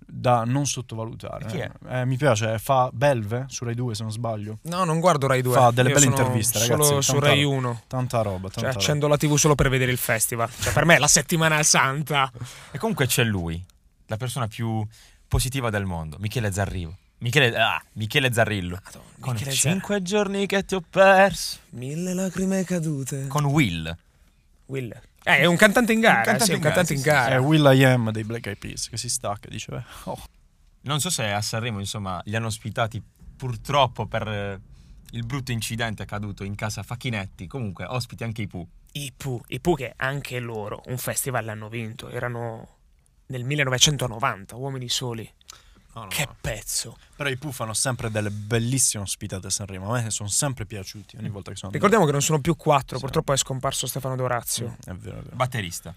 Da 0.05 0.43
non 0.45 0.65
sottovalutare. 0.65 1.45
Chi 1.47 1.57
è? 1.59 1.69
Eh, 1.89 2.05
mi 2.05 2.15
piace, 2.17 2.57
fa 2.59 2.89
Belve 2.93 3.45
su 3.47 3.63
Rai 3.65 3.73
2 3.75 3.95
se 3.95 4.03
non 4.03 4.11
sbaglio. 4.11 4.59
No, 4.63 4.83
non 4.85 4.99
guardo 4.99 5.27
Rai 5.27 5.41
2. 5.41 5.53
Fa 5.53 5.71
delle 5.71 5.89
Io 5.89 5.95
belle 5.95 6.05
interviste, 6.07 6.59
ragazzi, 6.59 6.83
Solo 6.87 7.01
su 7.01 7.19
Rai 7.19 7.43
roba. 7.43 7.55
1. 7.57 7.81
Tanta 7.87 8.21
roba, 8.21 8.37
tanta 8.49 8.59
Cioè, 8.59 8.67
roba. 8.69 8.79
accendo 8.79 9.07
la 9.07 9.17
TV 9.17 9.35
solo 9.35 9.55
per 9.55 9.67
vedere 9.69 9.91
il 9.91 9.97
festival. 9.97 10.49
Cioè, 10.57 10.71
per 10.71 10.85
me 10.85 10.95
è 10.95 10.99
la 10.99 11.07
settimana 11.07 11.61
santa. 11.63 12.31
E 12.71 12.77
comunque 12.77 13.07
c'è 13.07 13.23
lui, 13.23 13.61
la 14.07 14.17
persona 14.17 14.47
più 14.47 14.85
positiva 15.27 15.69
del 15.69 15.85
mondo, 15.85 16.17
Michele 16.19 16.51
Zarrivo. 16.51 16.95
Michele, 17.23 17.55
ah, 17.55 17.81
Michele 17.93 18.33
Zarrillo. 18.33 18.81
Con 19.21 19.33
Michele 19.33 19.53
cinque 19.53 20.01
giorni 20.01 20.45
che 20.45 20.65
ti 20.65 20.75
ho 20.75 20.81
perso. 20.81 21.59
Mille 21.69 22.13
lacrime 22.13 22.65
cadute. 22.65 23.27
Con 23.27 23.45
Will. 23.45 23.97
Will. 24.65 24.91
Eh, 25.23 25.38
è 25.38 25.45
un 25.45 25.55
cantante 25.55 25.93
in 25.93 26.01
gara. 26.01 26.17
Un 26.17 26.23
cantante 26.23 26.43
sì, 26.43 26.51
un 26.51 26.57
in 26.57 26.62
gara, 26.63 26.75
cantante 26.75 26.99
sì, 26.99 26.99
in 26.99 26.99
sì, 26.99 27.17
gara. 27.17 27.36
È 27.36 27.39
Will 27.39 27.73
I 27.73 27.83
Am 27.86 28.12
dei 28.12 28.25
Black 28.25 28.45
Eyed 28.47 28.59
Peas 28.59 28.89
che 28.89 28.97
si 28.97 29.07
stacca, 29.07 29.47
dice. 29.49 29.86
Oh. 30.03 30.21
Non 30.81 30.99
so 30.99 31.09
se 31.09 31.31
a 31.31 31.41
Sanremo, 31.41 31.79
insomma, 31.79 32.21
li 32.25 32.36
hanno 32.36 32.47
ospitati 32.47 33.01
purtroppo 33.38 34.05
per 34.05 34.27
eh, 34.27 34.59
il 35.12 35.25
brutto 35.25 35.53
incidente 35.53 36.03
accaduto 36.03 36.43
in 36.43 36.55
casa 36.55 36.83
Facchinetti. 36.83 37.47
Comunque, 37.47 37.86
ospiti 37.86 38.25
anche 38.25 38.41
i 38.41 38.47
Pooh. 38.47 38.67
I 38.91 39.13
Pooh. 39.15 39.41
I 39.47 39.62
Pooh 39.62 39.75
che 39.75 39.93
anche 39.95 40.39
loro 40.39 40.81
un 40.88 40.97
festival 40.97 41.45
l'hanno 41.45 41.69
vinto. 41.69 42.09
Erano 42.09 42.79
nel 43.27 43.45
1990, 43.45 44.57
Uomini 44.57 44.89
Soli. 44.89 45.31
No, 45.95 46.01
no, 46.03 46.08
Che 46.08 46.25
no. 46.25 46.36
pezzo. 46.41 46.97
Però 47.15 47.29
i 47.29 47.38
Pooh 47.38 47.51
fanno 47.51 47.73
sempre 47.73 48.10
delle 48.10 48.32
bellissime 48.32 49.03
ospitate 49.03 49.47
a 49.47 49.49
Sanremo. 49.49 49.93
A 49.93 50.01
me 50.01 50.10
sono 50.10 50.27
sempre 50.29 50.65
piaciuti 50.65 51.17
ogni 51.17 51.29
volta 51.29 51.51
che 51.51 51.58
sono 51.58 51.71
andato. 51.71 51.73
Ricordiamo 51.73 52.06
che 52.06 52.12
non 52.12 52.21
sono 52.21 52.39
più 52.39 52.56
quattro, 52.56 52.95
Sì. 52.97 53.03
purtroppo 53.03 53.34
è 53.34 53.38
scomparso 53.38 53.86
Stefano 53.86 54.15
D'Orazio. 54.15 54.69
Mm, 54.69 54.91
È 54.91 54.93
vero, 54.95 55.17
è 55.19 55.21
vero. 55.21 55.36
Batterista. 55.36 55.93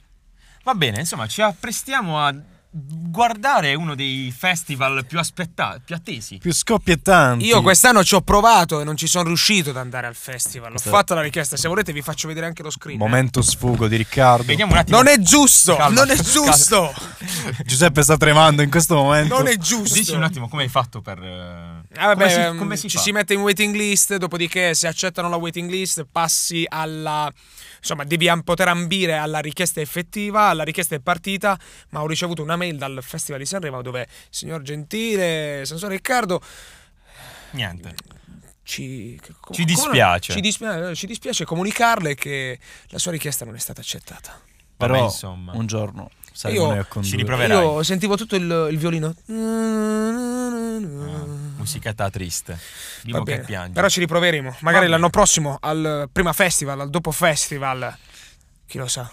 Va 0.65 0.75
bene, 0.75 0.99
insomma, 1.01 1.27
ci 1.29 1.41
apprestiamo 1.43 2.19
a 2.19 2.35
guardare 2.79 3.75
uno 3.75 3.95
dei 3.95 4.33
festival 4.37 5.07
più 5.07 5.19
aspettati, 5.19 5.81
più 5.85 5.95
attesi. 5.95 6.37
Più 6.39 6.53
scoppiettanti. 6.53 7.45
Io 7.47 7.63
quest'anno 7.63 8.05
ci 8.05 8.15
ho 8.15 8.21
provato 8.21 8.81
e 8.81 8.85
non 8.85 8.97
ci 8.97 9.07
sono 9.07 9.25
riuscito 9.29 9.71
ad 9.71 9.79
andare 9.79 10.07
al 10.07 10.15
festival. 10.15 10.69
Ho 10.69 10.73
Questo- 10.73 10.91
fatto 10.91 11.15
la 11.15 11.23
richiesta. 11.23 11.57
Se 11.57 11.69
volete, 11.69 11.93
vi 11.93 12.03
faccio 12.03 12.29
vedere 12.29 12.47
anche 12.47 12.63
lo 12.63 12.71
screen. 12.71 12.99
Momento 12.99 13.41
sfugo 13.41 13.89
di 13.89 13.97
Riccardo. 13.97 14.45
Vediamo 14.45 14.73
un 14.73 14.79
attimo. 14.79 14.99
Non 14.99 15.07
è 15.09 15.19
giusto! 15.19 15.77
Calma, 15.77 15.95
non 16.05 16.11
è 16.11 16.17
calma. 16.17 16.31
giusto! 16.31 16.95
Giuseppe 17.65 18.03
sta 18.03 18.17
tremando 18.17 18.61
in 18.63 18.71
questo 18.71 18.95
momento. 18.97 19.35
non 19.37 19.47
è 19.47 19.57
giusto! 19.57 19.95
Dici 19.95 20.13
un 20.13 20.23
attimo 20.23 20.49
come 20.49 20.65
hai 20.65 20.69
fatto 20.69 21.01
per... 21.01 21.19
eh, 21.23 21.85
Ah, 21.99 22.09
vabbè, 22.09 22.25
come 22.25 22.31
si, 22.31 22.41
ehm, 22.41 22.59
come 22.59 22.77
si 22.77 22.89
ci 22.91 22.97
fa? 22.99 23.03
si 23.03 23.13
mette 23.13 23.33
in 23.33 23.41
waiting 23.41 23.75
list, 23.75 24.17
dopodiché 24.17 24.75
se 24.75 24.87
accettano 24.87 25.31
la 25.31 25.37
waiting 25.37 25.71
list 25.71 26.07
passi 26.11 26.65
alla 26.69 27.33
insomma, 27.87 28.03
devi 28.05 28.29
poter 28.43 28.67
ambire 28.69 29.17
alla 29.17 29.39
richiesta 29.39 29.81
effettiva, 29.81 30.49
alla 30.49 30.65
richiesta 30.65 30.97
è 30.97 30.99
partita, 31.01 31.57
ma 31.91 32.03
ho 32.03 32.07
ricevuto 32.09 32.43
una 32.43 32.57
mail 32.57 32.77
dal 32.77 32.99
Festival 33.01 33.41
di 33.41 33.47
Sanremo 33.47 33.81
dove, 33.81 34.09
signor 34.29 34.63
Gentile, 34.63 35.63
Sansone 35.65 35.95
Riccardo, 35.95 36.43
Niente. 37.53 37.95
ci, 38.65 39.19
Ci 39.53 39.65
dispiace. 39.65 40.33
Ci, 40.33 40.41
dispia- 40.41 40.93
ci 40.95 41.07
dispiace 41.07 41.45
comunicarle 41.45 42.17
che 42.17 42.59
la 42.89 42.99
sua 42.99 43.13
richiesta 43.13 43.45
non 43.45 43.55
è 43.55 43.59
stata 43.59 43.81
accettata. 43.81 44.33
Vabbè, 44.77 44.93
Però 44.93 45.05
insomma. 45.05 45.53
un 45.55 45.67
giorno 45.67 46.11
saremo 46.33 46.61
Io- 46.61 46.67
noi 46.67 46.79
a 46.79 46.85
condurre. 46.85 47.11
Ci 47.13 47.17
riproverai. 47.17 47.63
Io 47.65 47.83
sentivo 47.85 48.17
tutto 48.17 48.35
il, 48.37 48.69
il 48.71 48.77
violino. 48.79 49.15
Musichetta 51.67 52.09
triste. 52.11 52.53
Va 52.53 52.59
Bimbo 53.03 53.23
che 53.25 53.33
bene, 53.33 53.45
piange. 53.45 53.73
Però 53.73 53.89
ci 53.89 53.99
riproveremo. 54.01 54.57
Magari 54.61 54.87
l'anno 54.87 54.99
bene. 54.99 55.11
prossimo, 55.11 55.59
al 55.61 56.09
prima 56.13 56.33
festival, 56.33 56.81
al 56.81 56.91
dopo 56.91 57.11
festival. 57.11 57.97
Chi 58.67 58.79
lo 58.79 58.87
sa? 58.87 59.11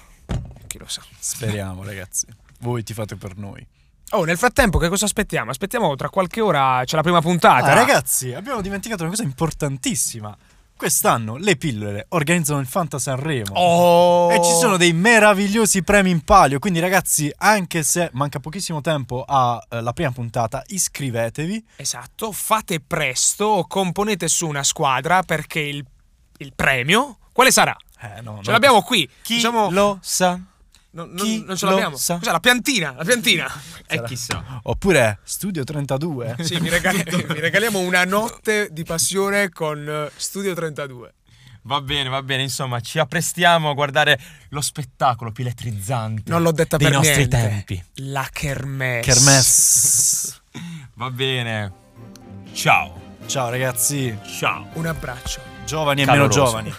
Chi 0.68 0.78
lo 0.78 0.88
sa? 0.88 1.02
Speriamo, 1.18 1.84
ragazzi. 1.86 2.28
Voi 2.60 2.84
ti 2.84 2.94
fate 2.94 3.16
per 3.16 3.36
noi. 3.38 3.66
Oh, 4.12 4.24
nel 4.26 4.38
frattempo, 4.38 4.78
che 4.78 4.90
cosa 4.90 5.06
aspettiamo? 5.06 5.50
Aspettiamo 5.50 5.96
tra 5.96 6.10
qualche 6.10 6.40
ora. 6.40 6.84
C'è 6.86 6.96
la 6.96 7.02
prima 7.02 7.20
puntata. 7.20 7.72
Ah, 7.72 7.74
ragazzi, 7.74 8.34
abbiamo 8.34 8.62
dimenticato 8.62 9.02
una 9.02 9.12
cosa 9.12 9.24
importantissima. 9.24 10.38
Quest'anno 10.84 11.38
le 11.38 11.56
pillole 11.56 12.08
organizzano 12.10 12.60
il 12.60 12.66
Fanta 12.68 13.00
Sanremo. 13.00 13.54
Oh! 13.54 14.30
E 14.34 14.44
ci 14.44 14.52
sono 14.52 14.76
dei 14.76 14.92
meravigliosi 14.92 15.82
premi 15.82 16.10
in 16.10 16.26
palio. 16.26 16.60
Quindi, 16.60 16.82
ragazzi, 16.82 17.34
anche 17.38 17.84
se 17.84 18.10
manca 18.12 18.42
pochissimo 18.42 18.82
tempo 18.82 19.24
alla 19.26 19.94
prima 19.94 20.12
puntata, 20.12 20.62
iscrivetevi. 20.68 21.66
Esatto, 21.78 22.34
fate 22.34 22.82
presto, 22.82 23.64
componete 23.66 24.28
su 24.28 24.46
una 24.46 24.64
squadra 24.66 25.24
perché 25.24 25.62
il, 25.62 25.86
il 26.40 26.52
premio. 26.54 27.20
Quale 27.32 27.52
sarà? 27.52 27.78
Eh, 28.02 28.20
no, 28.20 28.42
Ce 28.44 28.52
l'abbiamo 28.52 28.82
qui. 28.82 29.10
Chi 29.22 29.36
Diciamo- 29.36 29.72
lo 29.72 30.00
sa? 30.02 30.38
No, 30.96 31.06
non, 31.06 31.16
chi 31.16 31.44
non 31.44 31.58
ce 31.58 31.66
lo 31.66 31.72
l'abbiamo. 31.72 31.96
sa? 31.98 32.18
Cos'è 32.20 32.32
la 32.32 32.40
piantina? 32.40 32.94
La 32.96 33.04
piantina. 33.04 33.52
E 33.88 34.04
chissà. 34.04 34.60
Oppure 34.64 35.20
Studio 35.24 35.64
32. 35.64 36.36
Sì, 36.42 36.60
vi, 36.60 36.70
regali- 36.70 37.04
vi 37.04 37.40
regaliamo 37.40 37.80
una 37.80 38.04
notte 38.06 38.68
di 38.72 38.84
passione 38.84 39.50
con 39.50 39.88
eh, 39.88 40.12
Studio 40.16 40.54
32. 40.54 41.14
Va 41.64 41.82
bene, 41.82 42.10
va 42.10 42.22
bene. 42.22 42.44
Insomma, 42.44 42.80
ci 42.80 43.00
apprestiamo 43.00 43.72
a 43.72 43.74
guardare 43.74 44.20
lo 44.50 44.62
spettacolo 44.62 45.32
più 45.32 45.44
elettrizzante. 45.44 46.30
Non 46.30 46.42
l'ho 46.44 46.52
detta 46.52 46.78
dei 46.78 46.88
per 46.88 46.96
nostri 46.98 47.16
niente. 47.16 47.38
tempi. 47.38 47.84
La 47.96 48.28
kermesse. 48.32 49.12
Kermesse. 49.12 50.36
Va 50.96 51.10
bene. 51.10 51.74
Ciao. 52.54 53.02
Ciao, 53.26 53.50
ragazzi. 53.50 54.16
Ciao. 54.38 54.68
Un 54.74 54.86
abbraccio. 54.86 55.42
Giovani 55.66 56.02
e 56.02 56.06
meno 56.06 56.28
Caloroso. 56.28 56.46
giovani. 56.46 56.74